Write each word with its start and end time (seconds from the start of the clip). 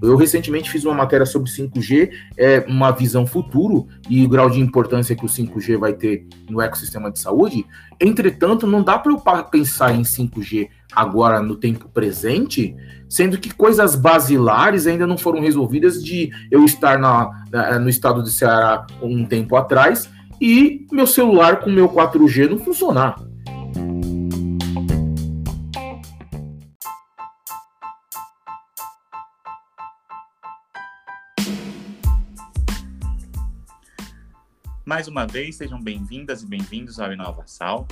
Eu 0.00 0.16
recentemente 0.16 0.70
fiz 0.70 0.84
uma 0.84 0.94
matéria 0.94 1.26
sobre 1.26 1.50
5G, 1.50 2.10
é 2.36 2.64
uma 2.68 2.90
visão 2.92 3.26
futuro 3.26 3.86
e 4.08 4.24
o 4.24 4.28
grau 4.28 4.48
de 4.48 4.60
importância 4.60 5.14
que 5.14 5.24
o 5.24 5.28
5G 5.28 5.76
vai 5.76 5.92
ter 5.92 6.26
no 6.48 6.62
ecossistema 6.62 7.10
de 7.10 7.18
saúde. 7.18 7.66
Entretanto, 8.00 8.66
não 8.66 8.82
dá 8.82 8.98
para 8.98 9.12
eu 9.12 9.20
pensar 9.50 9.94
em 9.94 10.02
5G 10.02 10.68
agora 10.94 11.42
no 11.42 11.56
tempo 11.56 11.88
presente, 11.88 12.74
sendo 13.08 13.38
que 13.38 13.52
coisas 13.52 13.94
basilares 13.94 14.86
ainda 14.86 15.06
não 15.06 15.18
foram 15.18 15.40
resolvidas 15.40 16.02
de 16.02 16.30
eu 16.50 16.64
estar 16.64 16.98
na, 16.98 17.30
na, 17.50 17.78
no 17.78 17.88
estado 17.88 18.22
de 18.22 18.30
Ceará 18.30 18.86
um 19.02 19.26
tempo 19.26 19.56
atrás 19.56 20.08
e 20.40 20.86
meu 20.90 21.06
celular 21.06 21.60
com 21.60 21.70
meu 21.70 21.88
4G 21.88 22.48
não 22.48 22.58
funcionar. 22.58 23.16
Mais 34.88 35.06
uma 35.06 35.26
vez, 35.26 35.56
sejam 35.56 35.78
bem-vindas 35.78 36.42
e 36.42 36.46
bem-vindos 36.46 36.98
ao 36.98 37.12
Inovação 37.12 37.86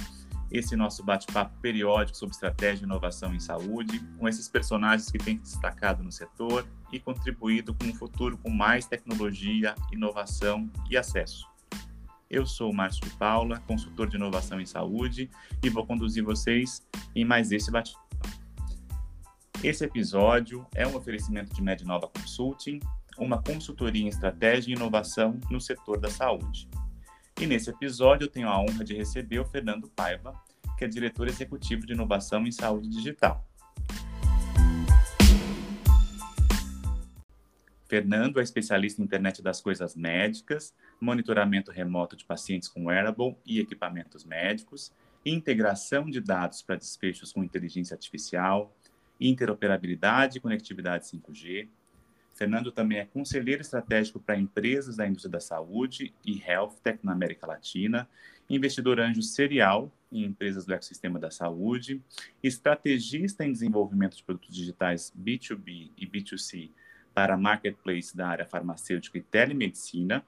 esse 0.50 0.74
nosso 0.74 1.04
bate-papo 1.04 1.54
periódico 1.60 2.16
sobre 2.16 2.34
estratégia 2.34 2.84
e 2.84 2.86
inovação 2.86 3.34
em 3.34 3.38
saúde, 3.38 4.00
com 4.18 4.26
esses 4.26 4.48
personagens 4.48 5.10
que 5.10 5.18
têm 5.18 5.36
destacado 5.36 6.02
no 6.02 6.10
setor 6.10 6.66
e 6.90 6.98
contribuído 6.98 7.74
com 7.74 7.84
um 7.84 7.94
futuro 7.94 8.38
com 8.38 8.48
mais 8.48 8.86
tecnologia, 8.86 9.74
inovação 9.92 10.70
e 10.88 10.96
acesso. 10.96 11.46
Eu 12.30 12.46
sou 12.46 12.70
o 12.70 12.74
Márcio 12.74 13.04
de 13.04 13.14
Paula, 13.16 13.60
consultor 13.66 14.08
de 14.08 14.16
inovação 14.16 14.58
em 14.58 14.64
saúde, 14.64 15.28
e 15.62 15.68
vou 15.68 15.86
conduzir 15.86 16.24
vocês 16.24 16.82
em 17.14 17.26
mais 17.26 17.52
esse 17.52 17.70
bate-papo. 17.70 18.06
Esse 19.62 19.84
episódio 19.84 20.66
é 20.74 20.86
um 20.86 20.96
oferecimento 20.96 21.54
de 21.54 21.60
Mednova 21.60 22.08
Consulting, 22.08 22.80
uma 23.18 23.42
consultoria 23.42 24.02
em 24.02 24.08
estratégia 24.08 24.70
e 24.70 24.74
inovação 24.74 25.38
no 25.50 25.60
setor 25.60 26.00
da 26.00 26.08
saúde. 26.08 26.66
E 27.38 27.46
nesse 27.46 27.68
episódio 27.68 28.24
eu 28.24 28.30
tenho 28.30 28.48
a 28.48 28.58
honra 28.58 28.82
de 28.82 28.94
receber 28.94 29.38
o 29.38 29.44
Fernando 29.44 29.90
Paiva, 29.90 30.34
que 30.78 30.86
é 30.86 30.88
diretor 30.88 31.28
executivo 31.28 31.84
de 31.84 31.92
inovação 31.92 32.46
em 32.46 32.50
saúde 32.50 32.88
digital. 32.88 33.46
Fernando 37.84 38.40
é 38.40 38.42
especialista 38.42 39.02
em 39.02 39.04
internet 39.04 39.42
das 39.42 39.60
coisas 39.60 39.94
médicas, 39.94 40.74
monitoramento 40.98 41.70
remoto 41.70 42.16
de 42.16 42.24
pacientes 42.24 42.68
com 42.68 42.86
wearable 42.86 43.36
e 43.44 43.60
equipamentos 43.60 44.24
médicos, 44.24 44.90
integração 45.24 46.08
de 46.08 46.22
dados 46.22 46.62
para 46.62 46.76
desfechos 46.76 47.34
com 47.34 47.44
inteligência 47.44 47.94
artificial, 47.94 48.74
interoperabilidade 49.20 50.38
e 50.38 50.40
conectividade 50.40 51.04
5G, 51.04 51.68
Fernando 52.36 52.70
também 52.70 52.98
é 52.98 53.06
conselheiro 53.06 53.62
estratégico 53.62 54.20
para 54.20 54.38
empresas 54.38 54.96
da 54.96 55.08
indústria 55.08 55.32
da 55.32 55.40
saúde 55.40 56.12
e 56.22 56.38
health 56.38 56.74
tech 56.82 56.98
na 57.02 57.12
América 57.12 57.46
Latina, 57.46 58.06
investidor 58.48 59.00
anjo 59.00 59.22
serial 59.22 59.90
em 60.12 60.22
empresas 60.22 60.66
do 60.66 60.74
ecossistema 60.74 61.18
da 61.18 61.30
saúde, 61.30 62.00
estrategista 62.42 63.42
em 63.42 63.52
desenvolvimento 63.52 64.16
de 64.16 64.22
produtos 64.22 64.54
digitais 64.54 65.10
B2B 65.18 65.90
e 65.96 66.06
B2C 66.06 66.70
para 67.14 67.38
marketplace 67.38 68.14
da 68.14 68.28
área 68.28 68.44
farmacêutica 68.44 69.16
e 69.16 69.22
telemedicina, 69.22 70.22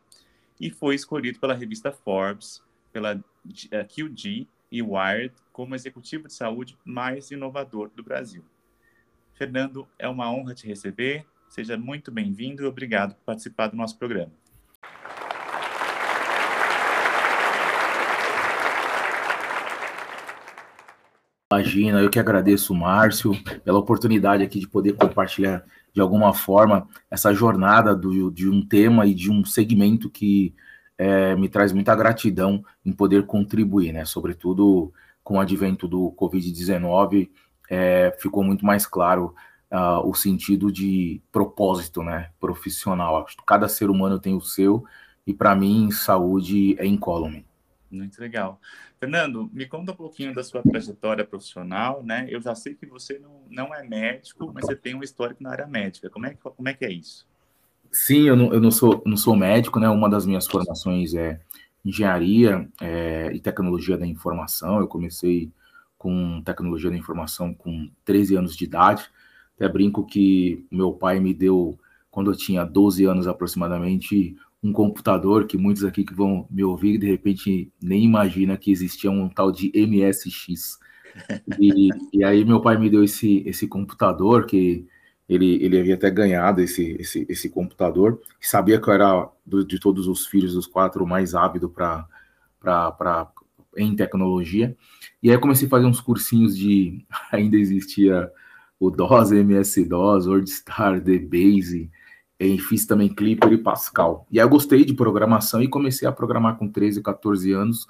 e 0.59 0.71
foi 0.71 0.95
escolhido 0.95 1.39
pela 1.39 1.55
revista 1.55 1.93
Forbes, 1.93 2.63
pela 2.91 3.23
eh, 3.71 3.85
QG 3.85 4.49
e 4.73 4.83
Wired 4.83 5.35
como 5.53 5.75
executivo 5.75 6.27
de 6.27 6.33
saúde 6.33 6.77
mais 6.87 7.31
inovador 7.31 7.91
do 7.95 8.03
Brasil. 8.03 8.43
Fernando, 9.35 9.87
é 9.99 10.09
uma 10.09 10.33
honra 10.33 10.55
te 10.55 10.67
receber. 10.67 11.27
Seja 11.49 11.79
muito 11.79 12.13
bem-vindo 12.13 12.63
e 12.63 12.67
obrigado 12.67 13.15
por 13.15 13.25
participar 13.25 13.69
do 13.69 13.77
nosso 13.77 13.99
programa. 13.99 14.31
Imagina, 21.51 22.03
eu 22.03 22.11
que 22.11 22.19
agradeço, 22.19 22.75
Márcio, 22.75 23.33
pela 23.65 23.79
oportunidade 23.79 24.43
aqui 24.43 24.61
de 24.61 24.69
poder 24.69 24.93
compartilhar 24.93 25.65
de 25.95 26.01
alguma 26.01 26.35
forma 26.35 26.87
essa 27.11 27.33
jornada 27.33 27.97
do, 27.97 28.31
de 28.31 28.49
um 28.49 28.65
tema 28.65 29.07
e 29.07 29.15
de 29.15 29.31
um 29.31 29.43
segmento 29.45 30.11
que 30.11 30.55
é, 30.99 31.35
me 31.35 31.49
traz 31.49 31.73
muita 31.73 31.97
gratidão 31.97 32.63
em 32.85 32.93
poder 32.93 33.25
contribuir, 33.25 33.93
né? 33.93 34.05
Sobretudo 34.05 34.93
com 35.25 35.37
o 35.37 35.41
advento 35.41 35.89
do 35.89 36.13
Covid-19, 36.13 37.31
é, 37.71 38.15
ficou 38.21 38.45
muito 38.45 38.67
mais 38.67 38.85
claro 38.85 39.35
uh, 39.73 40.07
o 40.09 40.15
sentido 40.15 40.71
de 40.73 41.21
propósito, 41.31 42.03
né, 42.03 42.31
profissional. 42.41 43.25
Acho 43.25 43.37
que 43.37 43.45
cada 43.45 43.69
ser 43.69 43.91
humano 43.91 44.19
tem 44.19 44.35
o 44.35 44.41
seu 44.41 44.85
e 45.27 45.35
para 45.35 45.55
mim 45.55 45.91
saúde 45.91 46.77
é 46.79 46.87
incólume. 46.87 47.47
Muito 47.91 48.21
legal. 48.21 48.61
Fernando, 49.01 49.49
me 49.53 49.67
conta 49.67 49.93
um 49.93 49.97
pouquinho 49.97 50.35
da 50.35 50.43
sua 50.43 50.63
trajetória 50.63 51.25
profissional, 51.25 52.03
né? 52.03 52.27
Eu 52.29 52.41
já 52.41 52.55
sei 52.55 52.75
que 52.75 52.85
você 52.85 53.19
não, 53.19 53.43
não 53.49 53.75
é 53.75 53.83
médico, 53.83 54.51
mas 54.53 54.67
você 54.67 54.77
tem 54.77 54.95
um 54.95 55.03
histórico 55.03 55.43
na 55.43 55.51
área 55.51 55.67
médica. 55.67 56.11
Como 56.11 56.27
é 56.27 56.31
que, 56.31 56.37
como 56.37 56.69
é, 56.69 56.75
que 56.75 56.85
é 56.85 56.93
isso? 56.93 57.27
Sim, 57.91 58.29
eu 58.29 58.37
não, 58.37 58.53
eu 58.53 58.61
não, 58.61 58.71
sou, 58.71 59.03
não 59.07 59.17
sou 59.17 59.35
médico, 59.35 59.81
né? 59.81 59.89
Uma 59.89 60.11
das 60.11 60.27
minhas 60.27 60.47
formações 60.47 61.15
é 61.15 61.41
engenharia 61.85 62.69
é, 62.81 63.31
e 63.33 63.41
tecnologia 63.41 63.97
da 63.97 64.07
informação. 64.07 64.81
Eu 64.81 64.89
comecei 64.89 65.51
com 65.97 66.43
tecnologia 66.43 66.91
da 66.91 66.97
informação 66.97 67.55
com 67.55 67.91
13 68.05 68.37
anos 68.37 68.57
de 68.57 68.65
idade. 68.65 69.09
Até 69.59 69.69
brinco 69.69 70.07
que 70.07 70.65
meu 70.71 70.93
pai 70.93 71.19
me 71.19 71.35
deu, 71.35 71.77
quando 72.11 72.31
eu 72.31 72.37
tinha 72.37 72.65
12 72.65 73.05
anos 73.05 73.27
aproximadamente, 73.27 74.37
um 74.63 74.73
computador 74.73 75.47
que 75.47 75.59
muitos 75.59 75.85
aqui 75.85 76.05
que 76.05 76.15
vão 76.15 76.47
me 76.49 76.63
ouvir 76.63 76.97
de 76.97 77.07
repente 77.07 77.73
nem 77.83 78.05
imagina 78.05 78.57
que 78.57 78.71
existia 78.71 79.11
um 79.11 79.29
tal 79.29 79.51
de 79.51 79.73
MSX. 79.75 80.79
E, 81.59 81.89
e 82.15 82.25
aí 82.25 82.45
meu 82.45 82.61
pai 82.61 82.79
me 82.79 82.89
deu 82.89 83.03
esse, 83.03 83.43
esse 83.47 83.67
computador 83.67 84.47
que 84.47 84.87
ele, 85.29 85.63
ele 85.63 85.79
havia 85.79 85.95
até 85.95 86.09
ganhado 86.09 86.61
esse, 86.61 86.97
esse, 86.99 87.27
esse 87.29 87.51
computador, 87.51 88.21
sabia 88.41 88.81
que 88.81 88.89
eu 88.89 88.95
era 88.95 89.29
do, 89.45 89.65
de 89.65 89.79
todos 89.79 90.07
os 90.07 90.27
filhos 90.27 90.55
dos 90.55 90.67
quatro 90.67 91.07
mais 91.07 91.35
ávido 91.35 91.69
para 91.69 92.07
em 93.77 93.95
tecnologia. 93.95 94.77
E 95.23 95.29
aí 95.29 95.35
eu 95.35 95.41
comecei 95.41 95.67
a 95.67 95.71
fazer 95.71 95.87
uns 95.87 96.01
cursinhos 96.01 96.57
de 96.57 97.05
ainda 97.31 97.57
existia 97.57 98.31
o 98.79 98.91
DOS, 98.91 99.33
MS-DOS, 99.33 100.27
WordStar, 100.27 101.01
DBase, 101.01 101.91
e 102.39 102.59
fiz 102.59 102.87
também 102.87 103.09
Clipper 103.09 103.53
e 103.53 103.59
Pascal. 103.59 104.27
E 104.31 104.39
aí 104.39 104.45
eu 104.45 104.49
gostei 104.49 104.85
de 104.85 104.95
programação 104.95 105.61
e 105.61 105.69
comecei 105.69 106.07
a 106.07 106.13
programar 106.13 106.57
com 106.57 106.69
13, 106.69 107.03
14 107.03 107.53
anos, 107.53 107.87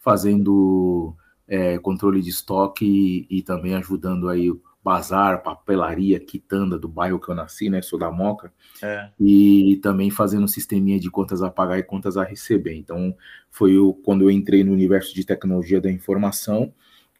fazendo 0.00 1.14
é, 1.46 1.78
controle 1.78 2.20
de 2.20 2.30
estoque 2.30 2.84
e, 3.30 3.38
e, 3.38 3.42
também 3.42 3.74
ajudando 3.74 4.28
aí 4.28 4.50
bazar, 4.82 5.44
papelaria, 5.44 6.18
quitanda 6.18 6.76
do 6.76 6.88
bairro 6.88 7.20
que 7.20 7.28
eu 7.28 7.34
nasci, 7.36 7.70
né? 7.70 7.80
Sou 7.80 7.96
da 7.96 8.10
Moca. 8.10 8.52
É. 8.82 9.10
E 9.20 9.78
também 9.80 10.10
fazendo 10.10 10.42
um 10.42 10.48
sisteminha 10.48 10.98
de 10.98 11.08
contas 11.08 11.40
a 11.40 11.48
pagar 11.48 11.78
e 11.78 11.84
contas 11.84 12.16
a 12.16 12.24
receber. 12.24 12.74
Então, 12.74 13.14
foi 13.48 13.78
o, 13.78 13.94
quando 13.94 14.22
eu 14.22 14.30
entrei 14.30 14.64
no 14.64 14.72
universo 14.72 15.14
de 15.14 15.24
tecnologia 15.24 15.80
da 15.80 15.90
informação 15.90 16.72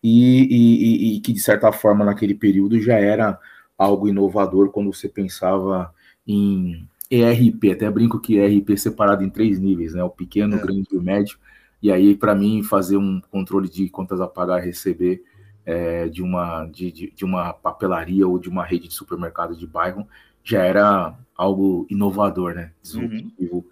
e, 0.02 0.42
e, 0.44 1.16
e, 1.16 1.20
que, 1.20 1.32
de 1.32 1.40
certa 1.40 1.70
forma, 1.70 2.04
naquele 2.04 2.34
período 2.34 2.80
já 2.80 2.94
era 2.94 3.38
algo 3.78 4.08
inovador 4.08 4.70
quando 4.70 4.92
você 4.92 5.08
pensava 5.08 5.94
em 6.26 6.88
ERP. 7.10 7.70
Até 7.72 7.88
brinco 7.90 8.20
que 8.20 8.36
ERP 8.36 8.70
é 8.70 8.76
separado 8.76 9.22
em 9.22 9.30
três 9.30 9.60
níveis, 9.60 9.94
né? 9.94 10.02
O 10.02 10.10
pequeno, 10.10 10.56
o 10.56 10.58
é. 10.58 10.62
grande 10.62 10.88
e 10.90 10.96
o 10.96 11.02
médio. 11.02 11.38
E 11.80 11.90
aí, 11.92 12.16
para 12.16 12.34
mim, 12.34 12.62
fazer 12.62 12.96
um 12.96 13.20
controle 13.30 13.68
de 13.68 13.88
contas 13.88 14.20
a 14.20 14.26
pagar 14.26 14.62
e 14.62 14.66
receber 14.66 15.22
é, 15.64 16.08
de, 16.08 16.22
uma, 16.22 16.66
de, 16.66 16.90
de, 16.90 17.12
de, 17.14 17.24
uma 17.24 17.52
papelaria 17.52 18.26
ou 18.26 18.38
de 18.38 18.48
uma 18.48 18.64
rede 18.64 18.88
de 18.88 18.94
supermercado 18.94 19.56
de 19.56 19.66
bairro 19.66 20.06
já 20.42 20.62
era 20.62 21.16
algo 21.36 21.86
inovador, 21.88 22.54
né? 22.54 22.72
Disruptivo 22.82 23.56
uhum. 23.56 23.64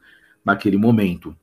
naquele 0.44 0.76
momento. 0.76 1.34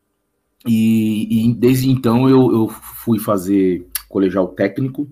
E, 0.66 1.50
e, 1.50 1.54
desde 1.54 1.90
então 1.90 2.30
eu, 2.30 2.52
eu 2.52 2.68
fui 2.68 3.20
fazer 3.20 3.86
colegial 4.08 4.48
técnico, 4.50 5.06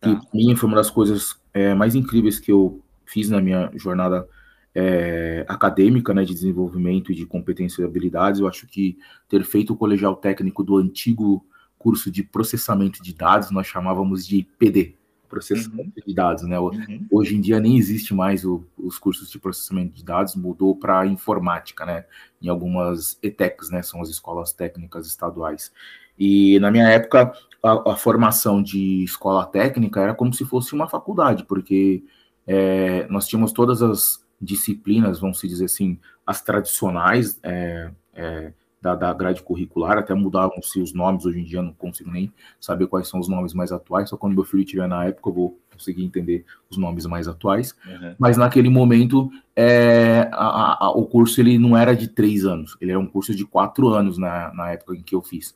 que 0.00 0.14
tá. 0.14 0.22
mim 0.32 0.54
foi 0.56 0.68
uma 0.68 0.76
das 0.76 0.90
coisas 0.90 1.40
é, 1.54 1.74
mais 1.74 1.94
incríveis 1.94 2.38
que 2.38 2.50
eu 2.50 2.80
fiz 3.04 3.28
na 3.30 3.40
minha 3.40 3.70
jornada 3.74 4.26
é, 4.74 5.44
acadêmica, 5.48 6.14
né, 6.14 6.24
de 6.24 6.32
desenvolvimento 6.32 7.12
e 7.12 7.14
de 7.14 7.26
competências 7.26 7.78
e 7.78 7.84
habilidades. 7.84 8.40
Eu 8.40 8.48
acho 8.48 8.66
que 8.66 8.98
ter 9.28 9.44
feito 9.44 9.72
o 9.72 9.76
colegial 9.76 10.16
técnico 10.16 10.62
do 10.62 10.76
antigo 10.76 11.44
curso 11.78 12.10
de 12.10 12.22
processamento 12.22 13.02
de 13.02 13.12
dados, 13.12 13.50
nós 13.50 13.66
chamávamos 13.66 14.26
de 14.26 14.46
PD, 14.58 14.94
processamento 15.28 15.92
uhum. 15.96 16.02
de 16.06 16.14
dados, 16.14 16.44
né? 16.44 16.58
Uhum. 16.58 17.06
Hoje 17.10 17.34
em 17.34 17.40
dia 17.40 17.58
nem 17.58 17.76
existe 17.76 18.14
mais 18.14 18.44
o, 18.44 18.64
os 18.78 18.98
cursos 18.98 19.30
de 19.30 19.38
processamento 19.38 19.94
de 19.94 20.04
dados, 20.04 20.36
mudou 20.36 20.76
para 20.76 21.06
informática, 21.06 21.84
né? 21.84 22.04
Em 22.40 22.48
algumas 22.48 23.18
ETECs, 23.22 23.70
né? 23.70 23.82
São 23.82 24.00
as 24.00 24.10
escolas 24.10 24.52
técnicas 24.52 25.06
estaduais. 25.06 25.72
E 26.18 26.60
na 26.60 26.70
minha 26.70 26.86
época, 26.88 27.32
a, 27.62 27.92
a, 27.92 27.96
formação 27.96 28.62
de 28.62 29.04
escola 29.04 29.46
técnica 29.46 30.00
era 30.00 30.14
como 30.14 30.32
se 30.34 30.44
fosse 30.44 30.74
uma 30.74 30.88
faculdade, 30.88 31.44
porque 31.44 32.02
é, 32.46 33.06
nós 33.08 33.26
tínhamos 33.28 33.52
todas 33.52 33.82
as 33.82 34.24
disciplinas, 34.40 35.20
vamos 35.20 35.40
dizer 35.40 35.66
assim, 35.66 35.98
as 36.26 36.42
tradicionais 36.42 37.38
é, 37.42 37.90
é, 38.14 38.52
da, 38.82 38.96
da, 38.96 39.14
grade 39.14 39.42
curricular, 39.42 39.96
até 39.96 40.12
mudavam-se 40.12 40.80
os 40.80 40.92
nomes, 40.92 41.24
hoje 41.24 41.40
em 41.40 41.44
dia 41.44 41.62
não 41.62 41.72
consigo 41.72 42.10
nem 42.10 42.32
saber 42.60 42.88
quais 42.88 43.08
são 43.08 43.20
os 43.20 43.28
nomes 43.28 43.54
mais 43.54 43.70
atuais, 43.70 44.10
só 44.10 44.16
quando 44.16 44.34
meu 44.34 44.42
filho 44.42 44.64
estiver 44.64 44.88
na 44.88 45.04
época 45.04 45.30
eu 45.30 45.34
vou 45.34 45.58
conseguir 45.72 46.04
entender 46.04 46.44
os 46.68 46.76
nomes 46.76 47.06
mais 47.06 47.28
atuais. 47.28 47.74
Uhum. 47.86 48.14
Mas 48.18 48.36
naquele 48.36 48.68
momento, 48.68 49.30
é, 49.54 50.28
a, 50.32 50.86
a, 50.86 50.90
o 50.90 51.06
curso 51.06 51.40
ele 51.40 51.58
não 51.58 51.76
era 51.76 51.94
de 51.94 52.08
três 52.08 52.44
anos, 52.44 52.76
ele 52.80 52.90
era 52.90 53.00
um 53.00 53.06
curso 53.06 53.34
de 53.34 53.44
quatro 53.44 53.88
anos 53.88 54.18
na, 54.18 54.52
na 54.52 54.72
época 54.72 54.96
em 54.96 55.02
que 55.02 55.14
eu 55.14 55.22
fiz. 55.22 55.54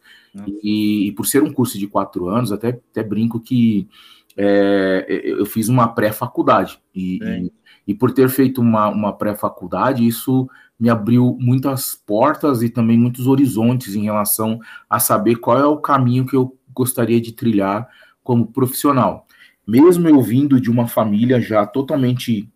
E, 0.62 1.08
e, 1.08 1.12
por 1.12 1.26
ser 1.26 1.42
um 1.42 1.52
curso 1.52 1.78
de 1.78 1.86
quatro 1.86 2.28
anos, 2.28 2.52
até, 2.52 2.68
até 2.68 3.02
brinco 3.02 3.40
que 3.40 3.88
é, 4.36 5.06
eu 5.24 5.46
fiz 5.46 5.68
uma 5.68 5.88
pré-faculdade. 5.88 6.78
E, 6.94 7.18
e, 7.22 7.52
e, 7.88 7.94
por 7.94 8.12
ter 8.12 8.28
feito 8.28 8.60
uma, 8.60 8.88
uma 8.88 9.12
pré-faculdade, 9.14 10.06
isso 10.06 10.48
me 10.78 10.90
abriu 10.90 11.36
muitas 11.40 11.94
portas 11.94 12.62
e 12.62 12.68
também 12.68 12.98
muitos 12.98 13.26
horizontes 13.26 13.94
em 13.94 14.04
relação 14.04 14.60
a 14.88 14.98
saber 14.98 15.36
qual 15.36 15.58
é 15.58 15.66
o 15.66 15.78
caminho 15.78 16.26
que 16.26 16.36
eu 16.36 16.56
gostaria 16.72 17.20
de 17.20 17.32
trilhar 17.32 17.88
como 18.22 18.46
profissional. 18.46 19.26
Mesmo 19.66 20.08
eu 20.08 20.20
vindo 20.22 20.60
de 20.60 20.70
uma 20.70 20.86
família 20.86 21.40
já 21.40 21.66
totalmente 21.66 22.48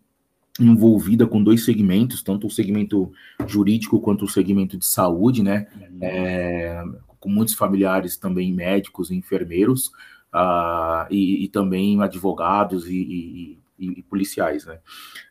envolvida 0.59 1.25
com 1.25 1.43
dois 1.43 1.65
segmentos, 1.65 2.21
tanto 2.21 2.47
o 2.47 2.51
segmento 2.51 3.11
jurídico 3.47 3.99
quanto 3.99 4.25
o 4.25 4.29
segmento 4.29 4.77
de 4.77 4.85
saúde, 4.85 5.41
né? 5.41 5.67
Uhum. 5.75 5.99
É, 6.01 6.83
com 7.19 7.29
muitos 7.29 7.53
familiares 7.53 8.17
também 8.17 8.53
médicos 8.53 9.11
e 9.11 9.15
enfermeiros, 9.15 9.91
uh, 10.33 11.05
e, 11.09 11.45
e, 11.45 11.49
também 11.49 12.01
advogados 12.01 12.87
e, 12.87 13.57
e, 13.79 13.87
e, 13.99 14.03
policiais, 14.03 14.65
né? 14.65 14.79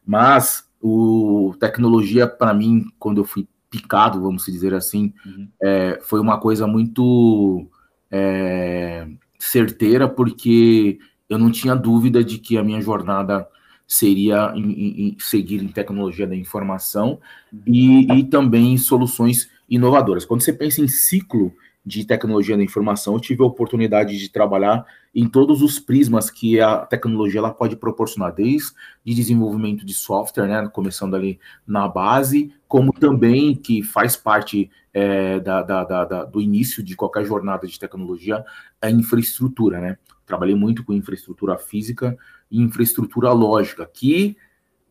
Mas 0.05 0.70
o 0.81 1.55
tecnologia, 1.61 2.27
para 2.27 2.55
mim, 2.55 2.87
quando 2.99 3.21
eu 3.21 3.25
fui 3.25 3.47
picado, 3.71 4.21
vamos 4.21 4.45
dizer 4.47 4.75
assim, 4.75 5.13
uhum. 5.25 5.49
é, 5.63 6.01
foi 6.03 6.21
uma 6.21 6.39
coisa 6.39 6.67
muito 6.67 7.69
é, 8.11 9.07
certeira, 9.39 10.09
porque 10.09 10.99
eu 11.29 11.39
não 11.39 11.51
tinha 11.51 11.77
dúvida 11.77 12.25
de 12.25 12.39
que 12.39 12.59
a 12.59 12.65
minha 12.65 12.81
jornada 12.81 13.47
seria 13.87 14.53
em, 14.55 15.09
em, 15.09 15.17
seguir 15.19 15.63
em 15.63 15.69
tecnologia 15.69 16.27
da 16.27 16.35
informação 16.35 17.21
uhum. 17.53 17.61
e, 17.67 18.13
e 18.13 18.25
também 18.25 18.77
soluções 18.77 19.51
inovadoras. 19.69 20.25
Quando 20.25 20.43
você 20.43 20.53
pensa 20.53 20.81
em 20.81 20.89
ciclo 20.89 21.53
de 21.85 22.05
tecnologia 22.05 22.57
da 22.57 22.63
informação, 22.63 23.15
eu 23.15 23.21
tive 23.21 23.43
a 23.43 23.47
oportunidade 23.47 24.19
de 24.19 24.29
trabalhar 24.29 24.85
em 25.15 25.27
todos 25.27 25.63
os 25.63 25.79
prismas 25.79 26.31
que 26.31 26.61
a 26.61 26.79
tecnologia 26.79 27.41
ela 27.41 27.53
pode 27.53 27.75
proporcionar, 27.75 28.35
desde 28.35 28.73
de 29.05 29.15
desenvolvimento 29.15 29.85
de 29.85 29.95
software, 29.95 30.47
né, 30.47 30.69
começando 30.69 31.17
ali 31.17 31.41
na 31.67 31.89
base, 31.89 32.53
como 32.69 32.93
também 32.93 33.55
que 33.55 33.83
faz 33.83 34.15
parte 34.15 34.71
é, 34.93 35.41
da, 35.41 35.63
da, 35.63 35.85
da, 35.85 36.25
do 36.25 36.41
início 36.41 36.83
de 36.83 36.95
qualquer 36.95 37.25
jornada 37.25 37.67
de 37.67 37.79
tecnologia, 37.79 38.45
a 38.81 38.91
infraestrutura, 38.91 39.81
né? 39.81 39.99
Trabalhei 40.27 40.55
muito 40.55 40.85
com 40.85 40.93
infraestrutura 40.93 41.59
física 41.59 42.17
e 42.51 42.61
infraestrutura 42.61 43.33
lógica, 43.33 43.89
que 43.93 44.37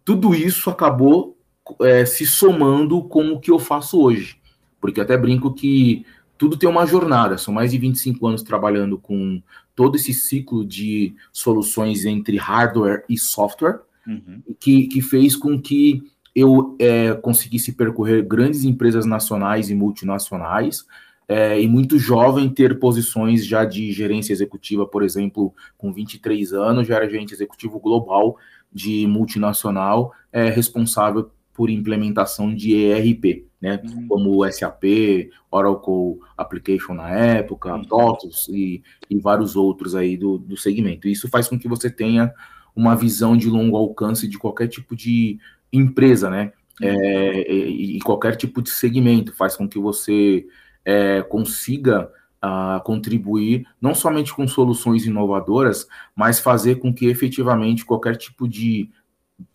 tudo 0.04 0.34
isso 0.34 0.70
acabou 0.70 1.38
é, 1.82 2.06
se 2.06 2.26
somando 2.26 3.04
com 3.04 3.32
o 3.32 3.40
que 3.40 3.52
eu 3.52 3.60
faço 3.60 4.02
hoje. 4.02 4.40
Porque 4.82 5.00
até 5.00 5.18
brinco 5.18 5.54
que 5.54 6.06
tudo 6.40 6.56
tem 6.56 6.70
uma 6.70 6.86
jornada, 6.86 7.38
são 7.38 7.54
mais 7.54 7.72
de 7.72 7.78
25 7.78 8.26
anos 8.26 8.42
trabalhando 8.42 8.98
com 8.98 9.44
todo 9.76 9.98
esse 9.98 10.14
ciclo 10.14 10.66
de 10.66 11.14
soluções 11.34 12.06
entre 12.06 12.38
hardware 12.38 13.04
e 13.10 13.18
software, 13.18 13.82
uhum. 14.08 14.42
que, 14.58 14.88
que 14.88 15.02
fez 15.02 15.36
com 15.36 15.60
que 15.62 16.02
eu 16.34 16.78
é, 16.80 17.14
conseguisse 17.14 17.74
percorrer 17.74 18.26
grandes 18.26 18.64
empresas 18.64 19.06
nacionais 19.06 19.70
e 19.70 19.76
multinacionais, 19.76 20.86
é, 21.28 21.62
e 21.62 21.68
muito 21.68 22.00
jovem 22.00 22.48
ter 22.48 22.80
posições 22.80 23.46
já 23.46 23.66
de 23.66 23.92
gerência 23.92 24.32
executiva, 24.32 24.88
por 24.88 25.04
exemplo, 25.04 25.54
com 25.78 25.92
23 25.92 26.54
anos, 26.54 26.88
já 26.88 26.96
era 26.96 27.10
gerente 27.10 27.34
executivo 27.34 27.82
global 27.82 28.38
de 28.72 29.06
multinacional, 29.08 30.14
é, 30.32 30.50
responsável 30.50 31.30
por 31.54 31.70
implementação 31.70 32.56
de 32.56 32.74
ERP 32.74 33.49
né? 33.62 33.82
Uhum. 33.84 34.08
Como 34.08 34.38
o 34.38 34.52
SAP, 34.52 34.84
Oracle 35.52 36.20
Application 36.38 36.94
na 36.94 37.10
época, 37.10 37.76
uhum. 37.76 37.84
TOTOS 37.84 38.48
e, 38.50 38.82
e 39.10 39.20
vários 39.20 39.56
outros 39.56 39.96
aí 39.96 40.16
do, 40.16 40.38
do 40.38 40.56
segmento. 40.56 41.08
Isso 41.08 41.28
faz 41.28 41.48
com 41.48 41.60
que 41.60 41.68
você 41.68 41.90
tenha 41.90 42.34
uma 42.76 42.96
visão 42.96 43.36
de 43.36 43.50
longo 43.50 43.76
alcance 43.76 44.28
de 44.28 44.38
qualquer 44.38 44.68
tipo 44.68 44.96
de 44.96 45.38
empresa, 45.72 46.30
né? 46.30 46.54
Uhum. 46.82 46.88
É, 46.88 47.52
e, 47.52 47.98
e, 47.98 48.00
qualquer 48.00 48.36
tipo 48.36 48.62
de 48.62 48.70
segmento 48.70 49.34
faz 49.34 49.56
com 49.56 49.68
que 49.68 49.78
você 49.78 50.46
é, 50.86 51.22
consiga 51.22 52.10
uh, 52.44 52.82
contribuir 52.84 53.68
não 53.82 53.94
somente 53.94 54.34
com 54.34 54.48
soluções 54.48 55.06
inovadoras, 55.06 55.88
mas 56.16 56.40
fazer 56.40 56.76
com 56.76 56.94
que 56.94 57.08
efetivamente 57.08 57.86
qualquer 57.86 58.16
tipo 58.16 58.48
de 58.48 58.90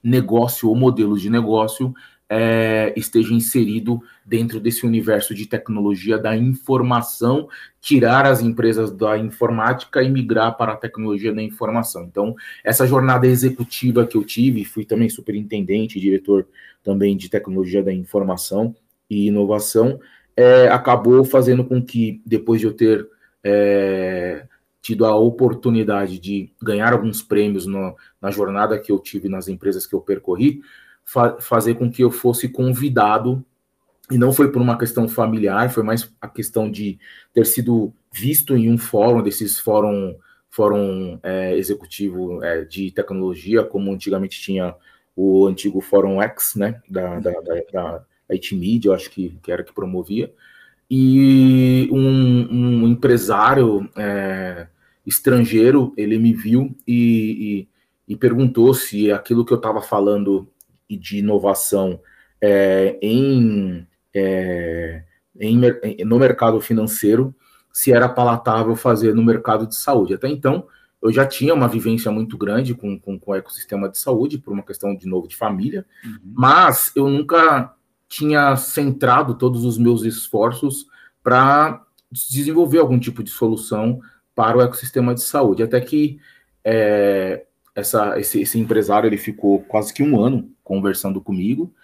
negócio 0.02 0.68
ou 0.68 0.76
modelo 0.76 1.18
de 1.18 1.28
negócio 1.28 1.94
é, 2.28 2.92
esteja 2.96 3.34
inserido 3.34 4.00
dentro 4.24 4.58
desse 4.58 4.86
universo 4.86 5.34
de 5.34 5.46
tecnologia 5.46 6.18
da 6.18 6.36
informação, 6.36 7.48
tirar 7.80 8.26
as 8.26 8.40
empresas 8.40 8.90
da 8.90 9.18
informática 9.18 10.02
e 10.02 10.10
migrar 10.10 10.56
para 10.56 10.72
a 10.72 10.76
tecnologia 10.76 11.32
da 11.32 11.42
informação. 11.42 12.04
Então, 12.04 12.34
essa 12.62 12.86
jornada 12.86 13.26
executiva 13.26 14.06
que 14.06 14.16
eu 14.16 14.24
tive, 14.24 14.64
fui 14.64 14.84
também 14.84 15.08
superintendente, 15.08 16.00
diretor 16.00 16.46
também 16.82 17.16
de 17.16 17.28
tecnologia 17.28 17.82
da 17.82 17.92
informação 17.92 18.74
e 19.08 19.26
inovação, 19.26 20.00
é, 20.36 20.68
acabou 20.68 21.24
fazendo 21.24 21.64
com 21.64 21.82
que, 21.82 22.20
depois 22.26 22.60
de 22.60 22.66
eu 22.66 22.72
ter 22.72 23.06
é, 23.42 24.46
tido 24.80 25.04
a 25.04 25.14
oportunidade 25.14 26.18
de 26.18 26.50
ganhar 26.62 26.92
alguns 26.92 27.22
prêmios 27.22 27.66
no, 27.66 27.96
na 28.20 28.30
jornada 28.30 28.78
que 28.78 28.90
eu 28.90 28.98
tive 28.98 29.28
nas 29.28 29.48
empresas 29.48 29.86
que 29.86 29.94
eu 29.94 30.00
percorri, 30.00 30.60
fa 31.04 31.36
fazer 31.40 31.74
com 31.74 31.90
que 31.90 32.02
eu 32.02 32.10
fosse 32.10 32.48
convidado, 32.48 33.44
e 34.10 34.18
não 34.18 34.32
foi 34.32 34.50
por 34.50 34.60
uma 34.60 34.78
questão 34.78 35.08
familiar, 35.08 35.70
foi 35.70 35.82
mais 35.82 36.10
a 36.20 36.28
questão 36.28 36.70
de 36.70 36.98
ter 37.32 37.46
sido 37.46 37.92
visto 38.12 38.56
em 38.56 38.70
um 38.70 38.78
fórum, 38.78 39.22
desses 39.22 39.58
fórum, 39.58 40.16
fórum 40.50 41.18
é, 41.22 41.56
executivo 41.56 42.42
é, 42.44 42.64
de 42.64 42.90
tecnologia, 42.90 43.64
como 43.64 43.92
antigamente 43.92 44.40
tinha 44.40 44.74
o 45.16 45.46
antigo 45.46 45.80
Fórum 45.80 46.20
X, 46.22 46.54
né, 46.56 46.80
da, 46.88 47.20
da, 47.20 47.32
da, 47.40 47.54
da 47.72 48.04
IT 48.30 48.54
Media, 48.56 48.88
eu 48.88 48.94
acho 48.94 49.10
que, 49.10 49.38
que 49.42 49.50
era 49.50 49.62
que 49.62 49.72
promovia, 49.72 50.32
e 50.90 51.88
um, 51.90 52.82
um 52.84 52.88
empresário 52.88 53.88
é, 53.96 54.66
estrangeiro, 55.06 55.92
ele 55.96 56.18
me 56.18 56.32
viu 56.32 56.74
e, 56.86 57.66
e, 58.06 58.12
e 58.14 58.16
perguntou 58.16 58.74
se 58.74 59.10
aquilo 59.10 59.44
que 59.44 59.52
eu 59.52 59.56
estava 59.56 59.80
falando 59.80 60.48
e 60.88 60.96
de 60.96 61.18
inovação 61.18 62.00
é, 62.40 62.98
em, 63.00 63.86
é, 64.14 65.02
em, 65.40 66.04
no 66.04 66.18
mercado 66.18 66.60
financeiro 66.60 67.34
se 67.72 67.92
era 67.92 68.08
palatável 68.08 68.76
fazer 68.76 69.14
no 69.14 69.24
mercado 69.24 69.66
de 69.66 69.74
saúde. 69.74 70.14
Até 70.14 70.28
então, 70.28 70.66
eu 71.02 71.12
já 71.12 71.26
tinha 71.26 71.52
uma 71.52 71.68
vivência 71.68 72.10
muito 72.10 72.38
grande 72.38 72.74
com, 72.74 72.98
com, 72.98 73.18
com 73.18 73.32
o 73.32 73.34
ecossistema 73.34 73.88
de 73.88 73.98
saúde, 73.98 74.38
por 74.38 74.52
uma 74.52 74.62
questão, 74.62 74.96
de 74.96 75.06
novo, 75.06 75.26
de 75.26 75.36
família, 75.36 75.84
uhum. 76.04 76.18
mas 76.24 76.92
eu 76.94 77.08
nunca 77.08 77.74
tinha 78.08 78.54
centrado 78.56 79.34
todos 79.34 79.64
os 79.64 79.76
meus 79.76 80.02
esforços 80.04 80.86
para 81.22 81.84
desenvolver 82.12 82.78
algum 82.78 82.98
tipo 82.98 83.22
de 83.22 83.30
solução 83.30 84.00
para 84.34 84.56
o 84.56 84.62
ecossistema 84.62 85.14
de 85.14 85.22
saúde. 85.22 85.62
Até 85.62 85.80
que 85.80 86.20
é, 86.62 87.44
essa, 87.74 88.18
esse, 88.18 88.42
esse 88.42 88.58
empresário 88.58 89.08
ele 89.08 89.16
ficou 89.16 89.60
quase 89.60 89.92
que 89.92 90.02
um 90.02 90.20
ano 90.20 90.50
conversando 90.62 91.20
comigo. 91.20 91.74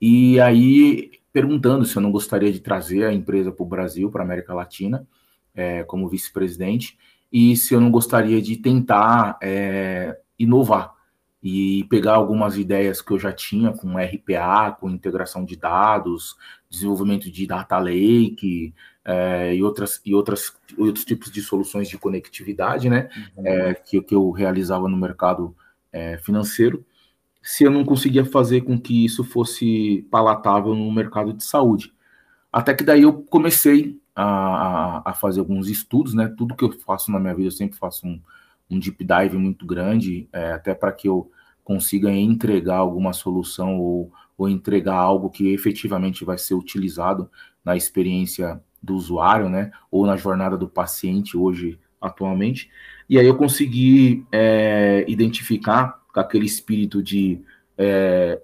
E 0.00 0.40
aí 0.40 1.10
perguntando 1.32 1.84
se 1.84 1.96
eu 1.96 2.02
não 2.02 2.12
gostaria 2.12 2.52
de 2.52 2.60
trazer 2.60 3.04
a 3.04 3.12
empresa 3.12 3.50
para 3.50 3.62
o 3.64 3.66
Brasil, 3.66 4.08
para 4.08 4.22
a 4.22 4.24
América 4.24 4.54
Latina, 4.54 5.04
é, 5.52 5.82
como 5.82 6.08
vice-presidente, 6.08 6.96
e 7.32 7.56
se 7.56 7.74
eu 7.74 7.80
não 7.80 7.90
gostaria 7.90 8.40
de 8.40 8.56
tentar 8.56 9.36
é, 9.42 10.16
inovar 10.38 10.94
e 11.42 11.84
pegar 11.90 12.14
algumas 12.14 12.56
ideias 12.56 13.02
que 13.02 13.10
eu 13.10 13.18
já 13.18 13.32
tinha 13.32 13.72
com 13.72 13.98
RPA, 13.98 14.76
com 14.78 14.88
integração 14.88 15.44
de 15.44 15.56
dados, 15.56 16.36
desenvolvimento 16.70 17.28
de 17.30 17.46
data 17.46 17.76
lake, 17.78 18.72
é, 19.04 19.54
e, 19.54 19.62
outras, 19.62 20.00
e 20.04 20.14
outras, 20.14 20.52
outros 20.78 21.04
tipos 21.04 21.30
de 21.30 21.42
soluções 21.42 21.88
de 21.88 21.98
conectividade, 21.98 22.88
né, 22.88 23.08
uhum. 23.36 23.46
é, 23.46 23.74
que, 23.74 24.00
que 24.00 24.14
eu 24.14 24.30
realizava 24.30 24.88
no 24.88 24.96
mercado 24.96 25.54
é, 25.92 26.18
financeiro, 26.18 26.84
se 27.42 27.64
eu 27.64 27.70
não 27.70 27.84
conseguia 27.84 28.24
fazer 28.24 28.62
com 28.62 28.80
que 28.80 29.04
isso 29.04 29.22
fosse 29.22 30.06
palatável 30.10 30.74
no 30.74 30.90
mercado 30.90 31.32
de 31.34 31.44
saúde. 31.44 31.92
Até 32.50 32.72
que 32.72 32.82
daí 32.82 33.02
eu 33.02 33.12
comecei 33.12 34.00
a, 34.14 35.10
a, 35.10 35.12
fazer 35.12 35.40
alguns 35.40 35.68
estudos, 35.68 36.14
né? 36.14 36.32
Tudo 36.38 36.54
que 36.54 36.64
eu 36.64 36.72
faço 36.72 37.10
na 37.12 37.20
minha 37.20 37.34
vida, 37.34 37.48
eu 37.48 37.52
sempre 37.52 37.76
faço 37.76 38.06
um, 38.06 38.20
um 38.70 38.78
deep 38.78 39.04
dive 39.04 39.36
muito 39.36 39.66
grande, 39.66 40.26
é, 40.32 40.52
até 40.52 40.74
para 40.74 40.92
que 40.92 41.08
eu 41.08 41.30
consiga 41.62 42.10
entregar 42.10 42.78
alguma 42.78 43.12
solução 43.12 43.78
ou, 43.78 44.12
ou 44.38 44.48
entregar 44.48 44.96
algo 44.96 45.30
que 45.30 45.52
efetivamente 45.52 46.24
vai 46.24 46.38
ser 46.38 46.54
utilizado 46.54 47.30
na 47.64 47.76
experiência 47.76 48.62
do 48.84 48.94
usuário, 48.94 49.48
né? 49.48 49.70
Ou 49.90 50.06
na 50.06 50.16
jornada 50.16 50.56
do 50.56 50.68
paciente 50.68 51.36
hoje, 51.36 51.78
atualmente. 52.00 52.70
E 53.08 53.18
aí 53.18 53.26
eu 53.26 53.36
consegui 53.36 54.24
é, 54.30 55.04
identificar 55.08 56.00
com 56.12 56.20
aquele 56.20 56.46
espírito 56.46 57.02
de 57.02 57.40
é, 57.76 58.40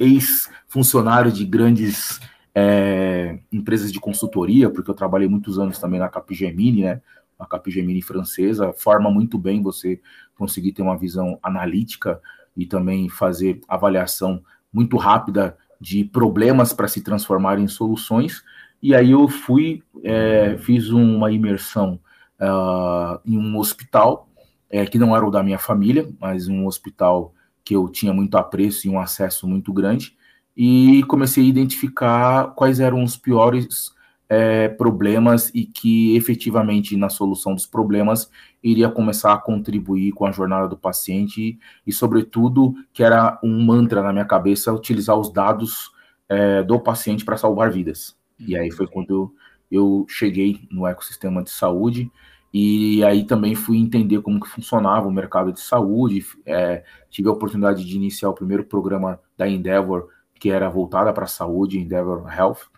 ex-funcionário 0.00 1.28
ex 1.28 1.36
de 1.36 1.44
grandes 1.44 2.20
é, 2.54 3.38
empresas 3.52 3.92
de 3.92 4.00
consultoria, 4.00 4.70
porque 4.70 4.90
eu 4.90 4.94
trabalhei 4.94 5.28
muitos 5.28 5.58
anos 5.58 5.78
também 5.78 6.00
na 6.00 6.08
Capgemini, 6.08 6.82
né? 6.82 7.02
A 7.38 7.46
Capgemini 7.46 8.02
francesa 8.02 8.72
forma 8.72 9.10
muito 9.10 9.38
bem 9.38 9.62
você 9.62 10.00
conseguir 10.36 10.72
ter 10.72 10.82
uma 10.82 10.96
visão 10.96 11.38
analítica 11.42 12.20
e 12.56 12.66
também 12.66 13.08
fazer 13.08 13.60
avaliação 13.68 14.42
muito 14.72 14.96
rápida 14.96 15.56
de 15.80 16.04
problemas 16.04 16.72
para 16.72 16.88
se 16.88 17.00
transformar 17.02 17.58
em 17.58 17.68
soluções. 17.68 18.42
E 18.82 18.94
aí 18.94 19.10
eu 19.10 19.26
fui, 19.28 19.82
é, 20.04 20.56
fiz 20.58 20.90
uma 20.90 21.32
imersão 21.32 22.00
uh, 22.40 23.20
em 23.24 23.36
um 23.36 23.56
hospital, 23.58 24.28
é, 24.70 24.86
que 24.86 24.98
não 24.98 25.16
era 25.16 25.26
o 25.26 25.30
da 25.30 25.42
minha 25.42 25.58
família, 25.58 26.08
mas 26.20 26.48
um 26.48 26.66
hospital 26.66 27.34
que 27.64 27.74
eu 27.74 27.88
tinha 27.88 28.12
muito 28.12 28.36
apreço 28.36 28.86
e 28.86 28.90
um 28.90 29.00
acesso 29.00 29.46
muito 29.46 29.72
grande, 29.72 30.16
e 30.56 31.02
comecei 31.04 31.44
a 31.44 31.48
identificar 31.48 32.54
quais 32.54 32.80
eram 32.80 33.02
os 33.02 33.16
piores 33.16 33.92
é, 34.28 34.68
problemas 34.68 35.50
e 35.54 35.64
que 35.64 36.16
efetivamente 36.16 36.96
na 36.96 37.08
solução 37.08 37.54
dos 37.54 37.66
problemas 37.66 38.30
iria 38.62 38.88
começar 38.88 39.32
a 39.32 39.38
contribuir 39.38 40.12
com 40.12 40.26
a 40.26 40.32
jornada 40.32 40.68
do 40.68 40.76
paciente 40.76 41.58
e, 41.86 41.92
sobretudo, 41.92 42.74
que 42.92 43.02
era 43.02 43.38
um 43.42 43.64
mantra 43.64 44.02
na 44.02 44.12
minha 44.12 44.24
cabeça 44.24 44.72
utilizar 44.72 45.16
os 45.16 45.32
dados 45.32 45.90
é, 46.28 46.62
do 46.62 46.78
paciente 46.78 47.24
para 47.24 47.36
salvar 47.36 47.70
vidas. 47.70 48.17
E 48.38 48.56
aí 48.56 48.70
foi 48.70 48.86
quando 48.86 49.34
eu 49.70 50.06
cheguei 50.08 50.66
no 50.70 50.86
ecossistema 50.86 51.42
de 51.42 51.50
saúde 51.50 52.10
e 52.52 53.04
aí 53.04 53.24
também 53.24 53.54
fui 53.54 53.76
entender 53.76 54.22
como 54.22 54.40
que 54.40 54.48
funcionava 54.48 55.06
o 55.06 55.12
mercado 55.12 55.52
de 55.52 55.60
saúde. 55.60 56.24
É, 56.46 56.82
tive 57.10 57.28
a 57.28 57.32
oportunidade 57.32 57.84
de 57.84 57.96
iniciar 57.96 58.30
o 58.30 58.34
primeiro 58.34 58.64
programa 58.64 59.20
da 59.36 59.48
Endeavor, 59.48 60.08
que 60.34 60.50
era 60.50 60.68
voltada 60.70 61.12
para 61.12 61.24
a 61.24 61.28
saúde, 61.28 61.78
Endeavor 61.78 62.26
Health, 62.32 62.68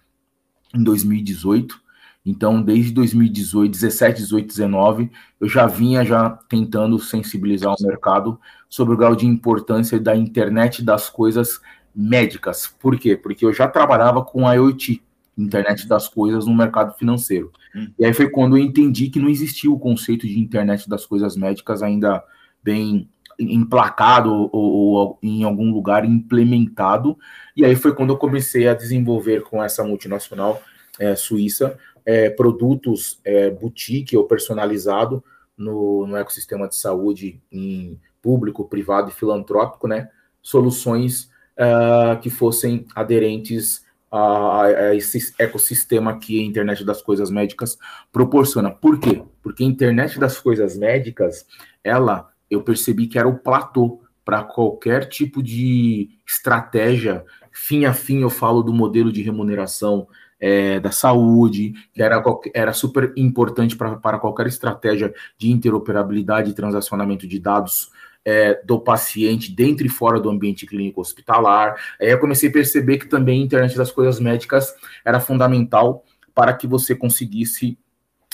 em 0.75 0.83
2018. 0.83 1.81
Então, 2.27 2.61
desde 2.61 2.93
2018, 2.93 3.73
17, 3.73 4.19
18, 4.19 4.47
19, 4.49 5.11
eu 5.41 5.49
já 5.49 5.67
vinha 5.67 6.05
já 6.05 6.31
tentando 6.49 6.99
sensibilizar 6.99 7.73
o 7.73 7.83
mercado 7.83 8.39
sobre 8.69 8.95
o 8.95 8.97
grau 8.97 9.15
de 9.17 9.27
importância 9.27 9.99
da 9.99 10.15
internet 10.15 10.85
das 10.85 11.09
coisas 11.09 11.61
médicas. 11.95 12.67
Por 12.67 12.99
quê? 12.99 13.17
Porque 13.17 13.47
eu 13.47 13.53
já 13.53 13.67
trabalhava 13.67 14.23
com 14.23 14.53
IoT, 14.53 15.03
internet 15.43 15.87
das 15.87 16.09
coisas, 16.09 16.47
no 16.47 16.55
mercado 16.55 16.95
financeiro. 16.97 17.53
Hum. 17.75 17.89
E 17.99 18.05
aí 18.05 18.13
foi 18.13 18.31
quando 18.31 18.57
eu 18.57 18.63
entendi 18.63 19.09
que 19.09 19.19
não 19.19 19.29
existia 19.29 19.71
o 19.71 19.79
conceito 19.79 20.27
de 20.27 20.39
internet 20.39 20.89
das 20.89 21.07
coisas 21.07 21.37
médicas 21.37 21.83
ainda 21.83 22.23
bem 22.63 23.09
emplacado 23.39 24.33
ou, 24.33 24.51
ou, 24.53 25.19
em 25.23 25.45
algum 25.45 25.73
lugar 25.73 26.05
implementado. 26.05 27.17
E 27.57 27.65
aí 27.65 27.75
foi 27.75 27.95
quando 27.95 28.11
eu 28.11 28.19
comecei 28.19 28.69
a 28.69 28.75
desenvolver 28.75 29.43
com 29.43 29.63
essa 29.63 29.83
multinacional 29.83 30.63
é, 30.99 31.17
suíça 31.17 31.79
é, 32.05 32.31
produtos 32.31 33.21
é, 33.25 33.51
boutique 33.51 34.17
ou 34.17 34.25
personalizado 34.25 35.23
no, 35.57 36.07
no 36.07 36.17
ecossistema 36.17 36.69
de 36.69 36.77
saúde 36.77 37.41
em 37.53 37.99
público, 38.23 38.69
privado 38.69 39.11
e 39.11 39.13
filantrópico, 39.13 39.87
né? 39.87 40.09
Soluções 40.43 41.31
uh, 41.57 42.19
que 42.21 42.31
fossem 42.31 42.87
aderentes 42.95 43.85
a, 44.11 44.63
a, 44.63 44.95
esse 44.95 45.33
ecossistema 45.39 46.19
que 46.19 46.41
a 46.41 46.45
internet 46.45 46.85
das 46.85 47.01
coisas 47.01 47.31
médicas 47.31 47.79
proporciona. 48.11 48.71
Por 48.71 48.99
quê? 48.99 49.23
Porque 49.43 49.63
a 49.63 49.67
internet 49.67 50.19
das 50.19 50.39
coisas 50.39 50.77
médicas, 50.77 51.47
ela 51.85 52.31
eu 52.51 52.63
percebi 52.63 53.07
que 53.07 53.19
era 53.19 53.29
o 53.29 53.39
platô 53.39 54.01
para 54.25 54.43
qualquer 54.43 55.09
tipo 55.09 55.43
de 55.43 56.11
estratégia. 56.27 57.25
Fim 57.53 57.85
a 57.85 57.95
fim, 57.95 58.23
eu 58.23 58.31
falo 58.31 58.63
do 58.63 58.73
modelo 58.73 59.13
de 59.13 59.23
remuneração 59.23 60.09
é, 60.41 60.81
da 60.81 60.91
saúde, 60.91 61.75
que 61.93 62.03
era, 62.03 62.23
era 62.55 62.73
super 62.73 63.13
importante 63.17 63.77
para 63.77 64.19
qualquer 64.19 64.47
estratégia 64.47 65.15
de 65.39 65.51
interoperabilidade 65.51 66.51
e 66.51 66.55
transacionamento 66.55 67.27
de 67.29 67.39
dados 67.39 67.91
é, 68.25 68.61
do 68.65 68.79
paciente 68.79 69.53
dentro 69.53 69.87
e 69.87 69.89
fora 69.89 70.21
do 70.21 70.31
ambiente 70.31 70.67
clínico 70.67 71.01
hospitalar. 71.01 71.75
Aí 72.01 72.11
eu 72.11 72.19
comecei 72.19 72.49
a 72.49 72.53
perceber 72.53 72.99
que 72.99 73.09
também 73.09 73.41
a 73.41 73.45
internet 73.45 73.77
das 73.77 73.91
coisas 73.91 74.21
médicas 74.21 74.75
era 75.05 75.21
fundamental 75.21 76.05
para 76.35 76.53
que 76.53 76.67
você 76.67 76.95
conseguisse 76.95 77.79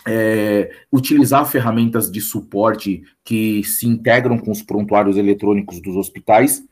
é, 0.06 0.70
utilizar 0.92 1.44
ferramentas 1.46 2.10
de 2.10 2.20
suporte 2.20 3.02
que 3.24 3.64
se 3.64 3.86
integram 3.86 4.38
com 4.38 4.52
os 4.52 4.62
prontuários 4.62 5.16
eletrônicos 5.16 5.80
dos 5.80 5.96
hospitais, 5.96 6.62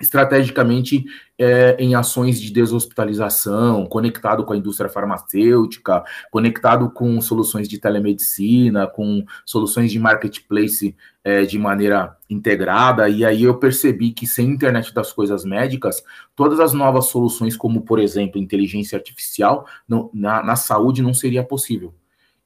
estrategicamente 0.00 1.04
é, 1.38 1.76
em 1.78 1.94
ações 1.94 2.40
de 2.40 2.52
deshospitalização, 2.52 3.86
conectado 3.86 4.44
com 4.44 4.52
a 4.52 4.56
indústria 4.56 4.90
farmacêutica, 4.90 6.04
conectado 6.30 6.90
com 6.90 7.20
soluções 7.20 7.68
de 7.68 7.78
telemedicina, 7.78 8.86
com 8.86 9.24
soluções 9.44 9.90
de 9.90 9.98
marketplace 9.98 10.94
é, 11.24 11.42
de 11.42 11.58
maneira 11.58 12.16
integrada. 12.28 13.08
E 13.08 13.24
aí 13.24 13.44
eu 13.44 13.58
percebi 13.58 14.12
que 14.12 14.26
sem 14.26 14.50
internet 14.50 14.92
das 14.92 15.12
coisas 15.12 15.44
médicas, 15.44 16.02
todas 16.34 16.60
as 16.60 16.72
novas 16.72 17.06
soluções, 17.06 17.56
como 17.56 17.82
por 17.82 17.98
exemplo 17.98 18.40
inteligência 18.40 18.96
artificial, 18.96 19.66
não, 19.88 20.10
na, 20.12 20.42
na 20.42 20.56
saúde 20.56 21.02
não 21.02 21.14
seria 21.14 21.42
possível. 21.42 21.94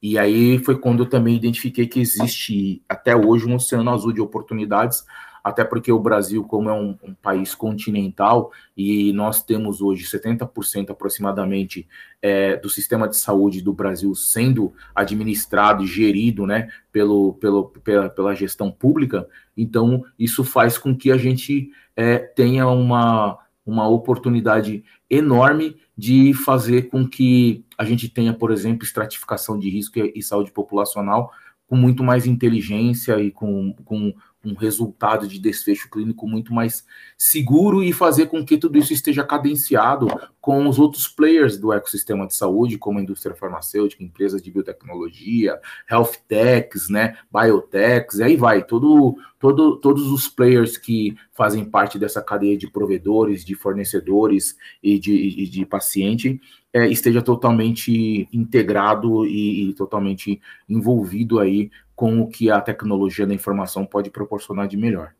E 0.01 0.17
aí 0.17 0.57
foi 0.57 0.79
quando 0.79 1.03
eu 1.03 1.09
também 1.09 1.35
identifiquei 1.35 1.85
que 1.85 1.99
existe 1.99 2.81
até 2.89 3.15
hoje 3.15 3.45
um 3.45 3.53
oceano 3.53 3.91
azul 3.91 4.11
de 4.11 4.19
oportunidades, 4.19 5.05
até 5.43 5.63
porque 5.63 5.91
o 5.91 5.99
Brasil, 5.99 6.43
como 6.43 6.69
é 6.69 6.73
um, 6.73 6.97
um 7.03 7.13
país 7.13 7.55
continental, 7.55 8.51
e 8.75 9.11
nós 9.13 9.43
temos 9.43 9.81
hoje 9.81 10.05
70% 10.05 10.91
aproximadamente 10.91 11.87
é, 12.21 12.57
do 12.57 12.69
sistema 12.69 13.07
de 13.07 13.17
saúde 13.17 13.61
do 13.61 13.73
Brasil 13.73 14.13
sendo 14.13 14.73
administrado 14.93 15.83
e 15.83 15.87
gerido 15.87 16.45
né, 16.45 16.69
pelo, 16.91 17.33
pelo, 17.33 17.69
pela, 17.69 18.09
pela 18.09 18.35
gestão 18.35 18.71
pública, 18.71 19.27
então 19.55 20.03
isso 20.17 20.43
faz 20.43 20.77
com 20.77 20.95
que 20.95 21.11
a 21.11 21.17
gente 21.17 21.71
é, 21.95 22.17
tenha 22.17 22.67
uma, 22.67 23.37
uma 23.65 23.87
oportunidade 23.87 24.83
enorme 25.09 25.75
de 25.97 26.33
fazer 26.33 26.83
com 26.83 27.07
que 27.07 27.65
a 27.77 27.83
gente 27.83 28.07
tenha, 28.09 28.33
por 28.33 28.51
exemplo, 28.51 28.83
estratificação 28.83 29.59
de 29.59 29.69
risco 29.69 29.99
e 29.99 30.21
saúde 30.21 30.51
populacional 30.51 31.31
com 31.67 31.75
muito 31.77 32.03
mais 32.03 32.25
inteligência 32.27 33.17
e 33.21 33.31
com, 33.31 33.73
com 33.85 34.13
um 34.43 34.53
resultado 34.53 35.27
de 35.27 35.39
desfecho 35.39 35.89
clínico 35.89 36.27
muito 36.27 36.53
mais 36.53 36.85
seguro 37.17 37.83
e 37.83 37.93
fazer 37.93 38.25
com 38.25 38.43
que 38.43 38.57
tudo 38.57 38.77
isso 38.77 38.91
esteja 38.91 39.23
cadenciado 39.23 40.07
com 40.39 40.67
os 40.67 40.79
outros 40.79 41.07
players 41.07 41.57
do 41.57 41.71
ecossistema 41.71 42.25
de 42.25 42.35
saúde, 42.35 42.77
como 42.77 42.97
a 42.97 43.01
indústria 43.01 43.35
farmacêutica, 43.35 44.03
empresas 44.03 44.41
de 44.41 44.49
biotecnologia, 44.49 45.59
health 45.89 46.13
techs, 46.27 46.89
né, 46.89 47.17
biotechs, 47.31 48.19
e 48.19 48.23
aí 48.23 48.35
vai, 48.35 48.63
todo, 48.63 49.15
todo, 49.41 49.75
todos 49.77 50.11
os 50.11 50.29
players 50.29 50.77
que 50.77 51.17
fazem 51.33 51.65
parte 51.65 51.97
dessa 51.97 52.21
cadeia 52.21 52.55
de 52.55 52.69
provedores, 52.69 53.43
de 53.43 53.55
fornecedores 53.55 54.55
e 54.83 54.99
de, 54.99 55.13
e 55.13 55.49
de 55.49 55.65
paciente, 55.65 56.39
é, 56.71 56.87
esteja 56.87 57.23
totalmente 57.23 58.29
integrado 58.31 59.25
e, 59.25 59.69
e 59.69 59.73
totalmente 59.73 60.39
envolvido 60.69 61.39
aí 61.39 61.71
com 61.95 62.21
o 62.21 62.27
que 62.27 62.51
a 62.51 62.61
tecnologia 62.61 63.25
da 63.25 63.33
informação 63.33 63.83
pode 63.83 64.11
proporcionar 64.11 64.67
de 64.67 64.77
melhor. 64.77 65.13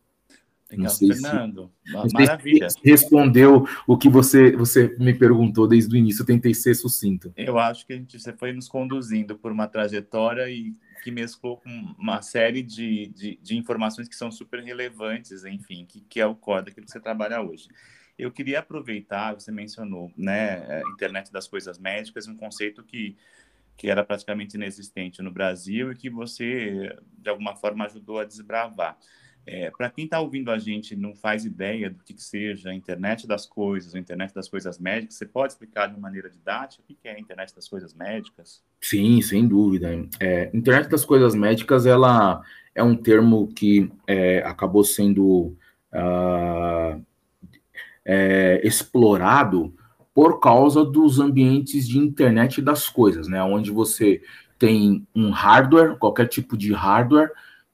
Legal, 0.70 0.94
Fernando. 0.94 1.72
Se, 1.84 2.14
maravilha. 2.14 2.70
Se 2.70 2.80
respondeu 2.84 3.68
o 3.86 3.98
que 3.98 4.08
você, 4.08 4.56
você 4.56 4.96
me 4.98 5.14
perguntou 5.14 5.68
desde 5.68 5.94
o 5.94 5.98
início. 5.98 6.22
Eu 6.22 6.28
tentei 6.28 6.54
ser 6.54 6.76
sucinto. 6.76 7.34
Eu 7.36 7.60
acho 7.60 7.86
que 7.86 7.92
a 7.92 7.98
gente, 7.98 8.18
você 8.18 8.32
foi 8.32 8.54
nos 8.54 8.70
conduzindo 8.70 9.36
por 9.36 9.52
uma 9.52 9.68
trajetória 9.68 10.50
e 10.50 10.74
que 11.02 11.12
mesclou 11.12 11.58
com 11.58 11.96
uma 11.98 12.22
série 12.22 12.62
de, 12.62 13.08
de, 13.08 13.40
de 13.42 13.58
informações 13.58 14.08
que 14.08 14.16
são 14.16 14.32
super 14.32 14.64
relevantes, 14.64 15.44
enfim, 15.46 15.86
que, 15.86 16.02
que 16.02 16.20
é 16.20 16.26
o 16.26 16.36
core 16.36 16.66
daquilo 16.66 16.86
que 16.86 16.92
você 16.92 17.00
trabalha 17.00 17.42
hoje. 17.42 17.68
Eu 18.18 18.32
queria 18.32 18.60
aproveitar, 18.60 19.34
você 19.34 19.52
mencionou, 19.52 20.12
né, 20.16 20.66
é, 20.68 20.82
internet 20.94 21.32
das 21.32 21.48
coisas 21.48 21.80
médicas, 21.80 22.28
um 22.28 22.36
conceito 22.36 22.84
que 22.84 23.18
que 23.82 23.90
era 23.90 24.04
praticamente 24.04 24.56
inexistente 24.56 25.24
no 25.24 25.32
Brasil 25.32 25.92
e 25.92 25.96
que 25.96 26.08
você, 26.08 26.96
de 27.18 27.30
alguma 27.32 27.56
forma, 27.56 27.86
ajudou 27.86 28.20
a 28.20 28.26
desbravar. 28.26 28.96
É, 29.46 29.72
Para 29.72 29.90
quem 29.90 30.06
está 30.06 30.20
ouvindo 30.20 30.52
a 30.52 30.60
gente 30.60 30.96
não 30.96 31.16
faz 31.16 31.46
ideia 31.46 31.90
do 31.90 32.04
que, 32.04 32.14
que 32.14 32.22
seja 32.22 32.70
a 32.70 32.74
internet 32.74 33.26
das 33.28 33.46
coisas, 33.46 33.96
a 33.96 34.00
internet 34.00 34.34
das 34.34 34.48
coisas 34.48 34.78
médicas, 34.78 35.16
você 35.16 35.26
pode 35.26 35.54
explicar 35.54 35.88
de 35.88 36.00
maneira 36.00 36.30
didática 36.30 36.84
o 36.84 36.86
que, 36.86 36.98
é 37.08 37.16
a 37.16 37.20
internet 37.20 37.56
das 37.56 37.68
coisas 37.68 37.94
médicas? 37.94 38.64
Sim, 38.80 39.22
sem 39.22 39.48
dúvida. 39.48 39.90
É, 40.20 40.52
internet 40.54 40.90
das 40.90 41.04
coisas 41.04 41.34
médicas 41.34 41.86
ela 41.86 42.42
é 42.76 42.84
um 42.84 42.96
termo 42.96 43.48
que 43.48 43.92
é, 44.08 44.40
acabou 44.40 44.84
sendo 44.84 45.56
uh, 45.92 47.06
explorado 48.64 49.74
por 50.14 50.40
causa 50.40 50.84
dos 50.84 51.20
ambientes 51.20 51.88
de 51.88 51.98
internet 51.98 52.62
das 52.62 52.90
coisas, 52.90 53.28
né? 53.28 53.42
Onde 53.42 53.72
você 53.72 54.22
tem 54.60 55.08
um 55.16 55.32
hardware, 55.32 55.98
qualquer 55.98 56.28
tipo 56.28 56.58
de 56.58 56.74
hardware, 56.74 57.32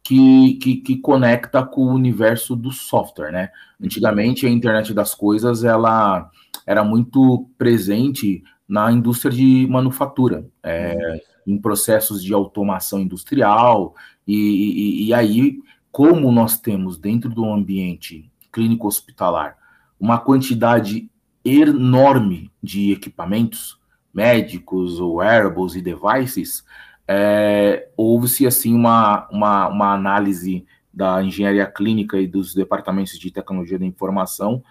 que, 0.08 0.54
que, 0.54 0.76
que, 0.78 0.98
conecta 1.00 1.62
com 1.66 1.82
o 1.82 1.94
universo 1.94 2.56
do 2.56 2.72
software, 2.72 3.30
né? 3.30 3.50
Antigamente 3.84 4.46
a 4.46 4.50
internet 4.50 4.94
das 4.94 5.14
coisas 5.14 5.66
ela 5.66 6.32
era 6.66 6.82
muito 6.82 7.50
presente 7.58 8.42
na 8.66 8.90
indústria 8.90 9.34
de 9.34 9.68
manufatura, 9.70 10.48
é, 10.64 11.22
em 11.46 11.58
processos 11.58 12.24
de 12.24 12.34
automação 12.34 13.02
industrial 13.02 13.94
e, 14.26 14.34
e, 14.34 15.08
e 15.08 15.14
aí 15.14 15.60
como 15.92 16.32
nós 16.32 16.58
temos 16.58 16.98
dentro 16.98 17.30
do 17.30 17.44
ambiente 17.44 18.32
clínico 18.50 18.88
hospitalar 18.88 19.58
uma 20.00 20.18
quantidade 20.18 21.12
enorme 21.44 22.50
de 22.64 22.94
equipamentos 22.94 23.78
médicos, 24.14 25.02
wearables 25.02 25.76
e 25.76 25.82
devices, 25.82 26.64
é, 27.08 27.88
houve-se 27.96 28.46
assim 28.46 28.74
uma, 28.74 29.28
uma, 29.32 29.68
uma 29.68 29.94
análise 29.94 30.66
da 30.94 31.24
engenharia 31.24 31.66
clínica 31.66 32.20
e 32.20 32.28
dos 32.28 32.54
departamentos 32.54 33.18
de 33.18 33.32
tecnologia 33.32 33.80
da 33.80 33.86
informação 33.86 34.64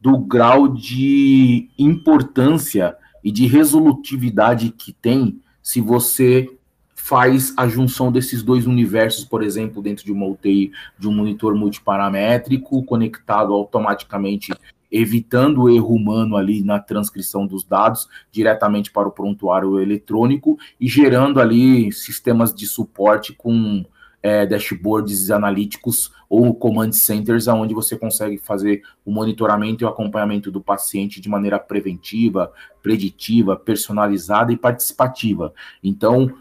do 0.00 0.18
grau 0.18 0.68
de 0.68 1.68
importância 1.78 2.96
e 3.22 3.30
de 3.30 3.46
resolutividade 3.46 4.70
que 4.70 4.92
tem 4.92 5.40
se 5.62 5.80
você 5.80 6.48
faz 6.94 7.52
a 7.56 7.66
junção 7.66 8.12
desses 8.12 8.42
dois 8.42 8.66
universos, 8.66 9.24
por 9.24 9.42
exemplo, 9.42 9.82
dentro 9.82 10.04
de 10.04 10.12
uma 10.12 10.26
UTI, 10.26 10.70
de 10.98 11.08
um 11.08 11.12
monitor 11.12 11.54
multiparamétrico 11.54 12.82
conectado 12.84 13.52
automaticamente 13.52 14.52
evitando 14.90 15.62
o 15.62 15.70
erro 15.70 15.94
humano 15.94 16.36
ali 16.36 16.62
na 16.62 16.78
transcrição 16.78 17.46
dos 17.46 17.64
dados 17.64 18.08
diretamente 18.30 18.90
para 18.90 19.08
o 19.08 19.12
prontuário 19.12 19.80
eletrônico 19.80 20.58
e 20.80 20.88
gerando 20.88 21.40
ali 21.40 21.92
sistemas 21.92 22.54
de 22.54 22.66
suporte 22.66 23.32
com 23.32 23.84
é, 24.22 24.44
dashboards 24.44 25.30
analíticos 25.30 26.12
ou 26.28 26.54
command 26.54 26.92
centers, 26.92 27.48
onde 27.48 27.74
você 27.74 27.96
consegue 27.96 28.38
fazer 28.38 28.82
o 29.04 29.10
monitoramento 29.10 29.82
e 29.82 29.86
o 29.86 29.88
acompanhamento 29.88 30.50
do 30.50 30.60
paciente 30.60 31.20
de 31.20 31.28
maneira 31.28 31.58
preventiva, 31.58 32.52
preditiva, 32.82 33.56
personalizada 33.56 34.52
e 34.52 34.56
participativa. 34.56 35.52
Então, 35.82 36.32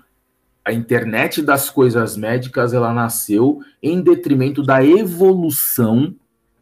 a 0.63 0.73
internet 0.73 1.41
das 1.41 1.69
coisas 1.69 2.15
médicas 2.15 2.73
ela 2.73 2.93
nasceu 2.93 3.61
em 3.81 4.01
detrimento 4.01 4.61
da 4.61 4.83
evolução 4.85 6.13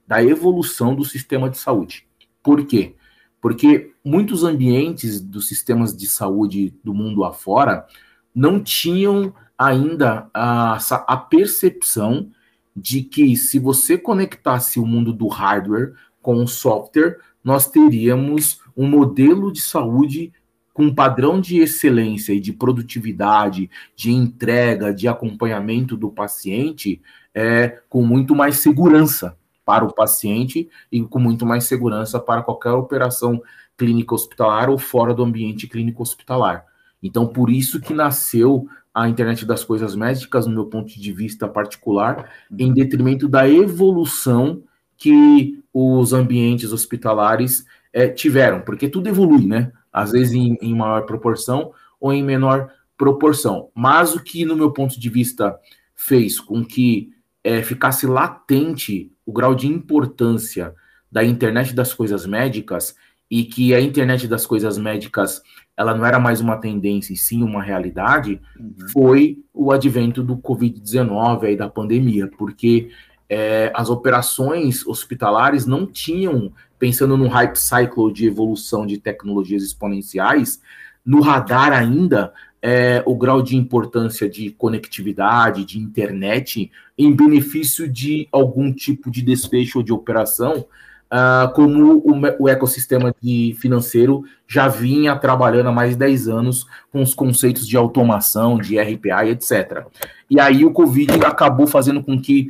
da 0.08 0.24
evolução 0.24 0.96
do 0.96 1.04
sistema 1.04 1.50
de 1.50 1.58
saúde. 1.58 2.08
Por 2.42 2.66
quê? 2.66 2.96
Porque 3.42 3.92
muitos 4.04 4.44
ambientes 4.44 5.20
dos 5.20 5.48
sistemas 5.48 5.96
de 5.96 6.08
saúde 6.08 6.74
do 6.84 6.94
mundo 6.94 7.24
afora 7.24 7.86
não 8.34 8.64
tinham 8.64 9.34
ainda 9.58 10.30
a, 10.34 10.78
a 11.08 11.18
percepção 11.18 12.32
de 12.76 13.02
que 13.02 13.36
se 13.36 13.60
você 13.60 13.98
conectasse 13.98 14.80
o 14.80 14.86
mundo 14.86 15.12
do 15.12 15.28
hardware 15.28 15.94
com 16.22 16.44
o 16.44 16.48
software, 16.48 17.18
nós 17.44 17.68
teríamos 17.68 18.62
um 18.76 18.88
modelo 18.88 19.52
de 19.52 19.60
saúde 19.60 20.32
com 20.74 20.94
padrão 20.94 21.42
de 21.42 21.58
excelência 21.58 22.34
e 22.34 22.40
de 22.40 22.54
produtividade, 22.54 23.70
de 23.96 24.12
entrega, 24.12 24.94
de 24.94 25.08
acompanhamento 25.08 25.98
do 25.98 26.12
paciente, 26.12 27.02
é, 27.34 27.80
com 27.90 28.06
muito 28.06 28.36
mais 28.36 28.58
segurança 28.58 29.36
para 29.68 29.84
o 29.84 29.94
paciente 29.94 30.70
e 30.90 31.02
com 31.02 31.20
muito 31.20 31.46
mais 31.46 31.66
segurança 31.66 32.22
para 32.22 32.42
qualquer 32.42 32.72
operação 32.72 33.42
clínica 33.78 34.16
hospitalar 34.16 34.70
ou 34.70 34.78
fora 34.78 35.14
do 35.14 35.22
ambiente 35.22 35.68
clínico 35.68 36.02
hospitalar. 36.02 36.66
Então, 37.04 37.28
por 37.28 37.50
isso 37.50 37.82
que 37.82 37.94
nasceu 37.94 38.66
a 38.94 39.10
internet 39.10 39.46
das 39.46 39.66
coisas 39.66 39.94
médicas, 39.94 40.48
no 40.48 40.54
meu 40.54 40.66
ponto 40.68 40.88
de 40.88 41.12
vista 41.12 41.50
particular, 41.50 42.32
em 42.50 42.74
detrimento 42.74 43.28
da 43.28 43.48
evolução 43.48 44.64
que 44.96 45.62
os 45.74 46.14
ambientes 46.14 46.72
hospitalares 46.72 47.66
é, 47.92 48.08
tiveram, 48.08 48.62
porque 48.62 48.88
tudo 48.88 49.10
evolui, 49.10 49.46
né? 49.46 49.74
Às 49.92 50.14
vezes 50.14 50.34
em, 50.34 50.58
em 50.62 50.74
maior 50.74 51.06
proporção 51.06 51.74
ou 52.00 52.14
em 52.14 52.24
menor 52.24 52.72
proporção. 52.98 53.70
Mas 53.76 54.16
o 54.16 54.24
que, 54.24 54.46
no 54.46 54.56
meu 54.56 54.72
ponto 54.72 54.98
de 54.98 55.10
vista, 55.10 55.60
fez 55.94 56.40
com 56.40 56.64
que 56.64 57.12
é, 57.48 57.64
ficasse 57.64 58.06
latente 58.06 59.10
o 59.26 59.32
grau 59.32 59.56
de 59.56 59.68
importância 59.68 60.76
da 61.10 61.24
internet 61.24 61.74
das 61.74 61.94
coisas 61.94 62.26
médicas 62.26 62.94
e 63.32 63.46
que 63.46 63.74
a 63.74 63.80
internet 63.80 64.28
das 64.28 64.46
coisas 64.46 64.78
médicas 64.78 65.42
ela 65.78 65.96
não 65.96 66.06
era 66.06 66.20
mais 66.20 66.42
uma 66.42 66.58
tendência 66.58 67.14
e 67.14 67.16
sim 67.16 67.42
uma 67.42 67.64
realidade, 67.64 68.42
uhum. 68.60 68.76
foi 68.92 69.40
o 69.54 69.72
advento 69.72 70.22
do 70.22 70.36
Covid-19 70.36 71.54
e 71.54 71.56
da 71.56 71.70
pandemia, 71.70 72.30
porque 72.38 72.90
é, 73.30 73.72
as 73.74 73.90
operações 73.90 74.86
hospitalares 74.86 75.66
não 75.66 75.86
tinham, 75.86 76.52
pensando 76.78 77.16
no 77.16 77.30
hype 77.30 77.56
cycle 77.56 78.12
de 78.12 78.28
evolução 78.28 78.86
de 78.86 78.98
tecnologias 78.98 79.64
exponenciais, 79.64 80.62
no 81.06 81.22
radar 81.22 81.72
ainda 81.72 82.34
é, 82.62 83.04
o 83.06 83.16
grau 83.16 83.42
de 83.42 83.56
importância 83.56 84.30
de 84.30 84.50
conectividade, 84.52 85.66
de 85.66 85.80
internet, 85.80 86.72
em 86.98 87.16
benefício 87.16 87.88
de 87.88 88.28
algum 88.32 88.74
tipo 88.74 89.12
de 89.12 89.22
desfecho 89.22 89.80
ou 89.80 89.84
de 89.84 89.94
operação, 89.94 90.66
uh, 91.12 91.54
como 91.54 92.02
o, 92.06 92.44
o, 92.44 92.50
ecossistema 92.50 93.14
de 93.22 93.56
financeiro 93.60 94.24
já 94.48 94.68
vinha 94.68 95.16
trabalhando 95.16 95.68
há 95.68 95.72
mais 95.72 95.92
de 95.92 95.98
10 95.98 96.28
anos 96.28 96.66
com 96.92 97.02
os 97.02 97.14
conceitos 97.14 97.68
de 97.68 97.78
automação, 97.78 98.58
de 98.58 98.80
RPA 98.80 99.26
e 99.26 99.32
etc. 99.32 99.86
E 100.30 100.40
aí 100.40 100.66
o 100.66 100.72
Covid 100.72 101.14
acabou 101.26 101.68
fazendo 101.68 102.04
com 102.04 102.20
que 102.20 102.50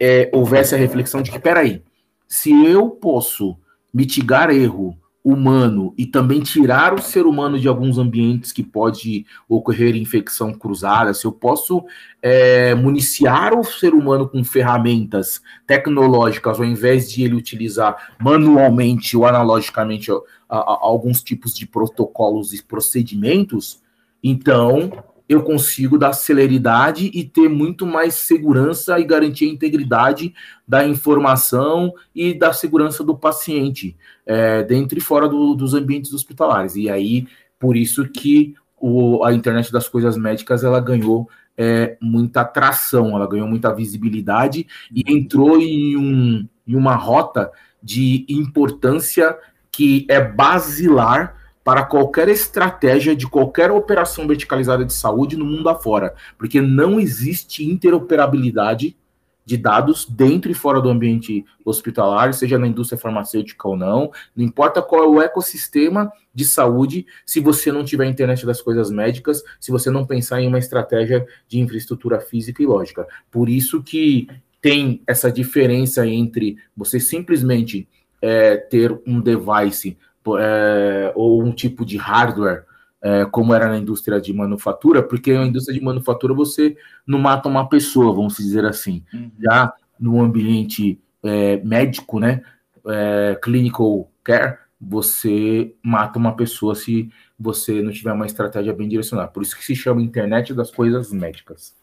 é, 0.00 0.30
houvesse 0.32 0.74
a 0.74 0.78
reflexão 0.78 1.22
de 1.22 1.30
que, 1.30 1.38
peraí, 1.38 1.82
se 2.26 2.52
eu 2.64 2.88
posso 2.88 3.56
mitigar 3.92 4.50
erro 4.50 4.96
humano 5.24 5.92
e 5.98 6.06
também 6.06 6.40
tirar 6.40 6.94
o 6.94 7.02
ser 7.02 7.26
humano 7.26 7.58
de 7.58 7.68
alguns 7.68 7.98
ambientes 7.98 8.52
que 8.52 8.62
pode 8.62 9.26
ocorrer 9.48 9.96
infecção 9.96 10.54
cruzada, 10.54 11.12
se 11.12 11.26
eu 11.26 11.32
posso 11.32 11.84
é, 12.22 12.74
municiar 12.74 13.58
o 13.58 13.64
ser 13.64 13.94
humano 13.94 14.28
com 14.28 14.42
ferramentas 14.44 15.42
tecnológicas, 15.66 16.58
ao 16.58 16.64
invés 16.64 17.10
de 17.10 17.24
ele 17.24 17.34
utilizar 17.34 18.14
manualmente 18.18 19.16
ou 19.16 19.26
analogicamente 19.26 20.10
a, 20.10 20.14
a, 20.48 20.58
a 20.58 20.78
alguns 20.82 21.22
tipos 21.22 21.54
de 21.54 21.66
protocolos 21.66 22.54
e 22.54 22.62
procedimentos, 22.62 23.82
então 24.22 24.90
eu 25.28 25.42
consigo 25.42 25.98
dar 25.98 26.14
celeridade 26.14 27.10
e 27.12 27.22
ter 27.22 27.48
muito 27.48 27.86
mais 27.86 28.14
segurança 28.14 28.98
e 28.98 29.04
garantir 29.04 29.44
a 29.44 29.52
integridade 29.52 30.32
da 30.66 30.86
informação 30.86 31.92
e 32.14 32.32
da 32.32 32.52
segurança 32.52 33.04
do 33.04 33.16
paciente, 33.16 33.94
é, 34.24 34.62
dentro 34.62 34.96
e 34.96 35.02
fora 35.02 35.28
do, 35.28 35.54
dos 35.54 35.74
ambientes 35.74 36.14
hospitalares. 36.14 36.76
E 36.76 36.88
aí, 36.88 37.26
por 37.58 37.76
isso 37.76 38.08
que 38.08 38.54
o, 38.80 39.22
a 39.22 39.34
internet 39.34 39.70
das 39.70 39.86
coisas 39.86 40.16
médicas 40.16 40.64
ela 40.64 40.80
ganhou 40.80 41.28
é, 41.56 41.98
muita 42.00 42.40
atração, 42.42 43.14
ela 43.14 43.28
ganhou 43.28 43.48
muita 43.48 43.74
visibilidade 43.74 44.66
e 44.94 45.02
entrou 45.12 45.60
em, 45.60 45.96
um, 45.96 46.48
em 46.66 46.74
uma 46.74 46.94
rota 46.94 47.50
de 47.82 48.24
importância 48.28 49.36
que 49.70 50.06
é 50.08 50.20
basilar 50.20 51.37
para 51.68 51.84
qualquer 51.84 52.30
estratégia 52.30 53.14
de 53.14 53.26
qualquer 53.26 53.70
operação 53.70 54.26
verticalizada 54.26 54.86
de 54.86 54.94
saúde 54.94 55.36
no 55.36 55.44
mundo 55.44 55.68
afora, 55.68 56.14
porque 56.38 56.62
não 56.62 56.98
existe 56.98 57.62
interoperabilidade 57.62 58.96
de 59.44 59.56
dados 59.58 60.06
dentro 60.06 60.50
e 60.50 60.54
fora 60.54 60.80
do 60.80 60.88
ambiente 60.88 61.44
hospitalar, 61.62 62.32
seja 62.32 62.58
na 62.58 62.66
indústria 62.66 62.98
farmacêutica 62.98 63.68
ou 63.68 63.76
não, 63.76 64.10
não 64.34 64.46
importa 64.46 64.80
qual 64.80 65.04
é 65.04 65.06
o 65.06 65.20
ecossistema 65.20 66.10
de 66.34 66.46
saúde, 66.46 67.04
se 67.26 67.38
você 67.38 67.70
não 67.70 67.84
tiver 67.84 68.06
internet 68.06 68.46
das 68.46 68.62
coisas 68.62 68.90
médicas, 68.90 69.42
se 69.60 69.70
você 69.70 69.90
não 69.90 70.06
pensar 70.06 70.40
em 70.40 70.48
uma 70.48 70.58
estratégia 70.58 71.26
de 71.46 71.60
infraestrutura 71.60 72.18
física 72.18 72.62
e 72.62 72.66
lógica. 72.66 73.06
Por 73.30 73.46
isso 73.46 73.82
que 73.82 74.26
tem 74.58 75.02
essa 75.06 75.30
diferença 75.30 76.06
entre 76.06 76.56
você 76.74 76.98
simplesmente 76.98 77.86
é, 78.22 78.56
ter 78.56 78.98
um 79.06 79.20
device 79.20 79.98
é, 80.36 81.12
ou 81.14 81.42
um 81.42 81.52
tipo 81.52 81.84
de 81.84 81.96
hardware, 81.96 82.64
é, 83.00 83.24
como 83.26 83.54
era 83.54 83.68
na 83.68 83.78
indústria 83.78 84.20
de 84.20 84.32
manufatura, 84.32 85.02
porque 85.02 85.32
na 85.32 85.46
indústria 85.46 85.78
de 85.78 85.84
manufatura 85.84 86.34
você 86.34 86.76
não 87.06 87.18
mata 87.18 87.48
uma 87.48 87.68
pessoa, 87.68 88.12
vamos 88.12 88.36
dizer 88.36 88.64
assim. 88.64 89.04
Uhum. 89.14 89.30
Já 89.40 89.72
no 89.98 90.20
ambiente 90.20 91.00
é, 91.22 91.56
médico, 91.58 92.18
né, 92.18 92.42
é, 92.86 93.38
clinical 93.40 94.10
care, 94.22 94.58
você 94.80 95.74
mata 95.82 96.18
uma 96.18 96.36
pessoa 96.36 96.74
se 96.74 97.10
você 97.38 97.82
não 97.82 97.92
tiver 97.92 98.12
uma 98.12 98.26
estratégia 98.26 98.72
bem 98.72 98.88
direcionada. 98.88 99.28
Por 99.28 99.42
isso 99.42 99.56
que 99.56 99.64
se 99.64 99.74
chama 99.74 100.02
internet 100.02 100.54
das 100.54 100.70
coisas 100.70 101.12
médicas. 101.12 101.74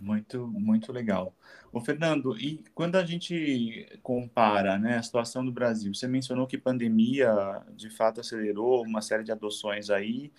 Muito, 0.00 0.46
muito 0.46 0.92
legal. 0.92 1.34
Ô, 1.72 1.80
Fernando, 1.80 2.36
e 2.36 2.64
quando 2.74 2.96
a 2.96 3.04
gente 3.04 3.86
compara 4.02 4.76
né, 4.76 4.98
a 4.98 5.02
situação 5.02 5.44
do 5.44 5.52
Brasil, 5.52 5.94
você 5.94 6.08
mencionou 6.08 6.46
que 6.46 6.58
pandemia 6.58 7.32
de 7.76 7.88
fato 7.90 8.20
acelerou 8.20 8.82
uma 8.82 9.00
série 9.00 9.22
de 9.22 9.30
adoções 9.30 9.88
aí, 9.88 10.32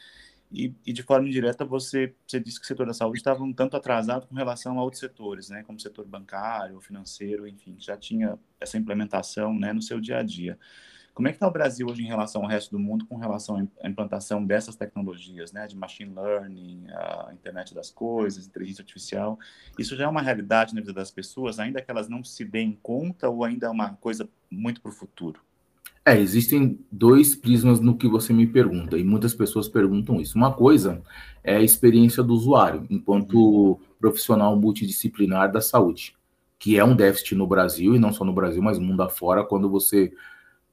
e, 0.51 0.75
e, 0.85 0.91
de 0.91 1.01
forma 1.01 1.29
indireta 1.29 1.63
você, 1.63 2.13
você 2.27 2.37
disse 2.37 2.59
que 2.59 2.65
o 2.65 2.67
setor 2.67 2.85
da 2.85 2.93
saúde 2.93 3.19
estava 3.19 3.41
um 3.41 3.53
tanto 3.53 3.77
atrasado 3.77 4.27
com 4.27 4.35
relação 4.35 4.77
a 4.77 4.83
outros 4.83 4.99
setores, 4.99 5.49
né, 5.49 5.63
como 5.63 5.77
o 5.77 5.81
setor 5.81 6.05
bancário, 6.05 6.81
financeiro, 6.81 7.47
enfim, 7.47 7.77
já 7.79 7.95
tinha 7.95 8.37
essa 8.59 8.77
implementação 8.77 9.57
né, 9.57 9.71
no 9.71 9.81
seu 9.81 10.01
dia 10.01 10.17
a 10.17 10.23
dia. 10.23 10.59
Como 11.13 11.27
é 11.27 11.31
que 11.31 11.35
está 11.35 11.47
o 11.47 11.51
Brasil 11.51 11.87
hoje 11.87 12.01
em 12.01 12.07
relação 12.07 12.41
ao 12.41 12.47
resto 12.47 12.71
do 12.71 12.79
mundo 12.79 13.05
com 13.05 13.17
relação 13.17 13.67
à 13.83 13.87
implantação 13.87 14.43
dessas 14.43 14.75
tecnologias, 14.75 15.51
né, 15.51 15.67
de 15.67 15.75
machine 15.75 16.13
learning, 16.15 16.85
a 16.89 17.31
internet 17.33 17.75
das 17.75 17.91
coisas, 17.91 18.47
inteligência 18.47 18.81
artificial? 18.81 19.37
Isso 19.77 19.95
já 19.95 20.05
é 20.05 20.07
uma 20.07 20.21
realidade 20.21 20.73
na 20.73 20.81
vida 20.81 20.93
das 20.93 21.11
pessoas, 21.11 21.59
ainda 21.59 21.81
que 21.81 21.91
elas 21.91 22.07
não 22.07 22.23
se 22.23 22.45
deem 22.45 22.79
conta 22.81 23.29
ou 23.29 23.43
ainda 23.43 23.67
é 23.67 23.69
uma 23.69 23.93
coisa 23.95 24.27
muito 24.49 24.81
para 24.81 24.89
o 24.89 24.93
futuro? 24.93 25.41
É, 26.03 26.19
existem 26.19 26.79
dois 26.91 27.35
prismas 27.35 27.79
no 27.79 27.95
que 27.95 28.07
você 28.07 28.33
me 28.33 28.47
pergunta, 28.47 28.97
e 28.97 29.03
muitas 29.03 29.35
pessoas 29.35 29.69
perguntam 29.69 30.19
isso. 30.19 30.35
Uma 30.35 30.51
coisa 30.51 31.03
é 31.43 31.57
a 31.57 31.61
experiência 31.61 32.23
do 32.23 32.33
usuário, 32.33 32.87
enquanto 32.89 33.35
uhum. 33.35 33.79
profissional 33.99 34.55
multidisciplinar 34.55 35.51
da 35.51 35.61
saúde, 35.61 36.15
que 36.57 36.79
é 36.79 36.83
um 36.83 36.95
déficit 36.95 37.35
no 37.35 37.45
Brasil, 37.45 37.95
e 37.95 37.99
não 37.99 38.11
só 38.11 38.25
no 38.25 38.33
Brasil, 38.33 38.63
mas 38.63 38.79
mundo 38.79 39.03
afora, 39.03 39.43
quando 39.43 39.69
você 39.69 40.11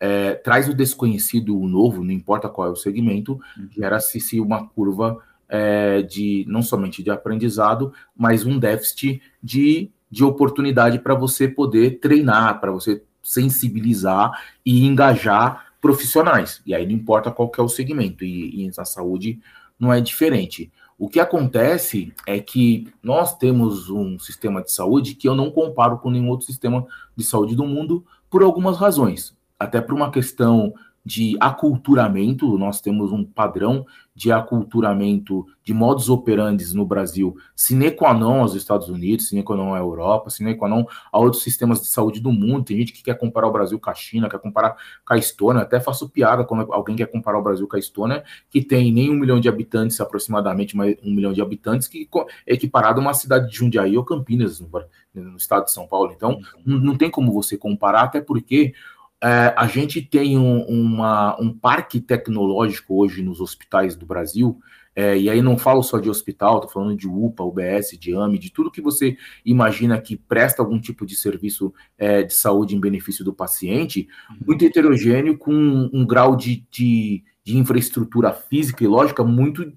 é, 0.00 0.34
traz 0.34 0.68
o 0.68 0.74
desconhecido, 0.74 1.58
o 1.58 1.68
novo, 1.68 2.04
não 2.04 2.12
importa 2.12 2.48
qual 2.48 2.68
é 2.68 2.70
o 2.70 2.76
segmento, 2.76 3.40
uhum. 3.56 3.68
gera-se 3.70 4.40
uma 4.40 4.66
curva 4.68 5.18
é, 5.48 6.02
de 6.02 6.44
não 6.48 6.62
somente 6.62 7.02
de 7.02 7.10
aprendizado, 7.10 7.92
mas 8.16 8.44
um 8.44 8.58
déficit 8.58 9.20
de, 9.42 9.90
de 10.10 10.24
oportunidade 10.24 10.98
para 10.98 11.14
você 11.14 11.48
poder 11.48 11.98
treinar, 11.98 12.60
para 12.60 12.70
você 12.70 13.02
sensibilizar 13.22 14.30
e 14.64 14.86
engajar 14.86 15.72
profissionais. 15.80 16.62
E 16.64 16.74
aí 16.74 16.86
não 16.86 16.92
importa 16.92 17.30
qual 17.30 17.50
é 17.56 17.62
o 17.62 17.68
segmento, 17.68 18.24
e, 18.24 18.64
e 18.64 18.70
na 18.76 18.84
saúde 18.84 19.40
não 19.78 19.92
é 19.92 20.00
diferente. 20.00 20.70
O 20.98 21.08
que 21.08 21.20
acontece 21.20 22.12
é 22.26 22.40
que 22.40 22.88
nós 23.00 23.36
temos 23.36 23.88
um 23.88 24.18
sistema 24.18 24.62
de 24.62 24.72
saúde 24.72 25.14
que 25.14 25.28
eu 25.28 25.34
não 25.34 25.50
comparo 25.50 25.98
com 25.98 26.10
nenhum 26.10 26.28
outro 26.28 26.46
sistema 26.46 26.84
de 27.16 27.24
saúde 27.24 27.54
do 27.54 27.64
mundo 27.64 28.04
por 28.28 28.42
algumas 28.42 28.76
razões 28.76 29.37
até 29.58 29.80
por 29.80 29.94
uma 29.94 30.10
questão 30.10 30.72
de 31.08 31.38
aculturamento, 31.40 32.58
nós 32.58 32.82
temos 32.82 33.12
um 33.12 33.24
padrão 33.24 33.86
de 34.14 34.30
aculturamento 34.30 35.46
de 35.64 35.72
modus 35.72 36.10
operandi 36.10 36.74
no 36.74 36.84
Brasil, 36.84 37.34
sine 37.56 37.90
qua 37.90 38.12
non 38.12 38.40
aos 38.40 38.54
Estados 38.54 38.90
Unidos, 38.90 39.28
sine 39.28 39.42
qua 39.42 39.56
non 39.56 39.72
à 39.72 39.78
Europa, 39.78 40.28
sine 40.28 40.54
qua 40.54 40.68
non 40.68 40.84
a 41.10 41.18
outros 41.18 41.42
sistemas 41.42 41.80
de 41.80 41.86
saúde 41.86 42.20
do 42.20 42.30
mundo. 42.30 42.64
Tem 42.64 42.76
gente 42.76 42.92
que 42.92 43.02
quer 43.02 43.16
comparar 43.16 43.46
o 43.46 43.52
Brasil 43.52 43.80
com 43.80 43.88
a 43.88 43.94
China, 43.94 44.28
quer 44.28 44.38
comparar 44.38 44.76
com 45.06 45.14
a 45.14 45.16
Estônia, 45.16 45.62
até 45.62 45.80
faço 45.80 46.10
piada 46.10 46.44
quando 46.44 46.70
alguém 46.72 46.94
quer 46.94 47.06
comparar 47.06 47.38
o 47.38 47.42
Brasil 47.42 47.66
com 47.66 47.76
a 47.76 47.78
Estônia, 47.78 48.22
que 48.50 48.60
tem 48.60 48.92
nem 48.92 49.10
um 49.10 49.14
milhão 49.14 49.40
de 49.40 49.48
habitantes, 49.48 49.98
aproximadamente 50.02 50.76
um 50.76 51.14
milhão 51.14 51.32
de 51.32 51.40
habitantes, 51.40 51.88
que 51.88 52.06
é 52.46 52.52
equiparado 52.52 53.00
a 53.00 53.02
uma 53.02 53.14
cidade 53.14 53.48
de 53.48 53.56
Jundiaí 53.56 53.96
ou 53.96 54.04
Campinas, 54.04 54.60
no, 54.60 54.68
no 55.14 55.36
estado 55.38 55.64
de 55.64 55.72
São 55.72 55.86
Paulo. 55.86 56.12
Então, 56.14 56.38
não, 56.66 56.78
não 56.78 56.96
tem 56.98 57.10
como 57.10 57.32
você 57.32 57.56
comparar, 57.56 58.02
até 58.02 58.20
porque 58.20 58.74
é, 59.22 59.54
a 59.56 59.66
gente 59.66 60.00
tem 60.00 60.38
um, 60.38 60.62
uma, 60.62 61.40
um 61.40 61.52
parque 61.52 62.00
tecnológico 62.00 63.00
hoje 63.00 63.22
nos 63.22 63.40
hospitais 63.40 63.96
do 63.96 64.06
Brasil, 64.06 64.60
é, 64.94 65.16
e 65.16 65.30
aí 65.30 65.40
não 65.40 65.56
falo 65.56 65.80
só 65.80 65.98
de 66.00 66.10
hospital, 66.10 66.56
estou 66.56 66.70
falando 66.72 66.96
de 66.96 67.06
UPA, 67.06 67.44
UBS, 67.44 67.96
de 67.98 68.16
AME, 68.16 68.36
de 68.36 68.50
tudo 68.50 68.70
que 68.70 68.80
você 68.80 69.16
imagina 69.44 70.00
que 70.00 70.16
presta 70.16 70.60
algum 70.60 70.80
tipo 70.80 71.06
de 71.06 71.14
serviço 71.14 71.72
é, 71.96 72.24
de 72.24 72.34
saúde 72.34 72.74
em 72.74 72.80
benefício 72.80 73.24
do 73.24 73.32
paciente, 73.32 74.08
uhum. 74.28 74.36
muito 74.46 74.64
heterogêneo, 74.64 75.38
com 75.38 75.54
um, 75.54 75.88
um 75.92 76.04
grau 76.04 76.34
de, 76.34 76.66
de, 76.68 77.22
de 77.44 77.56
infraestrutura 77.56 78.32
física 78.32 78.82
e 78.82 78.88
lógica 78.88 79.22
muito 79.22 79.72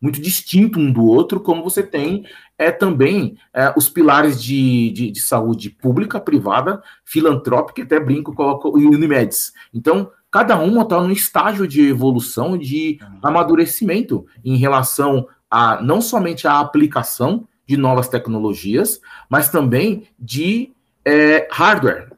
muito 0.00 0.20
distinto 0.20 0.78
um 0.78 0.92
do 0.92 1.02
outro, 1.02 1.40
como 1.40 1.62
você 1.62 1.82
tem 1.82 2.26
é 2.58 2.70
também 2.70 3.36
é, 3.52 3.72
os 3.76 3.88
pilares 3.88 4.42
de, 4.42 4.90
de, 4.90 5.10
de, 5.10 5.20
saúde 5.20 5.70
pública, 5.70 6.20
privada, 6.20 6.82
filantrópica, 7.04 7.82
até 7.82 7.98
brinco, 7.98 8.34
coloco 8.34 8.78
e 8.78 8.86
Unimedes. 8.86 9.52
Então, 9.72 10.10
cada 10.30 10.58
uma 10.58 10.82
está 10.82 11.00
num 11.00 11.10
estágio 11.10 11.66
de 11.66 11.88
evolução, 11.88 12.56
de 12.56 12.98
amadurecimento 13.22 14.26
em 14.44 14.56
relação 14.56 15.26
a 15.50 15.80
não 15.82 16.00
somente 16.00 16.46
a 16.46 16.58
aplicação 16.58 17.46
de 17.66 17.76
novas 17.76 18.08
tecnologias, 18.08 19.00
mas 19.28 19.48
também 19.48 20.08
de 20.18 20.72
é, 21.04 21.48
hardware, 21.50 22.08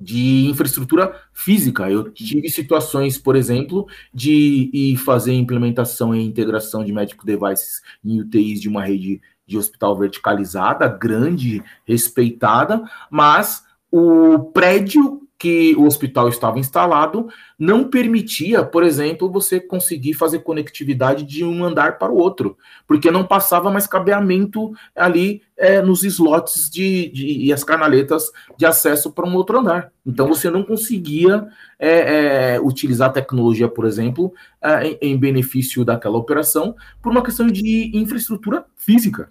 de 0.00 0.46
infraestrutura 0.48 1.18
física. 1.32 1.90
Eu 1.90 2.10
tive 2.10 2.48
situações, 2.50 3.16
por 3.16 3.36
exemplo, 3.36 3.86
de 4.12 4.70
ir 4.72 4.96
fazer 4.96 5.32
implementação 5.32 6.14
e 6.14 6.22
integração 6.22 6.84
de 6.84 6.92
medical 6.92 7.24
devices 7.24 7.80
em 8.04 8.20
UTIs 8.20 8.60
de 8.60 8.68
uma 8.68 8.84
rede 8.84 9.20
de 9.46 9.58
hospital 9.58 9.96
verticalizada, 9.96 10.88
grande, 10.88 11.62
respeitada, 11.86 12.82
mas 13.10 13.64
o 13.90 14.38
prédio 14.52 15.23
que 15.44 15.74
o 15.76 15.84
hospital 15.84 16.26
estava 16.30 16.58
instalado 16.58 17.28
não 17.58 17.84
permitia, 17.84 18.64
por 18.64 18.82
exemplo, 18.82 19.30
você 19.30 19.60
conseguir 19.60 20.14
fazer 20.14 20.38
conectividade 20.38 21.22
de 21.22 21.44
um 21.44 21.62
andar 21.62 21.98
para 21.98 22.10
o 22.10 22.16
outro, 22.16 22.56
porque 22.86 23.10
não 23.10 23.26
passava 23.26 23.70
mais 23.70 23.86
cabeamento 23.86 24.72
ali 24.96 25.42
é, 25.54 25.82
nos 25.82 26.02
slots 26.02 26.70
de, 26.70 27.10
de, 27.10 27.26
e 27.26 27.52
as 27.52 27.62
canaletas 27.62 28.32
de 28.56 28.64
acesso 28.64 29.12
para 29.12 29.26
um 29.26 29.34
outro 29.34 29.58
andar. 29.58 29.92
Então 30.06 30.26
você 30.26 30.48
não 30.48 30.62
conseguia 30.62 31.46
é, 31.78 32.54
é, 32.54 32.60
utilizar 32.62 33.10
a 33.10 33.12
tecnologia, 33.12 33.68
por 33.68 33.84
exemplo, 33.84 34.32
é, 34.62 34.86
em, 34.86 34.98
em, 35.12 35.18
benefício 35.18 35.84
daquela 35.84 36.16
operação, 36.16 36.74
por 37.02 37.12
uma 37.12 37.22
questão 37.22 37.48
de 37.48 37.90
infraestrutura 37.92 38.64
física. 38.78 39.30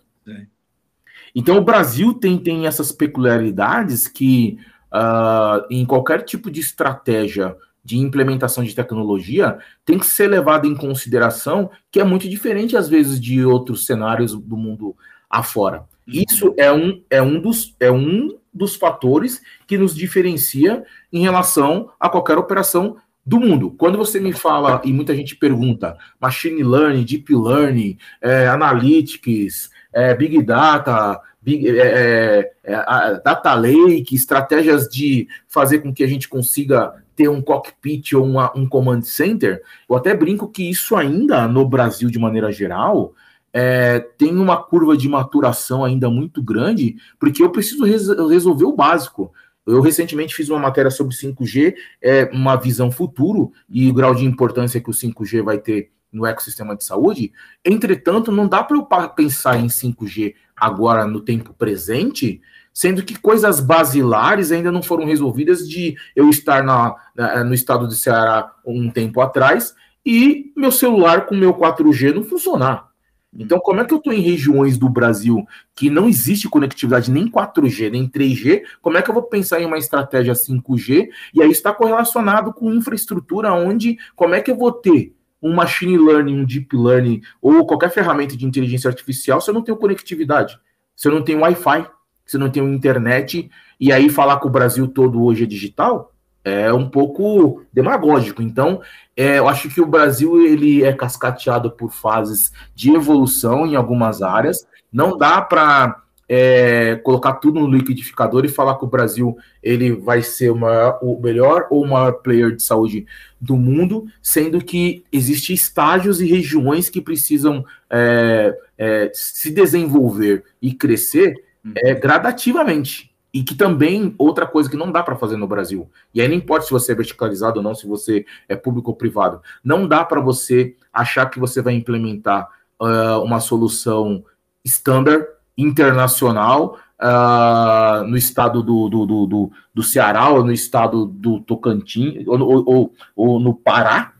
Então 1.33 1.57
o 1.57 1.63
Brasil 1.63 2.13
tem, 2.13 2.37
tem 2.37 2.67
essas 2.67 2.91
peculiaridades 2.91 4.07
que 4.07 4.59
uh, 4.93 5.65
em 5.69 5.85
qualquer 5.85 6.23
tipo 6.23 6.51
de 6.51 6.59
estratégia 6.59 7.55
de 7.83 7.97
implementação 7.97 8.63
de 8.63 8.73
tecnologia 8.73 9.57
tem 9.83 9.99
que 9.99 10.05
ser 10.05 10.27
levado 10.27 10.65
em 10.65 10.75
consideração 10.75 11.69
que 11.91 11.99
é 11.99 12.03
muito 12.03 12.29
diferente, 12.29 12.77
às 12.77 12.87
vezes, 12.87 13.19
de 13.19 13.43
outros 13.43 13.85
cenários 13.85 14.33
do 14.33 14.55
mundo 14.55 14.95
afora. 15.29 15.79
Uhum. 16.07 16.23
Isso 16.29 16.53
é 16.57 16.71
um, 16.71 17.01
é, 17.09 17.21
um 17.21 17.41
dos, 17.41 17.75
é 17.79 17.91
um 17.91 18.37
dos 18.53 18.75
fatores 18.75 19.41
que 19.67 19.77
nos 19.77 19.95
diferencia 19.95 20.83
em 21.11 21.21
relação 21.21 21.89
a 21.99 22.07
qualquer 22.07 22.37
operação 22.37 22.97
do 23.25 23.39
mundo. 23.39 23.71
Quando 23.71 23.97
você 23.97 24.19
me 24.19 24.33
fala, 24.33 24.81
e 24.83 24.91
muita 24.91 25.15
gente 25.15 25.35
pergunta, 25.35 25.97
machine 26.19 26.61
learning, 26.61 27.03
deep 27.03 27.33
learning, 27.33 27.97
é, 28.21 28.47
analytics, 28.47 29.69
é, 29.93 30.13
big 30.13 30.41
data, 30.43 31.19
é, 31.45 32.51
é, 32.63 32.73
é 32.73 33.21
data 33.23 33.53
lake, 33.53 34.15
estratégias 34.15 34.87
de 34.87 35.27
fazer 35.47 35.79
com 35.79 35.93
que 35.93 36.03
a 36.03 36.07
gente 36.07 36.29
consiga 36.29 36.93
ter 37.15 37.29
um 37.29 37.41
cockpit 37.41 38.13
ou 38.13 38.25
uma, 38.25 38.51
um 38.57 38.67
command 38.67 39.01
center, 39.03 39.61
eu 39.89 39.95
até 39.95 40.15
brinco 40.15 40.47
que 40.47 40.69
isso 40.69 40.95
ainda 40.95 41.47
no 41.47 41.67
Brasil, 41.67 42.09
de 42.09 42.17
maneira 42.17 42.51
geral, 42.51 43.13
é, 43.51 43.99
tem 44.17 44.35
uma 44.35 44.61
curva 44.63 44.97
de 44.97 45.07
maturação 45.07 45.85
ainda 45.85 46.09
muito 46.09 46.41
grande, 46.41 46.95
porque 47.19 47.43
eu 47.43 47.51
preciso 47.51 47.85
res 47.85 48.07
resolver 48.07 48.65
o 48.65 48.75
básico. 48.75 49.31
Eu 49.65 49.79
recentemente 49.79 50.35
fiz 50.35 50.49
uma 50.49 50.59
matéria 50.59 50.91
sobre 50.91 51.15
5G, 51.15 51.75
é, 52.01 52.25
uma 52.33 52.55
visão 52.55 52.91
futuro 52.91 53.51
e 53.69 53.89
o 53.89 53.93
grau 53.93 54.13
de 54.13 54.25
importância 54.25 54.81
que 54.81 54.89
o 54.89 54.93
5G 54.93 55.41
vai 55.43 55.57
ter 55.57 55.91
no 56.11 56.25
ecossistema 56.25 56.75
de 56.75 56.83
saúde. 56.83 57.31
Entretanto, 57.63 58.31
não 58.31 58.47
dá 58.47 58.63
para 58.63 58.77
eu 58.77 58.85
pensar 59.09 59.59
em 59.59 59.67
5G 59.67 60.35
agora 60.55 61.05
no 61.05 61.21
tempo 61.21 61.53
presente, 61.53 62.41
sendo 62.73 63.03
que 63.03 63.19
coisas 63.19 63.59
basilares 63.59 64.51
ainda 64.51 64.71
não 64.71 64.81
foram 64.81 65.05
resolvidas 65.05 65.67
de 65.67 65.95
eu 66.15 66.29
estar 66.29 66.63
na, 66.63 66.95
na, 67.15 67.43
no 67.43 67.53
estado 67.53 67.87
de 67.87 67.95
Ceará 67.95 68.51
um 68.65 68.89
tempo 68.89 69.21
atrás 69.21 69.75
e 70.05 70.51
meu 70.55 70.71
celular 70.71 71.25
com 71.25 71.35
meu 71.35 71.53
4G 71.53 72.13
não 72.13 72.23
funcionar. 72.23 72.91
Então, 73.35 73.59
como 73.59 73.81
é 73.81 73.85
que 73.85 73.93
eu 73.93 73.97
estou 73.97 74.13
em 74.13 74.21
regiões 74.21 74.77
do 74.77 74.87
Brasil 74.87 75.43
que 75.75 75.89
não 75.89 76.07
existe 76.07 76.47
conectividade 76.47 77.09
nem 77.09 77.27
4G, 77.27 77.89
nem 77.89 78.07
3G? 78.07 78.61
Como 78.79 78.97
é 78.97 79.01
que 79.01 79.09
eu 79.09 79.13
vou 79.13 79.23
pensar 79.23 79.59
em 79.59 79.65
uma 79.65 79.77
estratégia 79.77 80.33
5G? 80.33 81.09
E 81.33 81.41
aí 81.41 81.49
está 81.49 81.73
correlacionado 81.73 82.53
com 82.53 82.71
infraestrutura 82.71 83.51
onde, 83.51 83.97
como 84.15 84.35
é 84.35 84.41
que 84.41 84.51
eu 84.51 84.55
vou 84.55 84.71
ter 84.71 85.15
um 85.43 85.53
machine 85.53 85.97
learning, 85.97 86.39
um 86.39 86.45
deep 86.45 86.75
learning 86.75 87.21
ou 87.41 87.65
qualquer 87.65 87.91
ferramenta 87.91 88.37
de 88.37 88.45
inteligência 88.45 88.89
artificial 88.89 89.41
se 89.41 89.49
eu 89.49 89.53
não 89.53 89.61
tenho 89.61 89.77
conectividade, 89.77 90.57
se 90.95 91.07
eu 91.07 91.11
não 91.11 91.21
tenho 91.21 91.41
Wi-Fi. 91.41 91.85
você 92.25 92.37
não 92.37 92.49
tem 92.49 92.63
internet, 92.63 93.51
e 93.79 93.91
aí 93.91 94.09
falar 94.09 94.39
que 94.39 94.47
o 94.47 94.49
Brasil 94.49 94.87
todo 94.87 95.23
hoje 95.23 95.43
é 95.43 95.47
digital 95.47 96.13
é 96.43 96.73
um 96.73 96.89
pouco 96.89 97.63
demagógico. 97.71 98.41
Então, 98.41 98.81
é, 99.15 99.39
eu 99.39 99.47
acho 99.47 99.69
que 99.69 99.79
o 99.79 99.85
Brasil 99.85 100.45
ele 100.45 100.83
é 100.83 100.91
cascateado 100.91 101.71
por 101.71 101.91
fases 101.91 102.51
de 102.75 102.93
evolução 102.93 103.65
em 103.65 103.75
algumas 103.75 104.21
áreas. 104.21 104.67
Não 104.91 105.17
dá 105.17 105.41
para 105.41 106.02
é, 106.27 106.95
colocar 107.03 107.33
tudo 107.33 107.59
no 107.59 107.67
liquidificador 107.67 108.45
e 108.45 108.49
falar 108.49 108.77
que 108.77 108.85
o 108.85 108.89
Brasil 108.89 109.37
ele 109.61 109.91
vai 109.91 110.21
ser 110.21 110.49
o, 110.49 110.55
maior, 110.55 110.99
o 111.01 111.19
melhor 111.19 111.67
ou 111.69 111.83
o 111.83 111.89
maior 111.89 112.13
player 112.13 112.55
de 112.55 112.63
saúde 112.63 113.05
do 113.39 113.55
mundo, 113.57 114.05
sendo 114.21 114.63
que 114.63 115.03
existem 115.11 115.53
estágios 115.53 116.21
e 116.21 116.25
regiões 116.25 116.89
que 116.89 117.01
precisam 117.01 117.65
é, 117.89 118.57
é, 118.77 119.11
se 119.13 119.51
desenvolver 119.51 120.43
e 120.61 120.73
crescer 120.73 121.43
é, 121.75 121.93
gradativamente. 121.93 123.13
E 123.33 123.41
que 123.41 123.55
também, 123.55 124.13
outra 124.17 124.45
coisa 124.45 124.69
que 124.69 124.77
não 124.77 124.91
dá 124.91 125.01
para 125.01 125.15
fazer 125.15 125.37
no 125.37 125.47
Brasil, 125.47 125.89
e 126.13 126.21
aí 126.21 126.27
não 126.27 126.35
importa 126.35 126.67
se 126.67 126.71
você 126.71 126.91
é 126.91 126.95
verticalizado 126.95 127.57
ou 127.57 127.63
não, 127.63 127.73
se 127.73 127.87
você 127.87 128.25
é 128.47 128.55
público 128.55 128.91
ou 128.91 128.95
privado, 128.95 129.41
não 129.63 129.87
dá 129.87 130.05
para 130.05 130.21
você 130.21 130.75
achar 130.93 131.25
que 131.25 131.39
você 131.39 131.59
vai 131.59 131.73
implementar 131.73 132.47
uh, 132.79 133.23
uma 133.23 133.39
solução 133.39 134.23
standard, 134.63 135.25
internacional, 135.57 136.77
uh, 136.99 138.07
no 138.07 138.17
estado 138.17 138.63
do, 138.63 138.89
do, 138.89 139.05
do, 139.05 139.25
do, 139.27 139.51
do 139.73 139.83
Ceará, 139.83 140.29
ou 140.29 140.43
no 140.43 140.51
estado 140.51 141.05
do 141.05 141.39
Tocantins, 141.41 142.25
ou, 142.27 142.39
ou, 142.39 142.63
ou, 142.65 142.93
ou 143.15 143.39
no 143.39 143.53
Pará, 143.53 144.13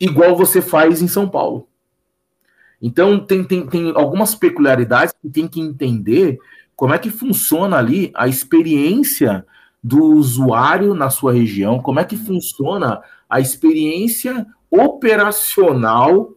igual 0.00 0.36
você 0.36 0.60
faz 0.60 1.00
em 1.00 1.08
São 1.08 1.28
Paulo. 1.28 1.68
Então, 2.80 3.18
tem, 3.18 3.42
tem, 3.42 3.66
tem 3.66 3.92
algumas 3.96 4.34
peculiaridades 4.34 5.14
que 5.20 5.30
tem 5.30 5.48
que 5.48 5.60
entender 5.60 6.38
como 6.74 6.92
é 6.92 6.98
que 6.98 7.08
funciona 7.08 7.78
ali 7.78 8.12
a 8.14 8.28
experiência 8.28 9.46
do 9.82 10.02
usuário 10.02 10.94
na 10.94 11.08
sua 11.08 11.32
região, 11.32 11.80
como 11.80 12.00
é 12.00 12.04
que 12.04 12.16
funciona 12.16 13.00
a 13.28 13.40
experiência 13.40 14.46
operacional 14.70 16.35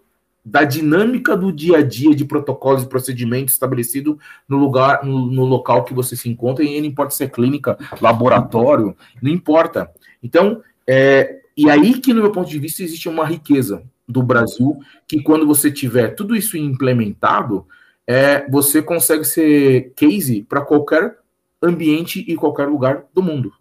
da 0.50 0.64
dinâmica 0.64 1.38
do 1.38 1.52
dia 1.52 1.78
a 1.78 1.82
dia 1.84 2.16
de 2.16 2.26
protocolos 2.26 2.84
e 2.84 2.90
procedimentos 2.90 3.54
estabelecido 3.54 4.20
no 4.48 4.58
lugar, 4.58 5.06
no, 5.06 5.28
no, 5.32 5.46
local 5.46 5.84
que 5.84 5.94
você 5.94 6.16
se 6.16 6.28
encontra, 6.28 6.66
e 6.66 6.80
não 6.80 6.88
importa 6.88 7.14
se 7.14 7.24
é 7.24 7.28
clínica, 7.28 7.78
laboratório, 8.02 8.98
não 9.22 9.32
importa. 9.32 9.92
Então, 10.24 10.64
é, 10.88 11.42
e 11.56 11.70
aí 11.70 12.00
que, 12.00 12.14
no 12.14 12.22
meu 12.22 12.32
ponto 12.32 12.50
de 12.50 12.58
vista, 12.58 12.82
existe 12.82 13.08
uma 13.08 13.26
riqueza 13.26 13.84
do 14.08 14.24
Brasil, 14.24 14.80
que 15.08 15.22
quando 15.22 15.46
você 15.46 15.72
tiver 15.72 16.16
tudo 16.16 16.36
isso 16.36 16.58
implementado, 16.58 17.68
é, 18.08 18.50
você 18.50 18.82
consegue 18.82 19.24
ser 19.24 19.94
case 19.96 20.42
para 20.42 20.62
qualquer 20.62 21.20
ambiente 21.62 22.26
e 22.28 22.36
qualquer 22.36 22.68
lugar 22.68 23.06
do 23.14 23.22
mundo. 23.22 23.54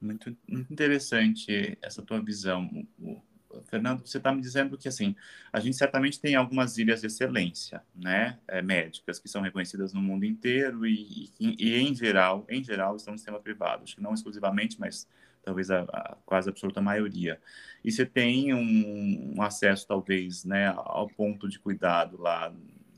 Muito, 0.00 0.36
muito 0.46 0.72
interessante 0.72 1.76
essa 1.82 2.02
tua 2.02 2.20
visão. 2.20 2.68
Fernando, 3.74 4.06
você 4.06 4.18
está 4.18 4.32
me 4.32 4.40
dizendo 4.40 4.78
que 4.78 4.86
assim 4.86 5.16
a 5.52 5.58
gente 5.58 5.76
certamente 5.76 6.20
tem 6.20 6.36
algumas 6.36 6.78
ilhas 6.78 7.00
de 7.00 7.08
excelência, 7.08 7.82
né, 7.92 8.38
é, 8.46 8.62
médicas 8.62 9.18
que 9.18 9.28
são 9.28 9.42
reconhecidas 9.42 9.92
no 9.92 10.00
mundo 10.00 10.24
inteiro 10.24 10.86
e, 10.86 11.28
e, 11.40 11.56
e, 11.58 11.76
em 11.76 11.92
geral, 11.92 12.46
em 12.48 12.62
geral 12.62 12.94
estão 12.94 13.12
no 13.12 13.18
sistema 13.18 13.40
privado. 13.40 13.82
Acho 13.82 13.96
que 13.96 14.02
não 14.02 14.14
exclusivamente, 14.14 14.78
mas 14.78 15.08
talvez 15.42 15.72
a, 15.72 15.80
a 15.80 16.16
quase 16.24 16.48
absoluta 16.48 16.80
maioria. 16.80 17.40
E 17.84 17.90
você 17.90 18.06
tem 18.06 18.54
um, 18.54 19.34
um 19.36 19.42
acesso 19.42 19.88
talvez, 19.88 20.44
né, 20.44 20.72
ao 20.76 21.08
ponto 21.08 21.48
de 21.48 21.58
cuidado 21.58 22.16
lá 22.16 22.54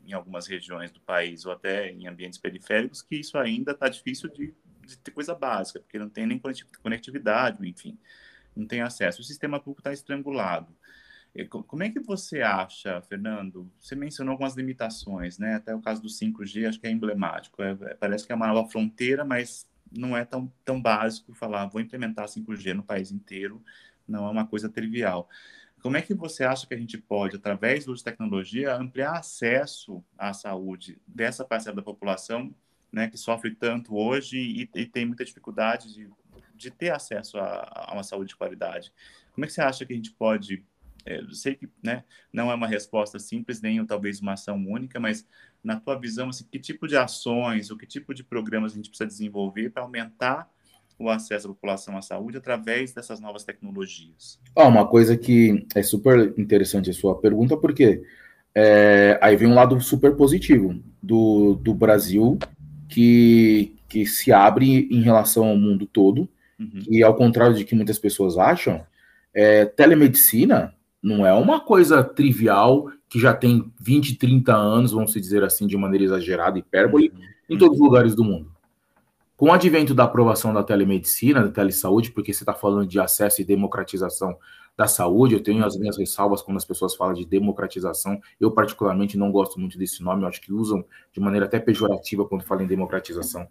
em 0.07 0.13
algumas 0.13 0.47
regiões 0.47 0.93
do 0.93 1.01
país 1.01 1.47
ou 1.47 1.53
até 1.53 1.91
em 1.91 2.07
ambientes 2.07 2.39
periféricos 2.39 3.01
que 3.01 3.17
isso 3.17 3.39
ainda 3.39 3.73
está 3.73 3.89
difícil 3.89 4.29
de, 4.29 4.55
de, 4.87 4.99
ter 4.99 5.11
coisa 5.11 5.35
básica, 5.35 5.81
porque 5.81 5.99
não 5.99 6.11
tem 6.11 6.27
nem 6.27 6.41
conectividade, 6.83 7.67
enfim, 7.67 7.99
não 8.59 8.67
tem 8.67 8.81
acesso. 8.81 9.21
O 9.21 9.25
sistema 9.25 9.59
público 9.61 9.81
está 9.81 9.93
estrangulado. 9.93 10.75
Como 11.45 11.83
é 11.83 11.91
que 11.91 12.01
você 12.01 12.41
acha, 12.41 13.01
Fernando? 13.03 13.71
Você 13.79 13.95
mencionou 13.95 14.33
algumas 14.33 14.55
limitações, 14.55 15.39
né? 15.39 15.57
Até 15.57 15.75
o 15.75 15.83
caso 15.83 16.01
do 16.01 16.09
5G, 16.09 16.67
acho 16.67 16.81
que 16.81 16.87
é 16.87 16.91
emblemático. 16.91 17.63
É, 17.63 17.73
é, 17.73 17.95
parece 17.95 18.27
que 18.27 18.33
é 18.33 18.35
uma 18.35 18.47
nova 18.47 18.69
fronteira, 18.69 19.25
mas 19.25 19.69
não 19.93 20.17
é 20.17 20.25
tão, 20.25 20.51
tão 20.65 20.81
básico 20.81 21.35
falar, 21.35 21.67
vou 21.67 21.81
implementar 21.81 22.27
5G 22.27 22.73
no 22.73 22.83
país 22.83 23.13
inteiro, 23.13 23.63
não 24.09 24.27
é 24.27 24.31
uma 24.31 24.47
coisa 24.47 24.69
trivial. 24.69 25.29
Como 25.83 25.97
é 25.97 26.03
que 26.03 26.15
você 26.15 26.43
acha 26.43 26.67
que 26.67 26.75
a 26.75 26.79
gente 26.79 26.97
pode, 26.99 27.37
através 27.37 27.85
do 27.85 27.93
uso 27.93 28.01
de 28.01 28.05
tecnologia, 28.05 28.75
ampliar 28.75 29.19
acesso 29.19 30.03
à 30.17 30.33
saúde 30.33 30.99
dessa 31.07 31.45
parcela 31.45 31.77
da 31.77 31.83
população 31.83 32.53
né, 32.91 33.09
que 33.09 33.19
sofre 33.19 33.55
tanto 33.55 33.95
hoje 33.95 34.39
e, 34.39 34.71
e 34.75 34.87
tem 34.87 35.05
muita 35.05 35.25
dificuldade 35.25 35.93
de, 35.93 36.09
de 36.57 36.71
ter 36.71 36.91
acesso 36.91 37.39
a, 37.39 37.87
a, 37.89 37.93
uma 37.95 38.03
saúde 38.03 38.31
de 38.31 38.37
qualidade? 38.37 38.93
Como 39.33 39.45
é 39.45 39.49
que 39.49 39.53
você 39.53 39.61
acha 39.61 39.85
que 39.85 39.93
a 39.93 39.97
gente 39.97 40.13
pode 40.13 40.65
é, 41.07 41.21
eu 41.21 41.33
sei 41.33 41.55
que 41.55 41.69
né, 41.83 42.03
não 42.33 42.51
é 42.51 42.55
uma 42.55 42.67
resposta 42.67 43.19
simples, 43.21 43.63
nem 43.63 43.85
talvez 43.87 44.21
uma 44.21 44.33
ação 44.33 44.57
única, 44.57 44.99
mas 44.99 45.25
na 45.63 45.79
tua 45.79 45.99
visão, 45.99 46.29
assim, 46.29 46.45
que 46.51 46.59
tipo 46.59 46.89
de 46.89 46.97
ações 46.97 47.71
ou 47.71 47.77
que 47.77 47.87
tipo 47.87 48.13
de 48.13 48.25
programas 48.25 48.73
a 48.73 48.75
gente 48.75 48.89
precisa 48.89 49.07
desenvolver 49.07 49.71
para 49.71 49.83
aumentar 49.83 50.51
o 50.99 51.09
acesso 51.09 51.47
da 51.47 51.55
população 51.55 51.97
à 51.97 52.03
saúde 52.03 52.39
através 52.39 52.93
dessas 52.93 53.21
novas 53.21 53.45
tecnologias? 53.45 54.41
Ah, 54.55 54.67
uma 54.67 54.87
coisa 54.87 55.17
que 55.17 55.65
é 55.75 55.83
super 55.83 56.35
interessante 56.37 56.91
a 56.91 56.95
sua 56.95 57.17
pergunta, 57.21 57.57
porque 57.57 58.03
é, 58.55 59.19
aí 59.23 59.37
vem 59.37 59.49
um 59.49 59.55
lado 59.55 59.81
super 59.81 60.17
positivo 60.17 60.81
do, 61.01 61.55
do 61.55 61.73
Brasil 61.75 62.39
que, 62.89 63.77
que 63.89 64.07
se 64.07 64.33
abre 64.33 64.89
em 64.91 65.03
relação 65.03 65.47
ao 65.47 65.57
mundo 65.57 65.87
todo, 65.87 66.29
uhum. 66.59 66.83
e 66.89 67.03
ao 67.03 67.15
contrário 67.15 67.55
de 67.55 67.65
que 67.65 67.75
muitas 67.75 67.99
pessoas 67.99 68.37
acham, 68.37 68.85
é, 69.33 69.65
telemedicina 69.65 70.75
não 71.03 71.27
é 71.27 71.33
uma 71.33 71.61
coisa 71.61 72.03
trivial 72.03 72.91
que 73.09 73.21
já 73.21 73.33
tem 73.33 73.73
20, 73.81 74.17
30 74.17 74.55
anos, 74.55 74.93
vamos 74.93 75.13
dizer 75.13 75.45
assim, 75.45 75.67
de 75.67 75.77
maneira 75.77 76.05
exagerada, 76.05 76.59
hipérbole, 76.59 77.11
uhum. 77.11 77.21
em 77.51 77.59
todos 77.59 77.79
os 77.79 77.83
lugares 77.83 78.15
do 78.15 78.25
mundo. 78.25 78.51
Com 79.37 79.51
o 79.51 79.53
advento 79.53 79.95
da 79.95 80.05
aprovação 80.05 80.53
da 80.53 80.63
telemedicina, 80.63 81.43
da 81.43 81.51
telesaúde, 81.51 82.11
porque 82.11 82.33
você 82.33 82.43
está 82.43 82.55
falando 82.55 82.87
de 82.89 82.99
acesso 82.99 83.41
e 83.41 83.45
democratização 83.45 84.37
da 84.77 84.87
saúde, 84.87 85.35
eu 85.35 85.43
tenho 85.43 85.65
as 85.65 85.77
minhas 85.77 85.97
ressalvas 85.97 86.43
quando 86.43 86.57
as 86.57 86.65
pessoas 86.65 86.95
falam 86.95 87.15
de 87.15 87.25
democratização. 87.25 88.21
Eu, 88.41 88.51
particularmente, 88.51 89.17
não 89.17 89.31
gosto 89.31 89.59
muito 89.61 89.79
desse 89.79 90.03
nome, 90.03 90.23
eu 90.23 90.29
acho 90.29 90.41
que 90.41 90.53
usam 90.53 90.85
de 91.13 91.21
maneira 91.21 91.47
até 91.47 91.59
pejorativa 91.59 92.27
quando 92.27 92.45
falam 92.45 92.65
em 92.65 92.67
democratização 92.67 93.47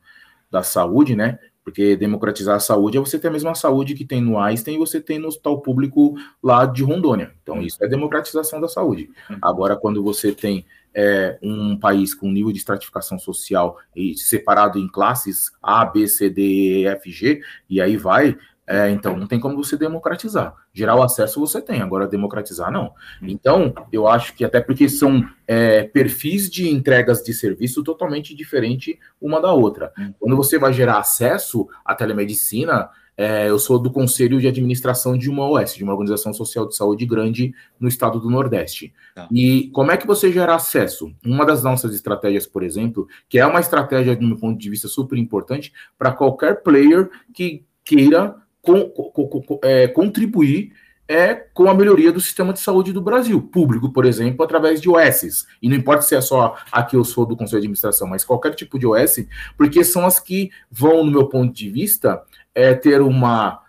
da 0.51 0.61
saúde, 0.61 1.15
né? 1.15 1.39
Porque 1.65 1.95
democratizar 1.95 2.55
a 2.55 2.59
saúde 2.59 2.95
é 2.95 2.99
você 2.99 3.17
ter 3.17 3.27
a 3.27 3.31
mesma 3.31 3.55
saúde 3.55 3.95
que 3.95 4.05
tem 4.05 4.21
no 4.21 4.37
Einstein 4.37 4.75
e 4.75 4.79
você 4.79 5.01
tem 5.01 5.17
no 5.17 5.27
hospital 5.27 5.61
público 5.61 6.15
lá 6.41 6.63
de 6.67 6.83
Rondônia. 6.83 7.33
Então, 7.41 7.59
isso 7.59 7.83
é 7.83 7.87
democratização 7.87 8.61
da 8.61 8.67
saúde. 8.67 9.09
Uhum. 9.27 9.37
Agora, 9.41 9.75
quando 9.75 10.03
você 10.03 10.31
tem 10.31 10.63
é, 10.93 11.39
um 11.41 11.75
país 11.75 12.13
com 12.13 12.31
nível 12.31 12.51
de 12.51 12.59
estratificação 12.59 13.17
social 13.17 13.79
e 13.95 14.15
separado 14.15 14.77
em 14.77 14.87
classes 14.87 15.51
A, 15.61 15.83
B, 15.83 16.07
C, 16.07 16.29
D, 16.29 16.41
E, 16.41 16.85
F, 16.85 17.11
G, 17.11 17.41
e 17.67 17.81
aí 17.81 17.97
vai, 17.97 18.37
é, 18.67 18.89
então 18.89 19.15
não 19.15 19.27
tem 19.27 19.39
como 19.39 19.55
você 19.55 19.77
democratizar. 19.77 20.55
Gerar 20.73 20.95
o 20.95 21.03
acesso 21.03 21.39
você 21.39 21.61
tem, 21.61 21.81
agora 21.81 22.07
democratizar 22.07 22.71
não. 22.71 22.93
Então, 23.21 23.73
eu 23.91 24.07
acho 24.07 24.33
que 24.33 24.43
até 24.43 24.59
porque 24.59 24.89
são 24.89 25.23
é, 25.47 25.83
perfis 25.83 26.49
de 26.49 26.69
entregas 26.69 27.21
de 27.23 27.33
serviço 27.33 27.83
totalmente 27.83 28.35
diferentes 28.35 28.97
uma 29.21 29.39
da 29.39 29.53
outra. 29.53 29.93
Hum. 29.97 30.13
Quando 30.19 30.35
você 30.35 30.57
vai 30.57 30.73
gerar 30.73 30.97
acesso 30.97 31.67
à 31.83 31.93
telemedicina, 31.93 32.89
é, 33.17 33.49
eu 33.49 33.57
sou 33.57 33.79
do 33.79 33.91
conselho 33.91 34.41
de 34.41 34.47
administração 34.47 35.17
de 35.17 35.29
uma 35.29 35.47
OS, 35.47 35.75
de 35.75 35.83
uma 35.83 35.93
organização 35.93 36.33
social 36.33 36.67
de 36.67 36.75
saúde 36.75 37.05
grande 37.05 37.53
no 37.79 37.87
estado 37.87 38.19
do 38.19 38.29
Nordeste. 38.29 38.93
Tá. 39.13 39.27
E 39.31 39.69
como 39.73 39.91
é 39.91 39.97
que 39.97 40.07
você 40.07 40.31
gera 40.31 40.55
acesso? 40.55 41.13
Uma 41.25 41.45
das 41.45 41.63
nossas 41.63 41.93
estratégias, 41.93 42.45
por 42.45 42.63
exemplo, 42.63 43.07
que 43.29 43.39
é 43.39 43.45
uma 43.45 43.59
estratégia, 43.59 44.15
do 44.15 44.27
meu 44.27 44.37
ponto 44.37 44.59
de 44.59 44.69
vista, 44.69 44.87
super 44.87 45.17
importante 45.17 45.71
para 45.97 46.11
qualquer 46.11 46.61
player 46.61 47.09
que 47.33 47.63
queira 47.85 48.35
com, 48.65 48.89
com, 48.89 49.41
com, 49.41 49.59
é, 49.63 49.87
contribuir 49.87 50.73
é 51.07 51.35
com 51.35 51.69
a 51.69 51.73
melhoria 51.73 52.11
do 52.11 52.19
sistema 52.19 52.51
de 52.51 52.59
saúde 52.59 52.91
do 52.91 53.01
Brasil, 53.01 53.39
público, 53.39 53.91
por 53.91 54.05
exemplo, 54.05 54.43
através 54.43 54.81
de 54.81 54.89
OSs. 54.89 55.45
E 55.61 55.69
não 55.69 55.75
importa 55.75 56.01
se 56.01 56.15
é 56.15 56.21
só 56.21 56.55
a 56.71 56.81
que 56.81 56.95
eu 56.95 57.03
sou 57.03 57.27
do 57.27 57.37
Conselho 57.37 57.61
de 57.61 57.67
Administração, 57.67 58.07
mas 58.07 58.25
qualquer 58.25 58.55
tipo 58.55 58.79
de 58.79 58.87
OS, 58.87 59.23
porque 59.55 59.83
são 59.83 60.05
as 60.05 60.19
que 60.19 60.49
vão, 60.71 61.05
no 61.05 61.11
meu 61.11 61.27
ponto 61.27 61.53
de 61.53 61.69
vista, 61.69 62.23
é, 62.55 62.73
ter 62.73 63.01
uma 63.01 63.61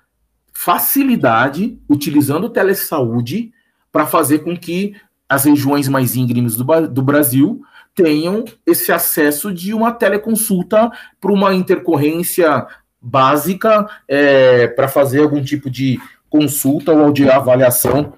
facilidade 0.53 1.79
utilizando 1.87 2.49
telesaúde 2.49 3.53
para 3.93 4.07
fazer 4.07 4.39
com 4.39 4.57
que 4.57 4.95
as 5.29 5.45
regiões 5.45 5.89
mais 5.89 6.17
íngremes 6.17 6.57
do, 6.57 6.65
do 6.89 7.03
Brasil 7.03 7.63
tenham 7.95 8.45
esse 8.65 8.93
acesso 8.93 9.53
de 9.53 9.75
uma 9.75 9.93
teleconsulta 9.93 10.91
para 11.21 11.33
uma 11.33 11.55
intercorrência 11.55 12.67
básica 13.07 13.89
é, 14.09 14.67
para 14.67 14.89
fazer 14.89 15.23
algum 15.23 15.43
tipo 15.43 15.71
de 15.71 16.01
consulta 16.29 16.93
ou 16.93 17.13
de 17.13 17.31
avaliação 17.31 18.15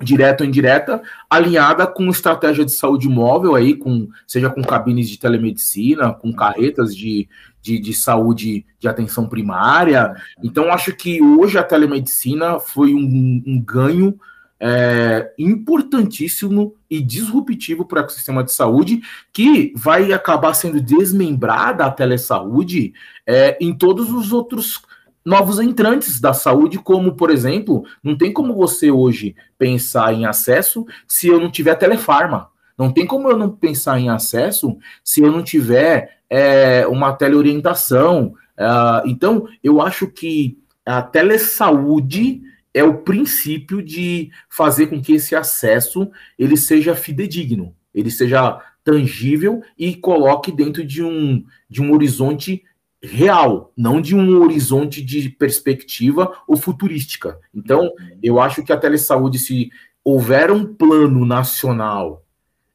direta 0.00 0.44
ou 0.44 0.48
indireta, 0.48 1.02
alinhada 1.28 1.86
com 1.86 2.08
estratégia 2.08 2.64
de 2.64 2.70
saúde 2.70 3.08
móvel 3.08 3.56
aí, 3.56 3.74
com 3.74 4.08
seja 4.26 4.48
com 4.48 4.62
cabines 4.62 5.08
de 5.08 5.18
telemedicina, 5.18 6.12
com 6.12 6.32
carretas 6.32 6.94
de, 6.94 7.28
de, 7.60 7.80
de 7.80 7.92
saúde 7.94 8.64
de 8.78 8.86
atenção 8.86 9.28
primária. 9.28 10.14
Então, 10.44 10.70
acho 10.70 10.94
que 10.94 11.20
hoje 11.20 11.58
a 11.58 11.64
telemedicina 11.64 12.60
foi 12.60 12.94
um, 12.94 13.42
um 13.44 13.60
ganho 13.60 14.18
é, 14.60 15.32
importantíssimo 15.38 16.74
e 16.90 17.00
disruptivo 17.00 17.84
para 17.84 17.98
o 17.98 18.00
ecossistema 18.00 18.42
de 18.42 18.52
saúde, 18.52 19.00
que 19.32 19.72
vai 19.76 20.12
acabar 20.12 20.54
sendo 20.54 20.80
desmembrada 20.80 21.84
a 21.84 21.90
telesaúde 21.90 22.92
é, 23.26 23.56
em 23.60 23.72
todos 23.72 24.10
os 24.10 24.32
outros 24.32 24.82
novos 25.24 25.60
entrantes 25.60 26.20
da 26.20 26.32
saúde, 26.32 26.78
como, 26.78 27.14
por 27.14 27.30
exemplo, 27.30 27.84
não 28.02 28.16
tem 28.16 28.32
como 28.32 28.54
você 28.54 28.90
hoje 28.90 29.36
pensar 29.58 30.12
em 30.14 30.24
acesso 30.24 30.86
se 31.06 31.28
eu 31.28 31.38
não 31.38 31.50
tiver 31.50 31.74
telefarma. 31.74 32.48
Não 32.78 32.90
tem 32.92 33.06
como 33.06 33.28
eu 33.28 33.36
não 33.36 33.50
pensar 33.50 33.98
em 33.98 34.08
acesso 34.08 34.78
se 35.04 35.20
eu 35.20 35.30
não 35.30 35.42
tiver 35.42 36.20
é, 36.30 36.86
uma 36.86 37.12
teleorientação. 37.12 38.34
Uh, 38.56 39.06
então, 39.06 39.48
eu 39.62 39.82
acho 39.82 40.06
que 40.06 40.58
a 40.86 41.02
telesaúde 41.02 42.40
é 42.72 42.82
o 42.82 42.98
princípio 42.98 43.82
de 43.82 44.30
fazer 44.48 44.86
com 44.86 45.00
que 45.00 45.12
esse 45.12 45.34
acesso 45.34 46.10
ele 46.38 46.56
seja 46.56 46.94
fidedigno, 46.94 47.74
ele 47.94 48.10
seja 48.10 48.60
tangível 48.84 49.62
e 49.78 49.94
coloque 49.94 50.50
dentro 50.50 50.84
de 50.84 51.02
um, 51.02 51.44
de 51.68 51.82
um 51.82 51.92
horizonte 51.92 52.62
real, 53.02 53.72
não 53.76 54.00
de 54.00 54.14
um 54.14 54.40
horizonte 54.42 55.02
de 55.02 55.28
perspectiva 55.28 56.32
ou 56.46 56.56
futurística. 56.56 57.38
Então, 57.54 57.90
eu 58.22 58.40
acho 58.40 58.62
que 58.62 58.72
a 58.72 58.76
telesaúde, 58.76 59.38
se 59.38 59.70
houver 60.02 60.50
um 60.50 60.74
plano 60.74 61.24
nacional 61.24 62.24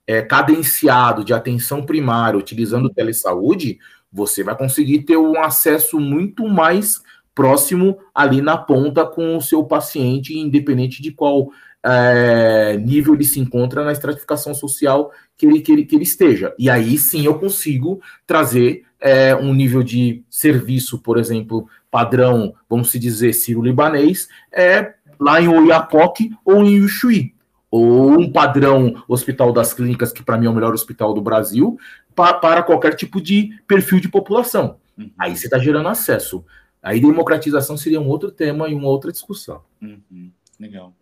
é, 0.06 0.22
cadenciado 0.22 1.24
de 1.24 1.34
atenção 1.34 1.86
primária 1.86 2.38
utilizando 2.38 2.94
telesaúde, 2.94 3.80
você 4.12 4.44
vai 4.44 4.56
conseguir 4.56 5.04
ter 5.04 5.18
um 5.18 5.42
acesso 5.42 6.00
muito 6.00 6.48
mais 6.48 7.02
próximo 7.36 7.98
ali 8.14 8.42
na 8.42 8.58
ponta 8.58 9.06
com 9.06 9.38
o 9.38 9.42
seu 9.42 9.64
paciente, 9.64 10.38
independente 10.38 11.02
de 11.02 11.12
qual 11.12 11.50
é, 11.84 12.78
nível 12.78 13.14
ele 13.14 13.26
se 13.26 13.40
encontra 13.40 13.84
na 13.84 13.92
estratificação 13.92 14.54
social 14.54 15.12
que 15.38 15.46
ele, 15.46 15.60
que, 15.62 15.72
ele, 15.72 15.86
que 15.86 15.96
ele 15.96 16.04
esteja. 16.04 16.54
E 16.58 16.70
aí 16.70 16.98
sim 16.98 17.26
eu 17.26 17.38
consigo 17.38 18.02
trazer 18.26 18.84
é, 19.00 19.36
um 19.36 19.54
nível 19.54 19.84
de 19.84 20.24
serviço, 20.30 21.00
por 21.00 21.18
exemplo, 21.18 21.68
padrão, 21.92 22.54
vamos 22.70 22.90
se 22.90 22.98
dizer, 22.98 23.34
Ciro-Libanês, 23.34 24.30
é 24.52 24.94
lá 25.20 25.42
em 25.42 25.48
Oiapoque 25.48 26.32
ou 26.46 26.64
em 26.64 26.82
Ushuí. 26.82 27.34
Ou 27.70 28.20
um 28.20 28.32
padrão 28.32 29.04
Hospital 29.08 29.52
das 29.52 29.74
Clínicas, 29.74 30.12
que 30.12 30.24
para 30.24 30.38
mim 30.38 30.46
é 30.46 30.50
o 30.50 30.54
melhor 30.54 30.74
hospital 30.74 31.12
do 31.12 31.22
Brasil, 31.22 31.76
pa, 32.16 32.34
para 32.34 32.62
qualquer 32.62 32.96
tipo 32.96 33.20
de 33.20 33.50
perfil 33.68 34.00
de 34.00 34.08
população. 34.08 34.78
Uhum. 34.98 35.12
Aí 35.18 35.36
você 35.36 35.48
está 35.48 35.58
gerando 35.58 35.90
acesso. 35.90 36.46
Aí 36.84 37.00
democratização 37.00 37.78
seria 37.78 38.02
um 38.02 38.10
outro 38.10 38.30
tema 38.30 38.68
e 38.68 38.76
uma 38.76 38.90
outra 38.90 39.10
discussão. 39.10 39.64
Uhum. 39.82 40.30
Legal. 40.60 40.94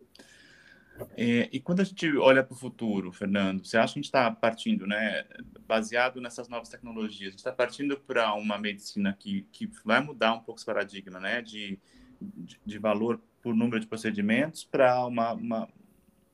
É, 1.18 1.50
e 1.52 1.60
quando 1.60 1.80
a 1.80 1.84
gente 1.84 2.16
olha 2.18 2.44
para 2.44 2.54
o 2.54 2.58
futuro, 2.58 3.12
Fernando, 3.12 3.66
você 3.66 3.76
acha 3.76 3.94
que 3.94 4.00
a 4.00 4.02
gente 4.02 4.06
está 4.06 4.30
partindo, 4.30 4.86
né, 4.86 5.26
baseado 5.68 6.22
nessas 6.22 6.48
novas 6.48 6.70
tecnologias, 6.70 7.30
a 7.30 7.32
gente 7.32 7.40
está 7.40 7.52
partindo 7.52 7.98
para 7.98 8.32
uma 8.36 8.60
medicina 8.60 9.16
que, 9.18 9.48
que 9.52 9.68
vai 9.84 10.00
mudar 10.00 10.34
um 10.34 10.40
pouco 10.40 10.60
esse 10.60 10.66
paradigma, 10.66 11.20
né, 11.20 11.42
de, 11.42 11.80
de, 12.22 12.60
de 12.64 12.78
valor 12.78 13.20
por 13.42 13.56
número 13.56 13.80
de 13.80 13.88
procedimentos 13.88 14.64
para 14.64 15.04
uma, 15.08 15.34
uma, 15.34 15.68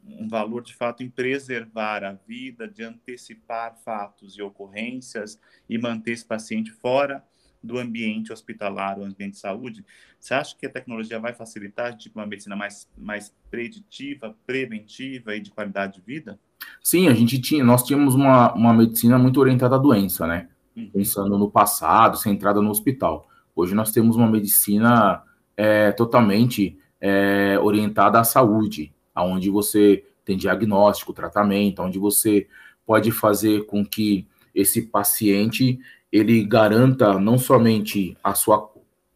um 0.04 0.28
valor 0.28 0.62
de 0.62 0.76
fato 0.76 1.02
em 1.02 1.10
preservar 1.10 2.04
a 2.04 2.12
vida, 2.12 2.68
de 2.68 2.84
antecipar 2.84 3.78
fatos 3.78 4.38
e 4.38 4.42
ocorrências 4.42 5.40
e 5.70 5.78
manter 5.78 6.12
esse 6.12 6.26
paciente 6.26 6.72
fora 6.72 7.24
do 7.62 7.78
ambiente 7.78 8.32
hospitalar, 8.32 9.00
o 9.00 9.04
ambiente 9.04 9.34
de 9.34 9.40
saúde, 9.40 9.86
você 10.20 10.34
acha 10.34 10.56
que 10.58 10.66
a 10.66 10.70
tecnologia 10.70 11.20
vai 11.20 11.34
facilitar 11.34 11.96
tipo, 11.98 12.20
uma 12.20 12.26
medicina 12.26 12.56
mais, 12.56 12.88
mais 12.98 13.34
preditiva, 13.50 14.36
preventiva 14.46 15.36
e 15.36 15.40
de 15.40 15.52
qualidade 15.52 15.96
de 15.96 16.02
vida? 16.02 16.40
Sim, 16.82 17.08
a 17.08 17.14
gente 17.14 17.40
tinha, 17.40 17.64
nós 17.64 17.84
tínhamos 17.84 18.16
uma, 18.16 18.54
uma 18.54 18.74
medicina 18.74 19.18
muito 19.18 19.40
orientada 19.40 19.76
à 19.76 19.80
doença, 19.80 20.26
né? 20.26 20.50
Uhum. 20.76 20.90
Pensando 20.92 21.38
no 21.38 21.50
passado, 21.50 22.18
centrada 22.18 22.62
no 22.62 22.70
hospital. 22.70 23.30
Hoje 23.56 23.74
nós 23.74 23.92
temos 23.92 24.16
uma 24.16 24.30
medicina 24.30 25.24
é, 25.56 25.92
totalmente 25.92 26.78
é, 27.02 27.58
orientada 27.60 28.20
à 28.20 28.24
saúde, 28.24 28.94
onde 29.16 29.50
você 29.50 30.04
tem 30.24 30.38
diagnóstico, 30.38 31.14
tratamento, 31.14 31.82
onde 31.82 31.98
você 31.98 32.48
pode 32.86 33.12
fazer 33.12 33.66
com 33.66 33.86
que 33.86 34.28
esse 34.54 34.84
paciente 34.84 35.80
ele 36.18 36.44
garanta 36.44 37.20
não 37.20 37.38
somente 37.38 38.18
a 38.24 38.34
sua 38.34 38.70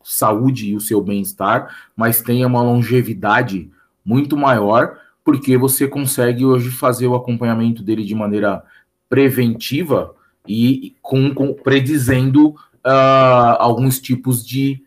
saúde 0.04 0.70
e 0.70 0.76
o 0.76 0.82
seu 0.82 1.02
bem-estar, 1.02 1.76
mas 1.96 2.22
tenha 2.22 2.48
uma 2.48 2.62
longevidade 2.62 3.70
muito 4.04 4.36
maior, 4.36 4.98
porque 5.24 5.58
você 5.58 5.88
consegue 5.88 6.46
hoje 6.46 6.72
fazer 6.72 7.08
o 7.08 7.16
acompanhamento 7.16 7.84
dele 7.84 8.04
de 8.04 8.16
maneira 8.16 8.64
preventiva 9.10 10.16
e 10.48 10.96
com, 11.02 11.34
com 11.34 11.54
predizendo 11.54 12.50
uh, 12.50 13.58
alguns 13.60 14.00
tipos 14.00 14.46
de 14.46 14.82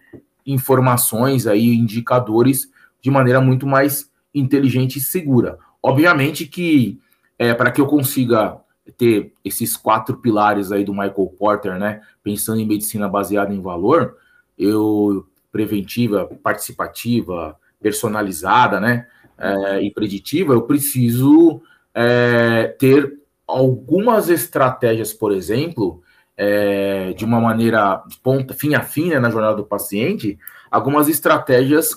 informações 0.45 1.47
aí, 1.47 1.75
indicadores 1.75 2.71
de 3.01 3.11
maneira 3.11 3.41
muito 3.41 3.67
mais 3.67 4.11
inteligente 4.35 4.97
e 4.97 5.03
segura. 5.03 5.59
Obviamente 5.83 6.47
que 6.47 6.99
é, 7.39 7.55
para 7.55 7.71
que 7.71 7.81
eu 7.81 7.87
consiga 7.87 8.59
ter 8.97 9.33
esses 9.45 9.77
quatro 9.77 10.17
pilares 10.19 10.71
aí 10.71 10.85
do 10.85 10.93
Michael 10.93 11.35
Porter, 11.39 11.79
né? 11.79 12.01
Pensando 12.23 12.61
em 12.61 12.67
medicina 12.67 13.09
baseada 13.09 13.53
em 13.53 13.61
valor, 13.61 14.17
eu 14.59 15.27
preventiva, 15.51 16.29
participativa, 16.43 17.57
personalizada, 17.81 18.81
né? 18.81 19.07
É, 19.37 19.83
e 19.83 19.91
preditiva, 19.91 20.53
eu 20.53 20.63
preciso 20.63 21.61
é, 21.95 22.75
ter 22.79 23.19
algumas 23.47 24.29
estratégias, 24.29 25.13
por 25.13 25.33
exemplo, 25.33 26.03
é, 26.37 27.13
de 27.13 27.25
uma 27.25 27.41
maneira 27.41 28.03
de 28.07 28.17
ponta, 28.19 28.55
fim 28.55 28.75
a 28.75 28.81
fim, 28.81 29.11
né, 29.11 29.19
na 29.19 29.31
jornada 29.31 29.57
do 29.57 29.65
paciente, 29.65 30.39
algumas 30.71 31.09
estratégias 31.09 31.97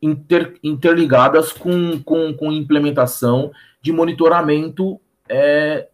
inter, 0.00 0.54
interligadas 0.62 1.52
com, 1.52 2.02
com, 2.02 2.32
com 2.34 2.52
implementação 2.52 3.50
de 3.82 3.92
monitoramento 3.92 5.00
é, 5.28 5.88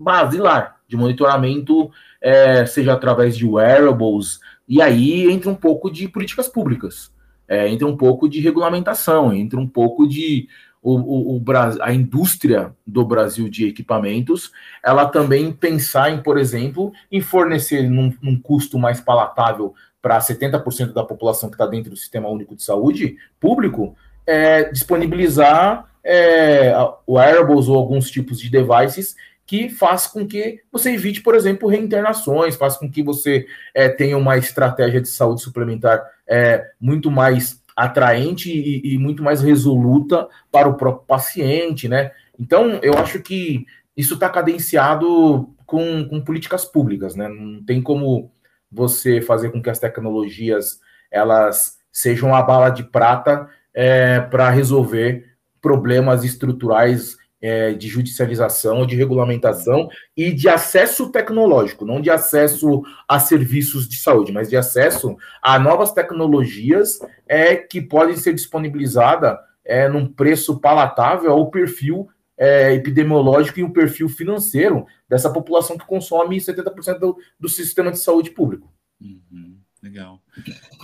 basilar 0.00 0.76
de 0.88 0.96
monitoramento, 0.96 1.90
é, 2.20 2.64
seja 2.64 2.94
através 2.94 3.36
de 3.36 3.46
wearables, 3.46 4.40
e 4.66 4.80
aí 4.80 5.30
entra 5.30 5.50
um 5.50 5.54
pouco 5.54 5.90
de 5.90 6.08
políticas 6.08 6.48
públicas, 6.48 7.12
é, 7.46 7.68
entra 7.68 7.86
um 7.86 7.96
pouco 7.96 8.28
de 8.28 8.40
regulamentação, 8.40 9.32
entra 9.32 9.60
um 9.60 9.68
pouco 9.68 10.08
de 10.08 10.48
o, 10.82 10.94
o, 10.94 11.36
o, 11.36 11.44
a 11.82 11.92
indústria 11.92 12.74
do 12.86 13.04
Brasil 13.04 13.48
de 13.48 13.66
equipamentos, 13.66 14.50
ela 14.82 15.06
também 15.06 15.52
pensar 15.52 16.10
em, 16.10 16.22
por 16.22 16.38
exemplo, 16.38 16.92
em 17.12 17.20
fornecer 17.20 17.88
num, 17.88 18.14
num 18.22 18.40
custo 18.40 18.78
mais 18.78 19.00
palatável 19.00 19.74
para 20.00 20.18
70% 20.18 20.94
da 20.94 21.04
população 21.04 21.50
que 21.50 21.56
está 21.56 21.66
dentro 21.66 21.90
do 21.90 21.96
Sistema 21.96 22.28
Único 22.28 22.56
de 22.56 22.62
Saúde 22.62 23.16
público, 23.38 23.94
é, 24.26 24.64
disponibilizar 24.70 25.90
é, 26.02 26.72
wearables 27.06 27.68
ou 27.68 27.76
alguns 27.76 28.10
tipos 28.10 28.40
de 28.40 28.50
devices 28.50 29.14
que 29.50 29.68
faz 29.68 30.06
com 30.06 30.24
que 30.24 30.60
você 30.70 30.92
evite, 30.92 31.20
por 31.20 31.34
exemplo, 31.34 31.68
reinternações, 31.68 32.54
faz 32.54 32.76
com 32.76 32.88
que 32.88 33.02
você 33.02 33.48
é, 33.74 33.88
tenha 33.88 34.16
uma 34.16 34.38
estratégia 34.38 35.00
de 35.00 35.08
saúde 35.08 35.42
suplementar 35.42 36.08
é, 36.24 36.70
muito 36.80 37.10
mais 37.10 37.60
atraente 37.74 38.48
e, 38.48 38.94
e, 38.94 38.96
muito 38.96 39.24
mais 39.24 39.42
resoluta 39.42 40.28
para 40.52 40.68
o 40.68 40.76
próprio 40.76 41.04
paciente, 41.04 41.88
né? 41.88 42.12
Então, 42.38 42.78
eu 42.80 42.96
acho 42.96 43.18
que 43.18 43.66
isso 43.96 44.14
está 44.14 44.28
cadenciado 44.28 45.52
com, 45.66 46.08
com 46.08 46.20
políticas 46.20 46.64
públicas, 46.64 47.16
né? 47.16 47.26
Não 47.26 47.60
tem 47.64 47.82
como 47.82 48.30
você 48.70 49.20
fazer 49.20 49.50
com 49.50 49.60
que 49.60 49.68
as 49.68 49.80
tecnologias 49.80 50.78
elas 51.10 51.76
sejam 51.90 52.32
a 52.32 52.40
bala 52.40 52.70
de 52.70 52.84
prata 52.84 53.48
é, 53.74 54.20
para 54.20 54.48
resolver 54.48 55.28
problemas 55.60 56.22
estruturais 56.22 57.16
é, 57.40 57.72
de 57.72 57.88
judicialização, 57.88 58.86
de 58.86 58.96
regulamentação 58.96 59.88
e 60.16 60.32
de 60.32 60.48
acesso 60.48 61.10
tecnológico, 61.10 61.86
não 61.86 62.00
de 62.00 62.10
acesso 62.10 62.82
a 63.08 63.18
serviços 63.18 63.88
de 63.88 63.96
saúde, 63.96 64.32
mas 64.32 64.48
de 64.48 64.56
acesso 64.56 65.16
a 65.42 65.58
novas 65.58 65.92
tecnologias 65.92 66.98
é, 67.26 67.56
que 67.56 67.80
podem 67.80 68.16
ser 68.16 68.34
disponibilizadas 68.34 69.38
é, 69.64 69.88
num 69.88 70.06
preço 70.06 70.60
palatável 70.60 71.32
ao 71.32 71.50
perfil 71.50 72.08
é, 72.36 72.72
epidemiológico 72.72 73.60
e 73.60 73.62
o 73.62 73.72
perfil 73.72 74.08
financeiro 74.08 74.86
dessa 75.08 75.30
população 75.30 75.76
que 75.76 75.86
consome 75.86 76.38
70% 76.38 76.98
do, 76.98 77.16
do 77.38 77.48
sistema 77.48 77.90
de 77.90 77.98
saúde 77.98 78.30
público. 78.30 78.72
Uhum, 79.00 79.58
legal. 79.82 80.22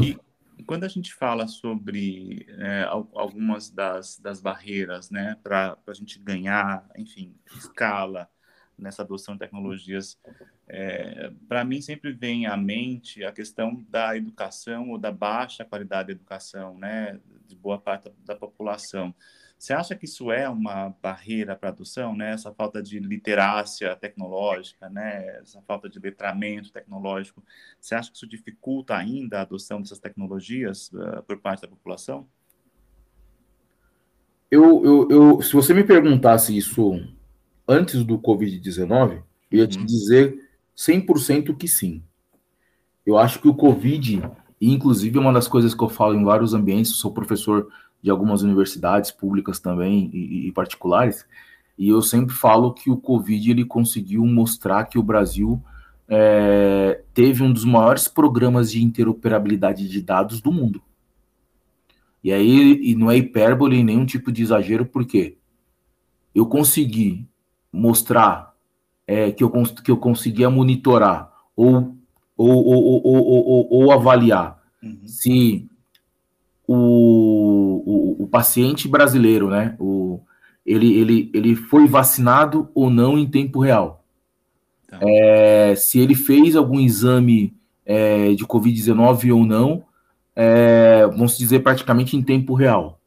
E 0.01 0.19
quando 0.67 0.85
a 0.85 0.89
gente 0.89 1.15
fala 1.15 1.47
sobre 1.47 2.47
é, 2.59 2.83
algumas 3.15 3.71
das, 3.71 4.19
das 4.19 4.41
barreiras, 4.41 5.11
né, 5.11 5.37
para 5.43 5.79
a 5.87 5.95
gente 5.95 6.19
ganhar, 6.19 6.85
enfim, 6.97 7.35
escala 7.57 8.29
nessa 8.77 9.03
adoção 9.03 9.35
de 9.35 9.41
tecnologias, 9.41 10.19
é, 10.69 11.31
para 11.49 11.65
mim 11.65 11.81
sempre 11.81 12.13
vem 12.13 12.47
à 12.47 12.57
mente 12.57 13.25
a 13.25 13.33
questão 13.33 13.85
da 13.89 14.17
educação 14.17 14.91
ou 14.91 14.99
da 14.99 15.13
baixa 15.13 15.65
qualidade 15.65 16.09
da 16.09 16.13
educação, 16.13 16.77
né, 16.77 17.19
de 17.47 17.55
boa 17.55 17.79
parte 17.79 18.11
da, 18.25 18.35
população. 18.35 19.15
Você 19.67 19.75
acha 19.75 19.97
que 19.97 20.05
isso 20.05 20.31
é 20.31 20.49
uma 20.49 20.95
barreira 21.03 21.57
para 21.57 21.71
a 21.71 21.73
adoção, 21.73 22.15
né? 22.15 22.35
Essa 22.35 22.55
falta 22.55 22.81
de 22.81 23.01
literácia 23.01 23.97
tecnológica, 23.97 24.89
né? 24.89 25.41
Essa 25.41 25.61
falta 25.63 25.89
de 25.89 25.99
letramento 25.99 26.71
tecnológico. 26.71 27.43
Você 27.81 27.97
acha 27.97 28.09
que 28.09 28.17
isso 28.17 28.29
dificulta 28.29 28.95
ainda 28.95 29.39
a 29.39 29.43
adoção 29.43 29.83
dessas 29.83 29.99
tecnologias 29.99 30.89
uh, 30.93 31.21
por 31.27 31.39
parte 31.39 31.63
da 31.63 31.67
população? 31.67 32.29
Eu, 34.49 34.85
eu, 34.85 35.09
eu, 35.11 35.43
se 35.43 35.53
você 35.53 35.75
me 35.75 35.83
perguntasse 35.83 36.57
isso 36.57 37.05
antes 37.67 38.05
do 38.05 38.21
Covid-19, 38.21 39.25
eu 39.51 39.59
ia 39.59 39.67
te 39.67 39.79
uhum. 39.79 39.85
dizer 39.85 40.49
100% 40.77 41.57
que 41.57 41.67
sim. 41.67 42.05
Eu 43.05 43.19
acho 43.19 43.41
que 43.41 43.49
o 43.49 43.55
Covid, 43.55 44.23
e 44.61 44.73
inclusive 44.73 45.19
uma 45.19 45.33
das 45.33 45.49
coisas 45.49 45.75
que 45.75 45.83
eu 45.83 45.89
falo 45.89 46.15
em 46.15 46.23
vários 46.23 46.55
ambientes, 46.55 46.93
sou 46.93 47.13
professor 47.13 47.69
de 48.07 48.11
algumas 48.13 48.43
universidades 48.43 49.11
públicas 49.11 49.59
também 49.59 50.09
e, 50.15 50.47
e, 50.47 50.53
particulares, 50.53 51.27
e 51.77 51.89
eu 51.89 52.01
sempre 52.01 52.33
falo 52.33 52.73
que 52.73 52.89
o 52.89 52.97
Covid 52.97 53.51
ele 53.51 53.65
conseguiu 53.65 54.25
mostrar 54.25 54.85
que 54.85 54.97
o 54.97 55.03
Brasil 55.03 55.61
é, 56.07 57.03
teve 57.13 57.43
um 57.43 57.53
dos 57.53 57.65
maiores 57.65 58.07
programas 58.07 58.71
de 58.71 58.81
interoperabilidade 58.81 59.89
de 59.89 60.01
dados 60.01 60.41
do 60.41 60.53
mundo. 60.53 60.81
E 62.23 62.33
aí, 62.33 62.79
e 62.81 62.95
não 62.95 63.11
é 63.11 63.17
hipérbole 63.17 63.83
nenhum 63.83 64.07
tipo 64.07 64.31
de 64.31 64.41
exagero, 64.41 64.87
porque 64.87 65.37
eu 66.33 66.47
consegui 66.47 67.27
mostrar 67.73 68.55
é, 69.05 69.33
que, 69.33 69.43
eu, 69.43 69.51
que 69.83 69.91
eu 69.91 69.97
conseguia 69.97 70.49
monitorar 70.49 71.33
ou, 71.57 71.97
ou, 72.37 72.67
ou, 72.67 73.03
ou, 73.05 73.69
ou 73.69 73.91
avaliar 73.91 74.63
uhum. 74.81 75.01
se 75.05 75.69
o, 76.67 76.75
o, 77.85 78.25
o, 78.25 78.27
paciente 78.29 78.89
brasileiro, 78.89 79.49
né? 79.49 79.77
O, 79.79 80.21
ele, 80.65 80.95
ele, 80.95 81.31
ele 81.35 81.55
foi 81.55 81.87
vacinado 81.87 82.69
ou 82.75 82.91
não 82.91 83.19
em 83.19 83.29
tempo 83.29 83.61
real. 83.61 84.05
Tá. 84.89 84.99
É, 85.01 85.75
se 85.77 85.99
ele 85.99 86.15
fez 86.15 86.57
algum 86.57 86.81
exame 86.81 87.55
é, 87.85 88.35
de 88.35 88.45
Covid-19 88.45 89.35
ou 89.35 89.45
não, 89.45 89.85
é, 90.35 91.07
vamos 91.07 91.37
dizer, 91.37 91.61
praticamente 91.61 92.17
em 92.17 92.23
tempo 92.23 92.55
real. 92.55 93.01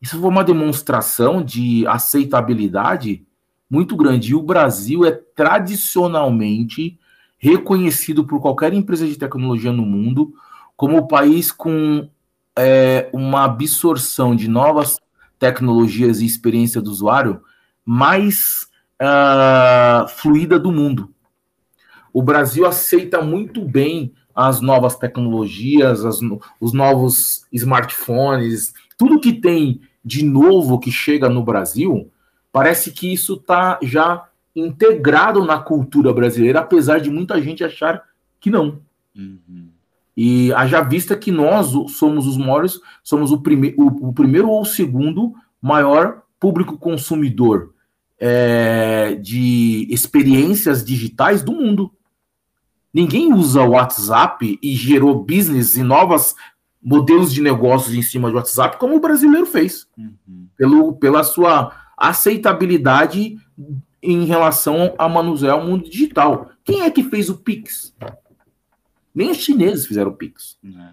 Isso 0.00 0.18
foi 0.20 0.28
uma 0.28 0.44
demonstração 0.44 1.42
de 1.42 1.86
aceitabilidade 1.86 3.26
muito 3.70 3.96
grande. 3.96 4.30
E 4.30 4.34
o 4.34 4.42
Brasil 4.42 5.04
é 5.04 5.12
tradicionalmente 5.12 6.98
reconhecido 7.38 8.24
por 8.24 8.40
qualquer 8.40 8.72
empresa 8.72 9.06
de 9.06 9.16
tecnologia 9.16 9.72
no 9.72 9.84
mundo 9.84 10.32
como 10.76 10.98
o 10.98 11.08
país 11.08 11.50
com 11.50 12.08
é, 12.58 13.08
uma 13.12 13.44
absorção 13.44 14.34
de 14.34 14.48
novas 14.48 14.98
tecnologias 15.38 16.20
e 16.20 16.26
experiência 16.26 16.80
do 16.80 16.90
usuário 16.90 17.42
mais 17.84 18.66
uh, 19.00 20.08
fluida 20.08 20.58
do 20.58 20.72
mundo. 20.72 21.12
O 22.12 22.22
Brasil 22.22 22.66
aceita 22.66 23.20
muito 23.20 23.62
bem 23.62 24.14
as 24.34 24.60
novas 24.60 24.96
tecnologias, 24.96 26.04
as, 26.04 26.20
os 26.60 26.72
novos 26.72 27.46
smartphones, 27.52 28.72
tudo 28.96 29.20
que 29.20 29.32
tem 29.32 29.80
de 30.04 30.24
novo 30.24 30.78
que 30.78 30.90
chega 30.90 31.28
no 31.28 31.42
Brasil, 31.42 32.10
parece 32.52 32.90
que 32.92 33.12
isso 33.12 33.34
está 33.34 33.78
já 33.82 34.28
integrado 34.54 35.44
na 35.44 35.58
cultura 35.58 36.12
brasileira, 36.12 36.60
apesar 36.60 37.00
de 37.00 37.10
muita 37.10 37.40
gente 37.40 37.62
achar 37.62 38.02
que 38.40 38.50
não. 38.50 38.80
Uhum. 39.14 39.68
E 40.16 40.52
haja 40.54 40.80
vista 40.80 41.14
que 41.16 41.30
nós 41.30 41.72
somos 41.92 42.26
os 42.26 42.36
maiores, 42.36 42.80
somos 43.04 43.30
o, 43.30 43.40
prime 43.40 43.74
o, 43.76 44.08
o 44.08 44.12
primeiro 44.12 44.48
ou 44.48 44.62
o 44.62 44.66
segundo 44.66 45.34
maior 45.60 46.22
público 46.40 46.78
consumidor 46.78 47.74
é, 48.18 49.14
de 49.16 49.86
experiências 49.90 50.84
digitais 50.84 51.42
do 51.42 51.52
mundo. 51.52 51.92
Ninguém 52.92 53.32
usa 53.32 53.62
o 53.62 53.70
WhatsApp 53.72 54.58
e 54.62 54.74
gerou 54.74 55.22
business 55.22 55.76
e 55.76 55.82
novos 55.82 56.34
modelos 56.82 57.32
de 57.32 57.42
negócios 57.42 57.94
em 57.94 58.00
cima 58.00 58.30
do 58.30 58.36
WhatsApp 58.36 58.78
como 58.78 58.96
o 58.96 59.00
brasileiro 59.00 59.44
fez, 59.44 59.86
uhum. 59.98 60.46
pelo, 60.56 60.94
pela 60.94 61.24
sua 61.24 61.72
aceitabilidade 61.96 63.36
em 64.02 64.24
relação 64.24 64.94
a 64.96 65.08
manusear 65.08 65.58
o 65.58 65.66
mundo 65.66 65.90
digital. 65.90 66.50
Quem 66.64 66.82
é 66.82 66.90
que 66.90 67.02
fez 67.02 67.28
o 67.28 67.36
Pix? 67.36 67.94
Nem 69.16 69.30
os 69.30 69.38
chineses 69.38 69.86
fizeram 69.86 70.12
Pix. 70.12 70.58
É. 70.62 70.90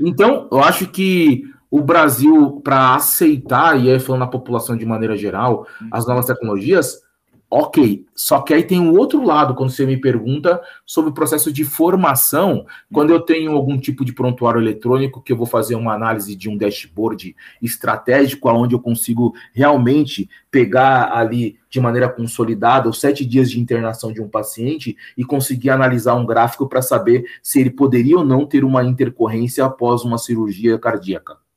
Então, 0.00 0.48
eu 0.50 0.60
acho 0.60 0.88
que 0.88 1.44
o 1.70 1.82
Brasil, 1.82 2.62
para 2.64 2.94
aceitar, 2.94 3.78
e 3.78 3.90
aí 3.90 4.00
falando 4.00 4.20
na 4.20 4.26
população 4.26 4.74
de 4.74 4.86
maneira 4.86 5.14
geral, 5.14 5.66
as 5.92 6.06
novas 6.06 6.24
tecnologias, 6.24 7.02
Ok, 7.50 8.04
só 8.14 8.42
que 8.42 8.52
aí 8.52 8.62
tem 8.62 8.78
um 8.78 8.94
outro 8.94 9.24
lado 9.24 9.54
quando 9.54 9.70
você 9.70 9.86
me 9.86 9.96
pergunta 9.96 10.60
sobre 10.84 11.08
o 11.08 11.14
processo 11.14 11.50
de 11.50 11.64
formação. 11.64 12.66
Quando 12.92 13.08
eu 13.08 13.20
tenho 13.20 13.52
algum 13.52 13.78
tipo 13.78 14.04
de 14.04 14.12
prontuário 14.12 14.60
eletrônico, 14.60 15.22
que 15.22 15.32
eu 15.32 15.36
vou 15.36 15.46
fazer 15.46 15.74
uma 15.74 15.94
análise 15.94 16.36
de 16.36 16.46
um 16.46 16.58
dashboard 16.58 17.34
estratégico, 17.62 18.50
onde 18.50 18.74
eu 18.74 18.80
consigo 18.80 19.32
realmente 19.54 20.28
pegar 20.50 21.10
ali 21.16 21.58
de 21.70 21.80
maneira 21.80 22.10
consolidada 22.10 22.86
os 22.86 23.00
sete 23.00 23.24
dias 23.24 23.50
de 23.50 23.58
internação 23.58 24.12
de 24.12 24.20
um 24.20 24.28
paciente 24.28 24.94
e 25.16 25.24
conseguir 25.24 25.70
analisar 25.70 26.16
um 26.16 26.26
gráfico 26.26 26.68
para 26.68 26.82
saber 26.82 27.24
se 27.42 27.60
ele 27.60 27.70
poderia 27.70 28.18
ou 28.18 28.26
não 28.26 28.44
ter 28.44 28.62
uma 28.62 28.84
intercorrência 28.84 29.64
após 29.64 30.04
uma 30.04 30.18
cirurgia 30.18 30.78
cardíaca. 30.78 31.47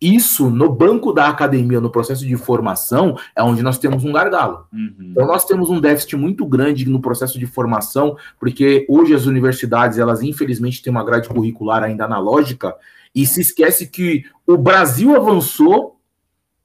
Isso, 0.00 0.48
no 0.48 0.72
banco 0.72 1.12
da 1.12 1.28
academia, 1.28 1.80
no 1.80 1.90
processo 1.90 2.24
de 2.24 2.36
formação, 2.36 3.18
é 3.34 3.42
onde 3.42 3.62
nós 3.62 3.78
temos 3.78 4.04
um 4.04 4.12
gargalo. 4.12 4.66
Uhum. 4.72 4.94
Então, 5.10 5.26
nós 5.26 5.44
temos 5.44 5.70
um 5.70 5.80
déficit 5.80 6.16
muito 6.16 6.46
grande 6.46 6.88
no 6.88 7.00
processo 7.00 7.36
de 7.36 7.46
formação, 7.46 8.16
porque 8.38 8.86
hoje 8.88 9.12
as 9.12 9.26
universidades, 9.26 9.98
elas 9.98 10.22
infelizmente 10.22 10.80
têm 10.80 10.92
uma 10.92 11.04
grade 11.04 11.28
curricular 11.28 11.82
ainda 11.82 12.04
analógica, 12.04 12.74
e 13.12 13.26
se 13.26 13.40
esquece 13.40 13.88
que 13.88 14.24
o 14.46 14.56
Brasil 14.56 15.16
avançou 15.16 15.98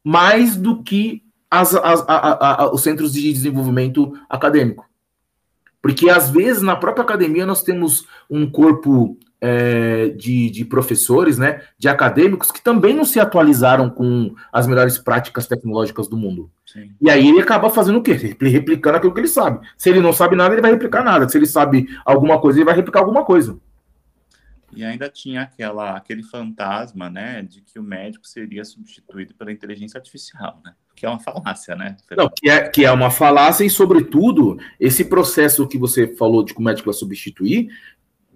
mais 0.03 0.55
do 0.55 0.83
que 0.83 1.23
as, 1.49 1.73
as, 1.73 2.03
a, 2.07 2.63
a, 2.63 2.73
os 2.73 2.83
centros 2.83 3.13
de 3.13 3.33
desenvolvimento 3.33 4.13
acadêmico. 4.29 4.85
Porque, 5.81 6.09
às 6.09 6.29
vezes, 6.29 6.61
na 6.61 6.75
própria 6.75 7.03
academia, 7.03 7.45
nós 7.45 7.63
temos 7.63 8.05
um 8.29 8.49
corpo 8.49 9.17
é, 9.45 10.07
de, 10.07 10.49
de, 10.49 10.63
professores, 10.63 11.37
né, 11.37 11.61
de 11.77 11.89
acadêmicos 11.89 12.49
que 12.49 12.63
também 12.63 12.95
não 12.95 13.03
se 13.03 13.19
atualizaram 13.19 13.89
com 13.89 14.33
as 14.53 14.65
melhores 14.65 14.97
práticas 14.97 15.45
tecnológicas 15.45 16.07
do 16.07 16.15
mundo. 16.15 16.49
Sim. 16.65 16.91
E 17.01 17.09
aí 17.09 17.27
ele 17.27 17.41
acaba 17.41 17.69
fazendo 17.69 17.99
o 17.99 18.01
quê? 18.01 18.13
Replicando 18.13 18.95
aquilo 18.95 19.13
que 19.13 19.19
ele 19.19 19.27
sabe. 19.27 19.67
Se 19.77 19.89
ele 19.89 19.99
não 19.99 20.13
sabe 20.13 20.37
nada, 20.37 20.55
ele 20.55 20.61
vai 20.61 20.71
replicar 20.71 21.03
nada. 21.03 21.27
Se 21.27 21.37
ele 21.37 21.45
sabe 21.45 21.89
alguma 22.05 22.39
coisa, 22.39 22.57
ele 22.57 22.65
vai 22.65 22.73
replicar 22.73 23.01
alguma 23.01 23.25
coisa. 23.25 23.59
E 24.75 24.83
ainda 24.83 25.09
tinha 25.09 25.41
aquela, 25.41 25.97
aquele 25.97 26.23
fantasma, 26.23 27.09
né, 27.09 27.41
de 27.41 27.61
que 27.61 27.77
o 27.77 27.83
médico 27.83 28.25
seria 28.25 28.63
substituído 28.63 29.33
pela 29.35 29.51
inteligência 29.51 29.97
artificial, 29.97 30.61
né? 30.63 30.73
Que 30.95 31.05
é 31.05 31.09
uma 31.09 31.19
falácia, 31.19 31.75
né? 31.75 31.97
Não, 32.15 32.29
que 32.29 32.49
é, 32.49 32.69
que 32.69 32.85
é 32.85 32.91
uma 32.91 33.09
falácia 33.09 33.65
e, 33.65 33.69
sobretudo, 33.69 34.57
esse 34.79 35.03
processo 35.05 35.67
que 35.67 35.77
você 35.77 36.15
falou 36.15 36.43
de 36.43 36.53
que 36.53 36.59
o 36.59 36.63
médico 36.63 36.85
vai 36.85 36.93
substituir 36.93 37.69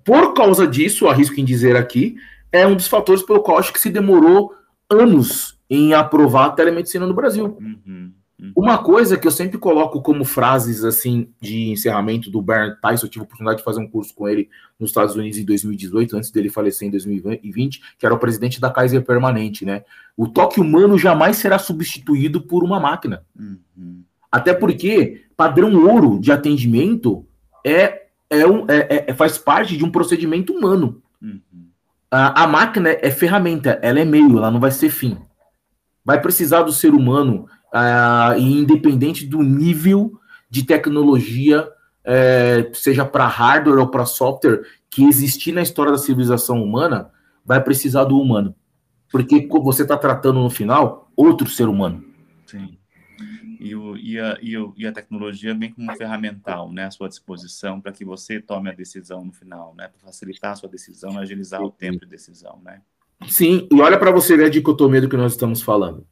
por 0.07 0.33
causa 0.33 0.65
disso, 0.65 1.09
arrisco 1.09 1.37
em 1.37 1.43
dizer 1.43 1.75
aqui, 1.75 2.15
é 2.49 2.65
um 2.65 2.77
dos 2.77 2.87
fatores 2.87 3.21
pelo 3.21 3.41
qual 3.41 3.59
acho 3.59 3.73
que 3.73 3.79
se 3.79 3.89
demorou 3.89 4.53
anos 4.89 5.59
em 5.69 5.93
aprovar 5.93 6.45
a 6.45 6.51
telemedicina 6.51 7.05
no 7.05 7.13
Brasil. 7.13 7.57
Uhum, 7.59 8.13
uhum. 8.39 8.51
Uma 8.55 8.77
coisa 8.77 9.17
que 9.17 9.27
eu 9.27 9.31
sempre 9.31 9.57
coloco 9.57 10.01
como 10.01 10.23
frases 10.23 10.85
assim 10.85 11.27
de 11.41 11.71
encerramento 11.71 12.31
do 12.31 12.41
Bernd 12.41 12.77
Tyson, 12.81 13.05
eu 13.05 13.09
tive 13.09 13.23
a 13.23 13.25
oportunidade 13.25 13.57
de 13.57 13.65
fazer 13.65 13.81
um 13.81 13.89
curso 13.89 14.15
com 14.15 14.29
ele 14.29 14.47
nos 14.79 14.91
Estados 14.91 15.13
Unidos 15.13 15.39
em 15.39 15.43
2018, 15.43 16.15
antes 16.15 16.31
dele 16.31 16.47
falecer 16.47 16.87
em 16.87 16.91
2020, 16.91 17.81
que 17.99 18.05
era 18.05 18.15
o 18.15 18.19
presidente 18.19 18.61
da 18.61 18.71
Kaiser 18.71 19.03
Permanente, 19.03 19.65
né? 19.65 19.83
O 20.15 20.29
toque 20.29 20.61
humano 20.61 20.97
jamais 20.97 21.35
será 21.35 21.59
substituído 21.59 22.39
por 22.39 22.63
uma 22.63 22.79
máquina. 22.79 23.25
Uhum. 23.37 24.03
Até 24.31 24.53
porque 24.53 25.25
padrão 25.35 25.75
ouro 25.85 26.17
de 26.17 26.31
atendimento 26.31 27.25
é 27.65 28.06
é 28.29 28.45
um, 28.45 28.65
é, 28.67 28.77
é, 28.89 29.05
é, 29.07 29.13
faz 29.13 29.37
parte 29.37 29.77
de 29.77 29.83
um 29.83 29.91
procedimento 29.91 30.53
humano. 30.53 31.01
Uhum. 31.21 31.41
A, 32.11 32.43
a, 32.43 32.47
máquina 32.47 32.89
é 32.89 33.09
ferramenta, 33.11 33.79
ela 33.81 33.99
é 33.99 34.05
meio, 34.05 34.37
ela 34.37 34.51
não 34.51 34.59
vai 34.59 34.71
ser 34.71 34.89
fim. 34.89 35.17
Vai 36.03 36.21
precisar 36.21 36.63
do 36.63 36.71
ser 36.71 36.93
humano, 36.93 37.47
uh, 37.73 38.39
independente 38.39 39.25
do 39.25 39.41
nível 39.41 40.13
de 40.49 40.63
tecnologia, 40.63 41.67
é, 42.05 42.69
seja 42.73 43.03
para 43.03 43.27
hardware 43.27 43.79
ou 43.79 43.87
para 43.87 44.05
software, 44.05 44.61
que 44.89 45.03
existir 45.03 45.51
na 45.51 45.61
história 45.61 45.91
da 45.91 45.97
civilização 45.97 46.63
humana, 46.63 47.11
vai 47.45 47.61
precisar 47.61 48.05
do 48.05 48.17
humano. 48.17 48.55
Porque 49.11 49.45
você 49.61 49.81
está 49.81 49.97
tratando 49.97 50.39
no 50.41 50.49
final 50.49 51.11
outro 51.15 51.49
ser 51.49 51.67
humano. 51.67 52.03
Sim. 52.45 52.77
E, 53.59 53.75
o, 53.75 53.97
e, 53.97 54.19
a, 54.19 54.37
e, 54.41 54.57
o, 54.57 54.73
e 54.77 54.87
a 54.87 54.91
tecnologia 54.91 55.53
vem 55.53 55.71
como 55.71 55.95
ferramental 55.95 56.71
né, 56.71 56.85
à 56.85 56.91
sua 56.91 57.07
disposição 57.07 57.81
para 57.81 57.91
que 57.91 58.05
você 58.05 58.39
tome 58.39 58.69
a 58.69 58.73
decisão 58.73 59.25
no 59.25 59.33
final, 59.33 59.73
né, 59.75 59.87
para 59.87 59.99
facilitar 59.99 60.51
a 60.51 60.55
sua 60.55 60.69
decisão, 60.69 61.17
agilizar 61.17 61.61
o 61.61 61.71
tempo 61.71 61.99
de 61.99 62.07
decisão. 62.07 62.59
Né? 62.63 62.81
Sim, 63.27 63.67
e 63.71 63.81
olha 63.81 63.97
para 63.97 64.11
você 64.11 64.37
ver 64.37 64.45
a 64.45 64.49
dicotomia 64.49 65.01
do 65.01 65.09
que 65.09 65.17
nós 65.17 65.33
estamos 65.33 65.61
falando. 65.61 66.05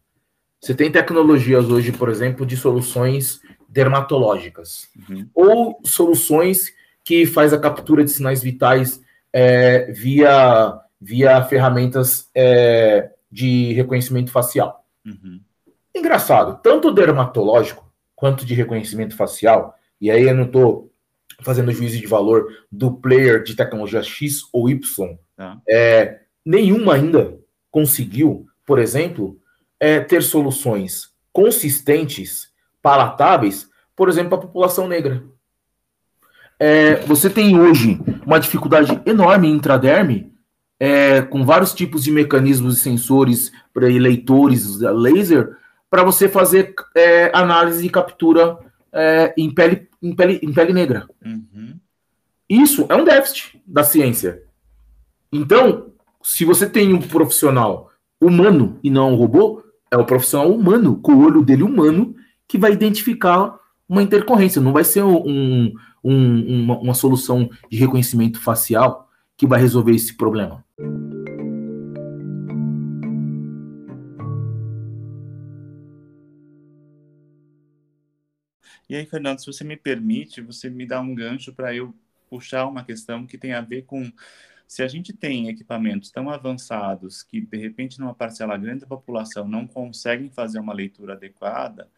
Você 0.62 0.74
tem 0.74 0.92
tecnologias 0.92 1.70
hoje, 1.70 1.92
por 1.92 2.10
exemplo, 2.10 2.46
de 2.46 2.58
soluções 2.58 3.40
dermatológicas, 3.70 4.90
uhum. 5.10 5.30
ou 5.34 5.82
soluções 5.84 6.74
que 7.04 7.26
faz 7.26 7.54
a 7.54 7.60
captura 7.60 8.04
de 8.04 8.12
sinais 8.12 8.42
vitais 8.42 9.00
é, 9.32 9.92
via, 9.92 10.80
via 11.00 11.44
ferramentas 11.44 12.30
é, 12.34 13.12
de 13.32 13.74
reconhecimento 13.74 14.32
facial. 14.32 14.84
Uhum. 15.06 15.40
Engraçado, 15.96 16.60
tanto 16.62 16.92
dermatológico 16.92 17.90
quanto 18.14 18.46
de 18.46 18.54
reconhecimento 18.54 19.16
facial, 19.16 19.76
e 20.00 20.12
aí 20.12 20.24
eu 20.24 20.36
não 20.36 20.44
estou 20.44 20.92
fazendo 21.42 21.72
juízo 21.72 21.98
de 21.98 22.06
valor 22.06 22.48
do 22.70 22.92
player 22.92 23.42
de 23.44 23.56
tecnologia 23.56 24.04
X 24.04 24.42
ou 24.52 24.70
Y, 24.70 25.18
ah. 25.38 25.58
é, 25.68 26.20
nenhuma 26.46 26.96
ainda 26.96 27.38
conseguiu, 27.72 28.46
por 28.66 28.78
exemplo, 28.78 29.40
é, 29.80 30.00
ter 30.00 30.22
soluções 30.22 31.10
consistentes, 31.32 32.50
palatáveis, 32.82 33.70
por 33.96 34.10
exemplo, 34.10 34.30
para 34.30 34.38
a 34.40 34.42
população 34.42 34.88
negra. 34.88 35.24
É, 36.60 36.96
você 37.02 37.30
tem 37.30 37.60
hoje 37.60 38.00
uma 38.26 38.40
dificuldade 38.40 39.02
enorme 39.06 39.48
em 39.48 39.54
intraderme, 39.54 40.34
é, 40.80 41.22
com 41.22 41.46
vários 41.46 41.74
tipos 41.74 42.04
de 42.04 42.12
mecanismos 42.12 42.78
e 42.78 42.82
sensores 42.82 43.52
para 43.74 43.88
leitores 43.88 44.80
laser, 44.80 45.58
para 45.96 46.04
você 46.04 46.28
fazer 46.28 46.76
é, 46.94 47.32
análise 47.34 47.86
e 47.86 47.90
captura 47.90 48.60
é, 48.92 49.34
em, 49.38 49.50
pele, 49.50 49.88
em, 50.04 50.14
pele, 50.14 50.42
em 50.44 50.52
pele 50.52 50.74
negra. 50.74 51.08
Uhum. 51.26 51.80
Isso 52.50 52.86
é 52.90 52.96
um 52.96 53.06
déficit 53.06 53.64
da 53.66 53.82
ciência. 53.82 54.44
Então, 55.32 55.94
se 56.22 56.44
você 56.44 56.68
tem 56.68 56.94
um 56.94 57.00
profissional 57.00 57.92
humano 58.20 58.78
e 58.84 58.90
não 58.90 59.14
um 59.14 59.16
robô, 59.16 59.64
é 59.90 59.96
o 59.96 60.04
profissional 60.04 60.52
humano, 60.52 60.98
com 60.98 61.14
o 61.14 61.24
olho 61.24 61.42
dele 61.42 61.64
humano, 61.64 62.14
que 62.46 62.58
vai 62.58 62.74
identificar 62.74 63.58
uma 63.88 64.04
intercorrência. 64.04 64.62
Não 64.62 64.74
vai 64.74 64.84
ser 64.84 65.02
um, 65.02 65.74
um, 66.04 66.64
uma, 66.64 66.78
uma 66.78 66.94
solução 66.94 67.50
de 67.72 67.78
reconhecimento 67.78 68.42
facial 68.42 69.08
que 69.38 69.48
vai 69.48 69.62
resolver 69.62 69.94
esse 69.94 70.18
problema. 70.18 70.62
E 78.90 78.96
aí, 78.96 79.06
Fernando, 79.06 79.40
se 79.40 79.48
você 79.48 79.64
me 79.64 79.76
permite, 79.78 80.42
você 80.42 80.70
me 80.70 80.86
dá 80.86 81.02
um 81.02 81.14
gancho 81.16 81.54
para 81.54 81.74
eu 81.76 81.94
puxar 82.30 82.68
uma 82.68 82.84
questão 82.84 83.26
que 83.26 83.38
tem 83.38 83.54
a 83.54 83.62
ver 83.62 83.84
com 83.84 84.12
se 84.68 84.84
a 84.84 84.88
gente 84.88 85.14
tem 85.14 85.48
equipamentos 85.50 86.12
tão 86.12 86.30
avançados 86.30 87.24
que, 87.24 87.42
de 87.42 87.58
repente, 87.58 88.00
numa 88.00 88.14
parcela 88.16 88.58
grande 88.58 88.82
da 88.82 88.88
população 88.88 89.48
não 89.48 89.68
conseguem 89.68 90.30
fazer 90.30 90.60
uma 90.60 90.74
leitura 90.74 91.14
adequada, 91.14 91.90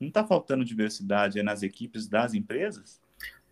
não 0.00 0.08
está 0.08 0.26
faltando 0.26 0.64
diversidade 0.64 1.42
nas 1.42 1.62
equipes 1.62 2.08
das 2.08 2.34
empresas? 2.34 3.00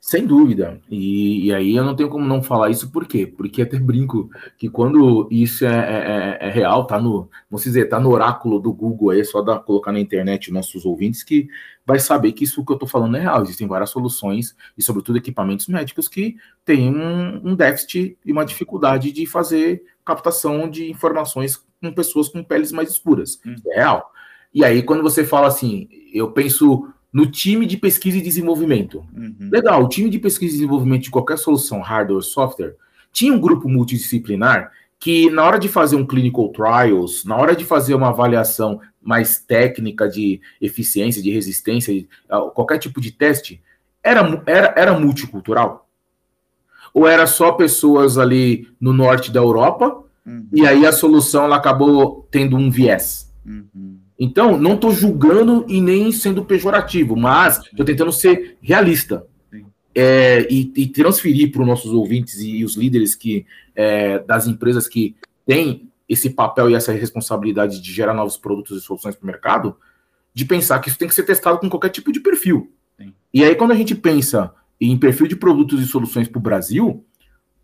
Sem 0.00 0.26
dúvida. 0.26 0.80
E, 0.90 1.46
e, 1.46 1.54
aí 1.54 1.76
eu 1.76 1.84
não 1.84 1.94
tenho 1.94 2.08
como 2.08 2.24
não 2.24 2.42
falar 2.42 2.70
isso, 2.70 2.90
por 2.90 3.06
quê? 3.06 3.26
Porque 3.26 3.60
até 3.60 3.78
brinco 3.78 4.30
que 4.56 4.66
quando 4.70 5.28
isso 5.30 5.66
é, 5.66 5.68
é, 5.68 6.38
é, 6.40 6.48
é 6.48 6.50
real, 6.50 6.86
tá 6.86 6.98
no, 6.98 7.28
vamos 7.50 7.64
dizer, 7.64 7.84
tá 7.84 8.00
no 8.00 8.08
oráculo 8.08 8.58
do 8.58 8.72
Google 8.72 9.10
aí, 9.10 9.20
é 9.20 9.24
só 9.24 9.42
dar, 9.42 9.58
colocar 9.58 9.92
na 9.92 10.00
internet 10.00 10.50
nossos 10.50 10.86
ouvintes 10.86 11.22
que 11.22 11.48
vai 11.84 11.98
saber 11.98 12.32
que 12.32 12.44
isso 12.44 12.64
que 12.64 12.72
eu 12.72 12.76
estou 12.76 12.88
falando 12.88 13.18
é 13.18 13.20
real. 13.20 13.42
Existem 13.42 13.68
várias 13.68 13.90
soluções 13.90 14.56
e, 14.76 14.82
sobretudo, 14.82 15.18
equipamentos 15.18 15.68
médicos 15.68 16.08
que 16.08 16.34
têm 16.64 16.90
um, 16.90 17.50
um 17.50 17.54
déficit 17.54 18.16
e 18.24 18.32
uma 18.32 18.46
dificuldade 18.46 19.12
de 19.12 19.26
fazer 19.26 19.82
captação 20.02 20.68
de 20.68 20.90
informações 20.90 21.62
com 21.78 21.92
pessoas 21.92 22.30
com 22.30 22.42
peles 22.42 22.72
mais 22.72 22.88
escuras. 22.88 23.38
Hum. 23.44 23.54
É 23.66 23.80
real. 23.80 24.10
E 24.52 24.64
aí, 24.64 24.82
quando 24.82 25.02
você 25.02 25.24
fala 25.24 25.46
assim, 25.46 25.88
eu 26.10 26.32
penso 26.32 26.88
no 27.12 27.26
time 27.26 27.66
de 27.66 27.76
pesquisa 27.76 28.18
e 28.18 28.22
desenvolvimento. 28.22 29.04
Uhum. 29.14 29.50
Legal, 29.50 29.82
o 29.84 29.88
time 29.88 30.08
de 30.08 30.18
pesquisa 30.18 30.54
e 30.54 30.58
desenvolvimento 30.58 31.02
de 31.02 31.10
qualquer 31.10 31.38
solução, 31.38 31.80
hardware 31.80 32.16
ou 32.16 32.22
software, 32.22 32.76
tinha 33.12 33.32
um 33.32 33.40
grupo 33.40 33.68
multidisciplinar 33.68 34.70
que, 34.98 35.30
na 35.30 35.44
hora 35.44 35.58
de 35.58 35.68
fazer 35.68 35.96
um 35.96 36.06
clinical 36.06 36.50
trials, 36.50 37.24
na 37.24 37.36
hora 37.36 37.56
de 37.56 37.64
fazer 37.64 37.94
uma 37.94 38.08
avaliação 38.08 38.80
mais 39.02 39.38
técnica 39.38 40.08
de 40.08 40.40
eficiência, 40.60 41.22
de 41.22 41.30
resistência, 41.30 42.06
qualquer 42.54 42.78
tipo 42.78 43.00
de 43.00 43.10
teste, 43.10 43.62
era, 44.02 44.42
era, 44.46 44.74
era 44.76 44.98
multicultural? 44.98 45.88
Ou 46.92 47.08
era 47.08 47.26
só 47.26 47.52
pessoas 47.52 48.18
ali 48.18 48.68
no 48.80 48.92
norte 48.92 49.32
da 49.32 49.40
Europa, 49.40 50.02
uhum. 50.26 50.46
e 50.52 50.66
aí 50.66 50.86
a 50.86 50.92
solução 50.92 51.44
ela 51.44 51.56
acabou 51.56 52.28
tendo 52.30 52.56
um 52.56 52.70
viés? 52.70 53.32
Uhum. 53.44 53.89
Então, 54.22 54.58
não 54.58 54.74
estou 54.74 54.92
julgando 54.92 55.64
e 55.66 55.80
nem 55.80 56.12
sendo 56.12 56.44
pejorativo, 56.44 57.16
mas 57.16 57.64
estou 57.64 57.86
tentando 57.86 58.12
ser 58.12 58.58
realista. 58.60 59.26
É, 59.92 60.46
e, 60.48 60.70
e, 60.76 60.86
transferir 60.86 61.50
para 61.50 61.62
os 61.62 61.66
nossos 61.66 61.92
ouvintes 61.92 62.38
e, 62.38 62.62
os 62.62 62.76
líderes 62.76 63.16
que 63.16 63.44
é, 63.74 64.20
das 64.20 64.46
empresas 64.46 64.86
que 64.86 65.16
têm 65.44 65.88
esse 66.08 66.30
papel 66.30 66.70
e 66.70 66.74
essa 66.74 66.92
responsabilidade 66.92 67.80
de 67.80 67.92
gerar 67.92 68.14
novos 68.14 68.36
produtos 68.36 68.80
e 68.80 68.84
soluções 68.84 69.16
para 69.16 69.24
o 69.24 69.26
mercado, 69.26 69.76
de 70.32 70.44
pensar 70.44 70.78
que 70.78 70.88
isso 70.88 70.98
tem 70.98 71.08
que 71.08 71.14
ser 71.14 71.24
testado 71.24 71.58
com 71.58 71.68
qualquer 71.68 71.88
tipo 71.88 72.12
de 72.12 72.20
perfil. 72.20 72.70
Sim. 72.96 73.12
E 73.34 73.42
aí, 73.42 73.56
quando 73.56 73.72
a 73.72 73.76
gente 73.76 73.96
pensa 73.96 74.54
em 74.80 74.96
perfil 74.96 75.26
de 75.26 75.34
produtos 75.34 75.80
e 75.80 75.86
soluções 75.86 76.28
para 76.28 76.38
o 76.38 76.42
Brasil, 76.42 77.04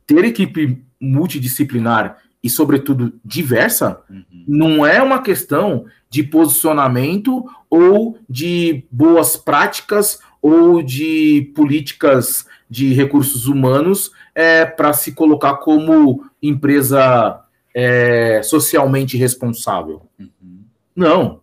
ter 0.04 0.24
equipe 0.24 0.82
multidisciplinar 1.00 2.18
e, 2.46 2.48
sobretudo, 2.48 3.12
diversa, 3.24 4.00
uhum. 4.08 4.24
não 4.46 4.86
é 4.86 5.02
uma 5.02 5.20
questão 5.20 5.84
de 6.08 6.22
posicionamento 6.22 7.44
ou 7.68 8.16
de 8.30 8.84
boas 8.88 9.36
práticas 9.36 10.20
ou 10.40 10.80
de 10.80 11.50
políticas 11.56 12.46
de 12.70 12.94
recursos 12.94 13.48
humanos 13.48 14.12
é, 14.32 14.64
para 14.64 14.92
se 14.92 15.10
colocar 15.10 15.56
como 15.56 16.24
empresa 16.40 17.40
é, 17.74 18.40
socialmente 18.44 19.16
responsável. 19.16 20.02
Uhum. 20.16 20.60
Não. 20.94 21.40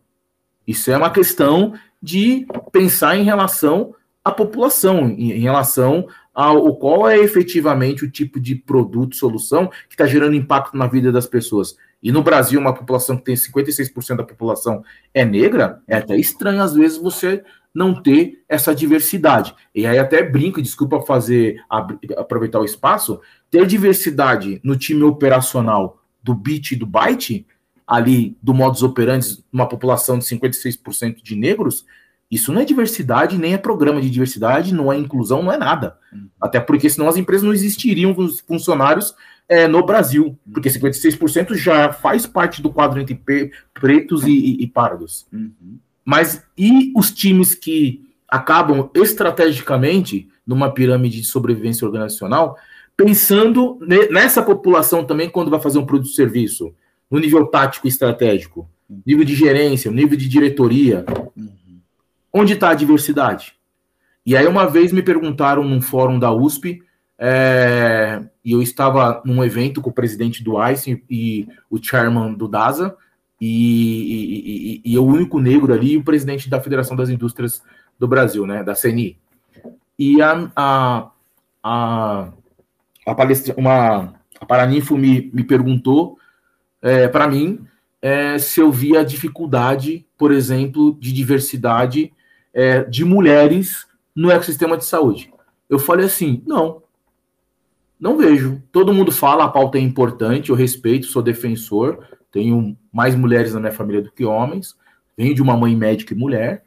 Isso 0.65 0.89
é 0.89 0.95
uma 0.95 1.09
questão 1.09 1.73
de 2.01 2.47
pensar 2.71 3.17
em 3.17 3.23
relação 3.25 3.93
à 4.23 4.31
população, 4.31 5.09
em, 5.09 5.33
em 5.33 5.41
relação 5.41 6.07
ao 6.33 6.75
qual 6.75 7.07
é 7.07 7.17
efetivamente 7.17 8.03
o 8.03 8.09
tipo 8.09 8.39
de 8.39 8.55
produto, 8.55 9.15
solução 9.15 9.67
que 9.67 9.93
está 9.93 10.05
gerando 10.05 10.35
impacto 10.35 10.75
na 10.75 10.87
vida 10.87 11.11
das 11.11 11.27
pessoas. 11.27 11.75
E 12.01 12.11
no 12.11 12.23
Brasil, 12.23 12.59
uma 12.59 12.73
população 12.73 13.15
que 13.15 13.23
tem 13.23 13.35
56% 13.35 14.17
da 14.17 14.23
população 14.23 14.83
é 15.13 15.23
negra, 15.23 15.81
é 15.87 15.97
até 15.97 16.17
estranho 16.17 16.61
às 16.61 16.73
vezes 16.73 16.97
você 16.97 17.43
não 17.73 18.01
ter 18.01 18.43
essa 18.47 18.75
diversidade. 18.75 19.55
E 19.73 19.85
aí 19.85 19.97
até 19.97 20.21
brinco, 20.21 20.61
desculpa 20.61 21.01
fazer 21.01 21.57
aproveitar 22.17 22.59
o 22.59 22.65
espaço, 22.65 23.19
ter 23.49 23.65
diversidade 23.65 24.59
no 24.63 24.75
time 24.75 25.03
operacional 25.03 26.03
do 26.21 26.35
bit 26.35 26.73
e 26.73 26.77
do 26.77 26.85
byte, 26.85 27.45
ali 27.85 28.37
do 28.41 28.53
modus 28.53 28.83
operandi, 28.83 29.43
uma 29.51 29.67
população 29.67 30.19
de 30.19 30.25
56% 30.25 31.21
de 31.23 31.35
negros, 31.35 31.85
isso 32.33 32.51
não 32.51 32.61
é 32.61 32.65
diversidade, 32.65 33.37
nem 33.37 33.53
é 33.53 33.57
programa 33.59 34.01
de 34.01 34.09
diversidade, 34.09 34.73
não 34.73 34.91
é 34.91 34.97
inclusão, 34.97 35.43
não 35.43 35.51
é 35.51 35.57
nada. 35.57 35.97
Uhum. 36.11 36.27
Até 36.41 36.59
porque 36.59 36.89
senão 36.89 37.07
as 37.07 37.15
empresas 37.15 37.43
não 37.45 37.53
existiriam 37.53 38.15
os 38.17 38.39
funcionários 38.39 39.13
é, 39.47 39.67
no 39.67 39.85
Brasil, 39.85 40.35
porque 40.51 40.67
56% 40.67 41.53
já 41.53 41.93
faz 41.93 42.25
parte 42.25 42.59
do 42.59 42.71
quadro 42.71 42.99
entre 42.99 43.21
pretos 43.71 44.23
e, 44.23 44.31
e, 44.31 44.63
e 44.63 44.67
pardos. 44.67 45.27
Uhum. 45.31 45.77
Mas 46.03 46.43
e 46.57 46.91
os 46.95 47.11
times 47.11 47.53
que 47.53 48.01
acabam 48.27 48.89
estrategicamente 48.95 50.27
numa 50.45 50.71
pirâmide 50.71 51.21
de 51.21 51.27
sobrevivência 51.27 51.85
organizacional, 51.85 52.57
pensando 52.97 53.77
nessa 54.09 54.41
população 54.41 55.05
também 55.05 55.29
quando 55.29 55.51
vai 55.51 55.61
fazer 55.61 55.77
um 55.77 55.85
produto 55.85 56.09
de 56.09 56.15
serviço, 56.15 56.73
no 57.11 57.19
nível 57.19 57.45
tático 57.45 57.85
e 57.85 57.89
estratégico, 57.89 58.67
nível 59.05 59.23
de 59.23 59.35
gerência, 59.35 59.91
nível 59.91 60.17
de 60.17 60.27
diretoria. 60.27 61.05
Uhum 61.37 61.62
Onde 62.33 62.53
está 62.53 62.69
a 62.69 62.73
diversidade? 62.73 63.53
E 64.25 64.35
aí, 64.35 64.47
uma 64.47 64.65
vez 64.65 64.91
me 64.91 65.03
perguntaram 65.03 65.63
num 65.63 65.81
fórum 65.81 66.17
da 66.17 66.31
USP, 66.31 66.81
é, 67.19 68.23
e 68.43 68.51
eu 68.53 68.61
estava 68.61 69.21
num 69.23 69.43
evento 69.43 69.81
com 69.81 69.89
o 69.89 69.93
presidente 69.93 70.43
do 70.43 70.61
ICE 70.69 71.03
e, 71.09 71.47
o 71.69 71.77
chairman 71.81 72.33
do 72.33 72.47
DASA, 72.47 72.95
e, 73.39 74.81
e, 74.81 74.81
e, 74.85 74.95
eu, 74.95 75.03
o 75.03 75.07
único 75.07 75.39
negro 75.39 75.73
ali, 75.73 75.93
e 75.93 75.97
o 75.97 76.03
presidente 76.03 76.49
da 76.49 76.61
Federação 76.61 76.95
das 76.95 77.09
Indústrias 77.09 77.61
do 77.99 78.07
Brasil, 78.07 78.47
né, 78.47 78.63
da 78.63 78.73
CNI. 78.73 79.17
E 79.99 80.21
a, 80.21 80.49
a, 80.55 81.11
a, 81.61 82.29
a 83.05 83.15
palestra, 83.15 83.53
uma, 83.57 84.15
a 84.39 84.45
Paraninfo 84.45 84.97
me, 84.97 85.29
me 85.33 85.43
perguntou 85.43 86.17
é, 86.81 87.07
para 87.07 87.27
mim, 87.27 87.65
é, 88.01 88.37
se 88.37 88.59
eu 88.59 88.71
via 88.71 89.05
dificuldade, 89.05 90.05
por 90.17 90.31
exemplo, 90.31 90.97
de 90.99 91.13
diversidade 91.13 92.11
é, 92.53 92.83
de 92.83 93.03
mulheres 93.03 93.85
no 94.15 94.29
ecossistema 94.29 94.77
de 94.77 94.85
saúde. 94.85 95.33
Eu 95.69 95.79
falei 95.79 96.05
assim: 96.05 96.43
não, 96.45 96.83
não 97.99 98.17
vejo. 98.17 98.61
Todo 98.71 98.93
mundo 98.93 99.11
fala, 99.11 99.45
a 99.45 99.49
pauta 99.49 99.77
é 99.77 99.81
importante, 99.81 100.49
eu 100.49 100.55
respeito, 100.55 101.07
sou 101.07 101.21
defensor, 101.21 102.05
tenho 102.31 102.77
mais 102.91 103.15
mulheres 103.15 103.53
na 103.53 103.59
minha 103.59 103.71
família 103.71 104.01
do 104.01 104.11
que 104.11 104.25
homens, 104.25 104.75
venho 105.17 105.33
de 105.33 105.41
uma 105.41 105.57
mãe 105.57 105.75
médica 105.75 106.13
e 106.13 106.17
mulher. 106.17 106.63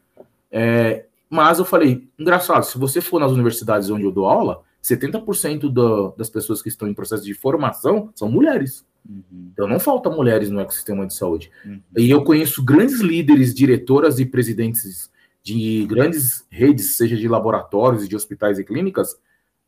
É, 0.51 1.05
mas 1.29 1.59
eu 1.59 1.65
falei, 1.65 2.09
engraçado, 2.19 2.65
se 2.65 2.79
você 2.79 3.01
for 3.01 3.21
nas 3.21 3.33
universidades 3.33 3.91
onde 3.91 4.05
eu 4.05 4.13
dou 4.13 4.27
aula, 4.27 4.63
70% 4.83 5.69
do, 5.69 6.15
das 6.17 6.31
pessoas 6.31 6.63
que 6.63 6.69
estão 6.69 6.89
em 6.89 6.95
processo 6.95 7.25
de 7.25 7.35
formação 7.35 8.11
são 8.15 8.31
mulheres. 8.31 8.87
Uhum. 9.09 9.51
Então 9.53 9.67
não 9.67 9.81
falta 9.81 10.09
mulheres 10.09 10.51
no 10.51 10.61
ecossistema 10.61 11.07
de 11.07 11.15
saúde. 11.15 11.51
Uhum. 11.65 11.81
E 11.97 12.09
eu 12.09 12.23
conheço 12.25 12.63
grandes 12.63 13.01
líderes, 13.01 13.53
diretoras 13.53 14.19
e 14.19 14.27
presidentes 14.27 15.11
de 15.47 15.87
grandes 15.87 16.45
redes, 16.51 16.97
seja 16.97 17.17
de 17.17 17.29
laboratórios, 17.29 18.09
de 18.09 18.17
hospitais 18.17 18.59
e 18.59 18.65
clínicas, 18.65 19.17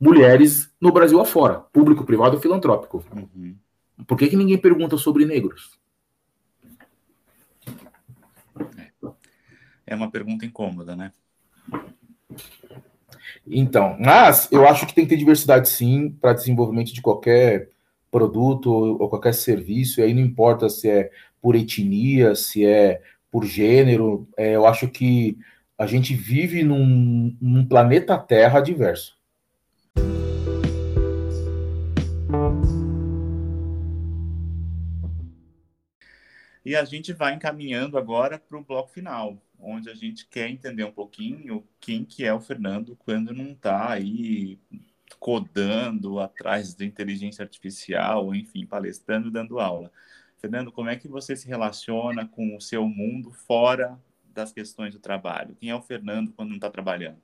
mulheres 0.00 0.74
no 0.80 0.90
Brasil 0.90 1.20
afora, 1.20 1.60
público, 1.72 2.04
privado 2.04 2.36
e 2.36 2.40
filantrópico. 2.40 3.04
Uhum. 3.14 3.54
Por 4.04 4.18
que, 4.18 4.26
que 4.26 4.36
ninguém 4.36 4.58
pergunta 4.58 4.96
sobre 4.96 5.24
negros? 5.24 5.78
É 9.86 9.94
uma 9.94 10.10
pergunta 10.10 10.44
incômoda, 10.44 10.96
né? 10.96 11.12
Então, 13.46 13.96
mas 14.00 14.48
eu 14.50 14.66
acho 14.66 14.84
que 14.84 14.92
tem 14.92 15.04
que 15.04 15.10
ter 15.10 15.16
diversidade 15.16 15.68
sim 15.68 16.10
para 16.10 16.32
desenvolvimento 16.32 16.92
de 16.92 17.00
qualquer 17.00 17.70
produto 18.10 18.68
ou 18.68 19.08
qualquer 19.08 19.32
serviço, 19.32 20.00
e 20.00 20.02
aí 20.02 20.12
não 20.12 20.22
importa 20.22 20.68
se 20.68 20.90
é 20.90 21.12
por 21.40 21.54
etnia, 21.54 22.34
se 22.34 22.66
é 22.66 23.00
por 23.30 23.44
gênero, 23.44 24.26
é, 24.36 24.56
eu 24.56 24.66
acho 24.66 24.88
que 24.88 25.38
a 25.78 25.86
gente 25.86 26.12
vive 26.12 26.64
num, 26.64 27.36
num 27.40 27.64
planeta 27.64 28.18
Terra 28.18 28.60
diverso. 28.60 29.16
E 36.64 36.74
a 36.74 36.84
gente 36.84 37.12
vai 37.12 37.34
encaminhando 37.34 37.96
agora 37.96 38.38
para 38.38 38.58
o 38.58 38.64
bloco 38.64 38.90
final, 38.90 39.40
onde 39.58 39.88
a 39.88 39.94
gente 39.94 40.26
quer 40.26 40.50
entender 40.50 40.82
um 40.82 40.92
pouquinho 40.92 41.64
quem 41.80 42.04
que 42.04 42.24
é 42.24 42.34
o 42.34 42.40
Fernando 42.40 42.96
quando 42.96 43.32
não 43.32 43.52
está 43.52 43.92
aí 43.92 44.58
codando 45.20 46.18
atrás 46.18 46.74
da 46.74 46.84
inteligência 46.84 47.42
artificial, 47.42 48.34
enfim, 48.34 48.66
palestrando, 48.66 49.30
dando 49.30 49.60
aula. 49.60 49.90
Fernando, 50.38 50.70
como 50.70 50.90
é 50.90 50.96
que 50.96 51.08
você 51.08 51.34
se 51.34 51.48
relaciona 51.48 52.26
com 52.26 52.56
o 52.56 52.60
seu 52.60 52.86
mundo 52.86 53.30
fora 53.30 53.98
das 54.32 54.52
questões 54.52 54.92
do 54.92 55.00
trabalho? 55.00 55.56
Quem 55.58 55.70
é 55.70 55.74
o 55.74 55.82
Fernando 55.82 56.32
quando 56.32 56.50
não 56.50 56.56
está 56.56 56.70
trabalhando? 56.70 57.18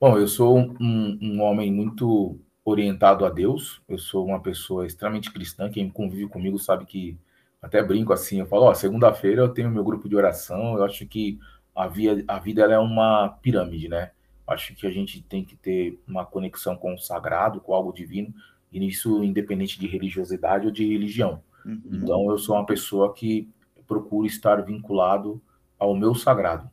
Bom, 0.00 0.18
eu 0.18 0.26
sou 0.26 0.58
um, 0.58 1.18
um, 1.20 1.40
homem 1.40 1.72
muito 1.72 2.38
orientado 2.64 3.24
a 3.24 3.30
Deus. 3.30 3.80
Eu 3.88 3.98
sou 3.98 4.26
uma 4.26 4.40
pessoa 4.40 4.86
extremamente 4.86 5.30
cristã. 5.30 5.70
Quem 5.70 5.88
convive 5.88 6.28
comigo 6.28 6.58
sabe 6.58 6.84
que 6.86 7.16
até 7.60 7.82
brinco 7.82 8.12
assim. 8.12 8.40
Eu 8.40 8.46
falo, 8.46 8.64
ó, 8.64 8.74
segunda-feira 8.74 9.42
eu 9.42 9.48
tenho 9.48 9.70
meu 9.70 9.84
grupo 9.84 10.08
de 10.08 10.16
oração. 10.16 10.76
Eu 10.76 10.84
acho 10.84 11.06
que 11.06 11.38
a, 11.74 11.86
via, 11.86 12.24
a 12.26 12.38
vida 12.38 12.62
é 12.62 12.78
uma 12.78 13.28
pirâmide, 13.40 13.88
né? 13.88 14.10
Acho 14.46 14.74
que 14.74 14.86
a 14.86 14.90
gente 14.90 15.22
tem 15.22 15.44
que 15.44 15.56
ter 15.56 16.00
uma 16.06 16.26
conexão 16.26 16.76
com 16.76 16.94
o 16.94 16.98
sagrado, 16.98 17.60
com 17.60 17.72
algo 17.72 17.92
divino, 17.92 18.34
e 18.72 18.84
isso 18.86 19.22
independente 19.22 19.78
de 19.78 19.86
religiosidade 19.86 20.66
ou 20.66 20.72
de 20.72 20.84
religião. 20.84 21.42
Uhum. 21.64 21.80
Então, 21.92 22.30
eu 22.30 22.38
sou 22.38 22.56
uma 22.56 22.66
pessoa 22.66 23.14
que 23.14 23.48
procuro 23.86 24.26
estar 24.26 24.56
vinculado 24.62 25.40
ao 25.82 25.96
meu 25.96 26.14
sagrado, 26.14 26.70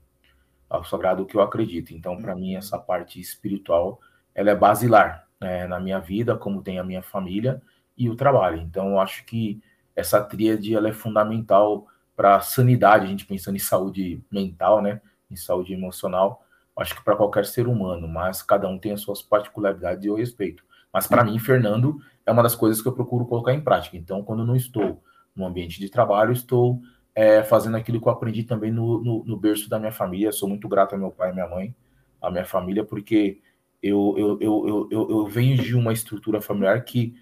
ao 0.70 0.84
sagrado 0.84 1.26
que 1.26 1.36
eu 1.36 1.42
acredito. 1.42 1.92
Então, 1.96 2.22
para 2.22 2.36
mim, 2.36 2.56
essa 2.56 2.78
parte 2.78 3.20
espiritual, 3.20 4.00
ela 4.36 4.52
é 4.52 4.56
basilar 4.56 5.28
né, 5.42 5.66
na 5.66 5.80
minha 5.80 6.00
vida, 6.00 6.38
como 6.38 6.62
tem 6.62 6.78
a 6.78 6.84
minha 6.84 7.02
família 7.02 7.60
e 7.98 8.08
o 8.08 8.16
trabalho. 8.16 8.62
Então, 8.62 8.90
eu 8.90 9.00
acho 9.00 9.26
que 9.26 9.60
essa 9.96 10.22
tríade 10.22 10.76
ela 10.76 10.90
é 10.90 10.94
fundamental 10.94 11.88
para 12.16 12.36
a 12.36 12.42
sanidade, 12.42 13.06
a 13.06 13.08
gente 13.08 13.26
pensando 13.26 13.56
em 13.56 13.60
saúde 13.60 14.24
mental, 14.32 14.80
né, 14.80 15.02
em 15.32 15.36
saúde 15.36 15.74
emocional, 15.74 16.46
acho 16.78 16.96
que 16.96 17.04
para 17.04 17.16
qualquer 17.16 17.48
ser 17.48 17.68
humano, 17.68 18.08
mas 18.08 18.44
cada 18.44 18.68
um 18.68 18.78
tem 18.78 18.92
as 18.92 19.02
suas 19.02 19.24
particularidades 19.24 20.06
e 20.06 20.08
eu 20.08 20.16
respeito. 20.16 20.64
Mas 20.94 21.08
para 21.08 21.24
mim, 21.24 21.40
Fernando, 21.40 21.98
é 22.28 22.32
uma 22.32 22.44
das 22.44 22.56
coisas 22.56 22.80
que 22.80 22.88
eu 22.88 22.94
procuro 22.94 23.26
colocar 23.26 23.56
em 23.56 23.62
prática. 23.62 23.98
Então, 23.98 24.24
quando 24.24 24.46
não 24.46 24.56
estou 24.56 25.04
no 25.36 25.48
ambiente 25.48 25.80
de 25.80 25.90
trabalho, 25.90 26.32
estou 26.32 26.80
é, 27.16 27.44
fazendo 27.44 27.78
aquilo 27.78 28.00
que 28.00 28.08
eu 28.08 28.12
aprendi 28.12 28.44
também 28.44 28.72
no, 28.72 29.04
no, 29.04 29.24
no, 29.26 29.38
berço 29.38 29.70
da 29.70 29.80
minha 29.80 29.92
família. 29.92 30.32
Sou 30.32 30.48
muito 30.48 30.68
grato 30.68 30.94
ao 30.94 31.00
meu 31.00 31.12
pai 31.12 31.32
e 31.32 31.34
minha 31.34 31.48
mãe, 31.48 31.76
à 32.22 32.30
minha 32.30 32.46
família, 32.46 32.84
porque 32.84 33.40
eu, 33.82 34.16
eu, 34.18 34.38
eu, 34.42 34.88
eu, 34.92 35.10
eu 35.10 35.28
venho 35.28 35.58
de 35.58 35.76
uma 35.76 35.94
estrutura 35.94 36.42
familiar 36.42 36.84
que 36.84 37.16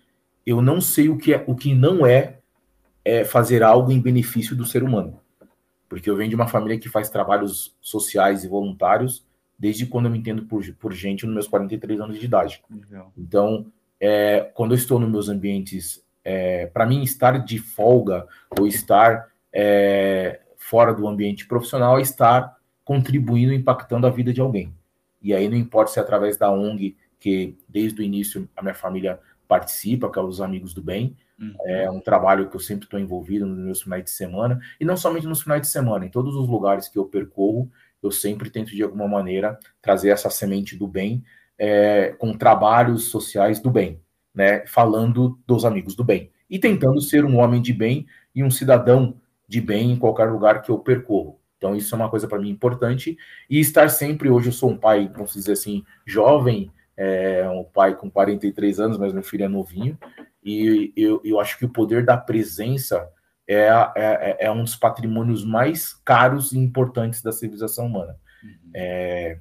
eu 0.45 0.61
não 0.61 0.79
sei 0.79 1.09
o 1.09 1.17
que, 1.17 1.33
é, 1.33 1.43
o 1.47 1.55
que 1.55 1.73
não 1.73 2.05
é, 2.05 2.39
é 3.03 3.23
fazer 3.25 3.63
algo 3.63 3.91
em 3.91 4.01
benefício 4.01 4.55
do 4.55 4.65
ser 4.65 4.83
humano. 4.83 5.19
Porque 5.89 6.09
eu 6.09 6.15
venho 6.15 6.29
de 6.29 6.35
uma 6.35 6.47
família 6.47 6.79
que 6.79 6.89
faz 6.89 7.09
trabalhos 7.09 7.75
sociais 7.81 8.43
e 8.43 8.47
voluntários 8.47 9.25
desde 9.57 9.85
quando 9.85 10.05
eu 10.05 10.11
me 10.11 10.19
entendo 10.19 10.43
por, 10.43 10.63
por 10.75 10.93
gente 10.93 11.25
nos 11.25 11.33
meus 11.33 11.47
43 11.47 11.99
anos 11.99 12.19
de 12.19 12.25
idade. 12.25 12.61
Legal. 12.69 13.11
Então, 13.17 13.71
é, 13.99 14.51
quando 14.53 14.71
eu 14.71 14.77
estou 14.77 14.99
nos 14.99 15.09
meus 15.09 15.29
ambientes, 15.29 16.03
é, 16.23 16.67
para 16.67 16.85
mim, 16.85 17.01
estar 17.01 17.43
de 17.43 17.57
folga 17.57 18.27
ou 18.57 18.67
estar 18.67 19.27
é, 19.53 20.41
fora 20.57 20.93
do 20.93 21.07
ambiente 21.07 21.47
profissional 21.47 21.97
é 21.97 22.01
estar 22.01 22.57
contribuindo, 22.83 23.53
impactando 23.53 24.07
a 24.07 24.09
vida 24.09 24.33
de 24.33 24.41
alguém. 24.41 24.73
E 25.21 25.33
aí 25.33 25.49
não 25.49 25.57
importa 25.57 25.91
se 25.91 25.99
é 25.99 26.01
através 26.01 26.37
da 26.37 26.51
ONG, 26.51 26.95
que 27.19 27.57
desde 27.67 28.01
o 28.01 28.03
início 28.03 28.47
a 28.55 28.61
minha 28.61 28.73
família 28.73 29.19
participa, 29.47 30.11
que 30.11 30.19
é 30.19 30.21
os 30.21 30.41
Amigos 30.41 30.73
do 30.73 30.81
Bem, 30.81 31.15
uhum. 31.39 31.55
é 31.65 31.89
um 31.89 31.99
trabalho 31.99 32.49
que 32.49 32.55
eu 32.55 32.59
sempre 32.59 32.85
estou 32.85 32.99
envolvido 32.99 33.45
nos 33.45 33.57
meus 33.57 33.81
finais 33.81 34.03
de 34.03 34.11
semana, 34.11 34.59
e 34.79 34.85
não 34.85 34.95
somente 34.95 35.25
nos 35.25 35.41
finais 35.41 35.61
de 35.61 35.67
semana, 35.67 36.05
em 36.05 36.09
todos 36.09 36.35
os 36.35 36.47
lugares 36.47 36.87
que 36.87 36.99
eu 36.99 37.05
percorro, 37.05 37.69
eu 38.01 38.11
sempre 38.11 38.49
tento 38.49 38.75
de 38.75 38.83
alguma 38.83 39.07
maneira 39.07 39.57
trazer 39.81 40.09
essa 40.09 40.29
semente 40.29 40.75
do 40.75 40.87
bem 40.87 41.23
é, 41.57 42.09
com 42.17 42.37
trabalhos 42.37 43.05
sociais 43.05 43.59
do 43.59 43.71
bem, 43.71 43.99
né? 44.33 44.65
Falando 44.67 45.39
dos 45.47 45.65
amigos 45.65 45.95
do 45.95 46.03
bem 46.03 46.31
e 46.49 46.59
tentando 46.59 47.01
ser 47.01 47.25
um 47.25 47.37
homem 47.37 47.61
de 47.61 47.73
bem 47.73 48.05
e 48.33 48.43
um 48.43 48.51
cidadão 48.51 49.19
de 49.47 49.61
bem 49.61 49.91
em 49.91 49.97
qualquer 49.97 50.25
lugar 50.25 50.61
que 50.61 50.69
eu 50.69 50.79
percorro. 50.79 51.39
Então 51.57 51.75
isso 51.75 51.93
é 51.93 51.97
uma 51.97 52.09
coisa 52.09 52.27
para 52.27 52.39
mim 52.39 52.49
importante 52.49 53.17
e 53.49 53.59
estar 53.59 53.89
sempre 53.89 54.29
hoje 54.29 54.49
eu 54.49 54.53
sou 54.53 54.69
um 54.69 54.77
pai, 54.77 55.09
vamos 55.11 55.33
dizer 55.33 55.53
assim, 55.53 55.83
jovem, 56.05 56.71
é, 56.95 57.47
um 57.49 57.63
pai 57.63 57.95
com 57.95 58.09
43 58.09 58.79
anos, 58.79 58.97
mas 58.97 59.13
meu 59.13 59.23
filho 59.23 59.45
é 59.45 59.47
novinho 59.47 59.97
e 60.43 60.93
eu, 60.95 61.21
eu 61.23 61.39
acho 61.39 61.57
que 61.57 61.65
o 61.65 61.69
poder 61.69 62.05
da 62.05 62.15
presença 62.17 63.09
é, 63.47 63.69
é, 63.95 64.37
é 64.41 64.51
um 64.51 64.63
dos 64.63 64.75
patrimônios 64.75 65.43
mais 65.43 65.93
caros 65.93 66.51
e 66.51 66.59
importantes 66.59 67.21
da 67.21 67.31
civilização 67.31 67.87
humana. 67.87 68.15
Uhum. 68.43 68.71
É, 68.73 69.39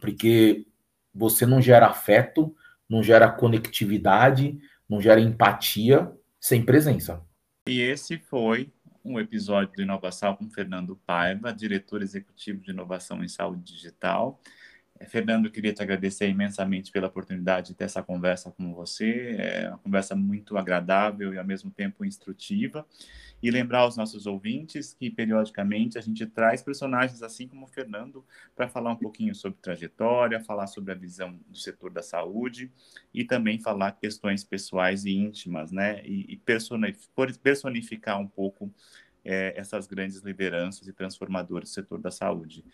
porque 0.00 0.66
você 1.14 1.46
não 1.46 1.60
gera 1.60 1.86
afeto, 1.86 2.54
não 2.88 3.02
gera 3.02 3.30
conectividade, 3.30 4.58
não 4.88 5.00
gera 5.00 5.20
empatia 5.20 6.12
sem 6.38 6.64
presença. 6.64 7.22
E 7.66 7.80
esse 7.80 8.18
foi 8.18 8.72
um 9.04 9.18
episódio 9.18 9.74
do 9.74 9.82
Inovação 9.82 10.36
com 10.36 10.48
Fernando 10.50 10.96
Paiva, 11.06 11.52
diretor 11.52 12.02
executivo 12.02 12.60
de 12.60 12.70
inovação 12.70 13.22
em 13.24 13.28
saúde 13.28 13.62
digital. 13.62 14.40
É, 14.98 15.06
Fernando, 15.06 15.50
queria 15.50 15.72
te 15.72 15.82
agradecer 15.82 16.28
imensamente 16.28 16.92
pela 16.92 17.06
oportunidade 17.06 17.68
de 17.68 17.74
ter 17.74 17.84
essa 17.84 18.02
conversa 18.02 18.50
com 18.50 18.74
você. 18.74 19.36
É 19.38 19.68
uma 19.68 19.78
conversa 19.78 20.14
muito 20.14 20.58
agradável 20.58 21.32
e, 21.32 21.38
ao 21.38 21.44
mesmo 21.44 21.70
tempo, 21.70 22.04
instrutiva. 22.04 22.86
E 23.42 23.50
lembrar 23.50 23.80
aos 23.80 23.96
nossos 23.96 24.26
ouvintes 24.26 24.92
que, 24.92 25.10
periodicamente, 25.10 25.96
a 25.96 26.00
gente 26.00 26.26
traz 26.26 26.62
personagens 26.62 27.22
assim 27.22 27.48
como 27.48 27.64
o 27.64 27.68
Fernando 27.68 28.24
para 28.54 28.68
falar 28.68 28.92
um 28.92 28.96
pouquinho 28.96 29.34
sobre 29.34 29.58
trajetória, 29.60 30.40
falar 30.40 30.66
sobre 30.66 30.92
a 30.92 30.94
visão 30.94 31.38
do 31.48 31.56
setor 31.56 31.90
da 31.90 32.02
saúde 32.02 32.70
e 33.14 33.24
também 33.24 33.58
falar 33.58 33.92
questões 33.92 34.44
pessoais 34.44 35.04
e 35.04 35.12
íntimas, 35.12 35.72
né? 35.72 36.04
E, 36.04 36.40
personificar 37.42 38.20
um 38.20 38.28
pouco 38.28 38.72
é, 39.24 39.54
essas 39.56 39.86
grandes 39.86 40.18
lideranças 40.18 40.86
e 40.86 40.92
transformadores 40.92 41.70
do 41.70 41.74
setor 41.74 41.98
da 41.98 42.10
saúde. 42.10 42.64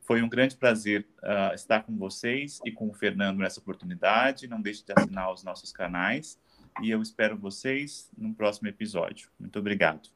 Foi 0.00 0.22
um 0.22 0.28
grande 0.28 0.54
prazer 0.54 1.06
uh, 1.22 1.54
estar 1.54 1.82
com 1.82 1.96
vocês 1.96 2.60
e 2.62 2.70
com 2.70 2.88
o 2.88 2.92
Fernando 2.92 3.38
nessa 3.38 3.58
oportunidade. 3.58 4.46
Não 4.46 4.60
deixe 4.60 4.84
de 4.84 4.92
assinar 4.94 5.32
os 5.32 5.42
nossos 5.42 5.72
canais 5.72 6.38
e 6.82 6.90
eu 6.90 7.00
espero 7.02 7.36
vocês 7.36 8.10
no 8.16 8.34
próximo 8.34 8.68
episódio. 8.68 9.28
Muito 9.38 9.58
obrigado. 9.58 10.13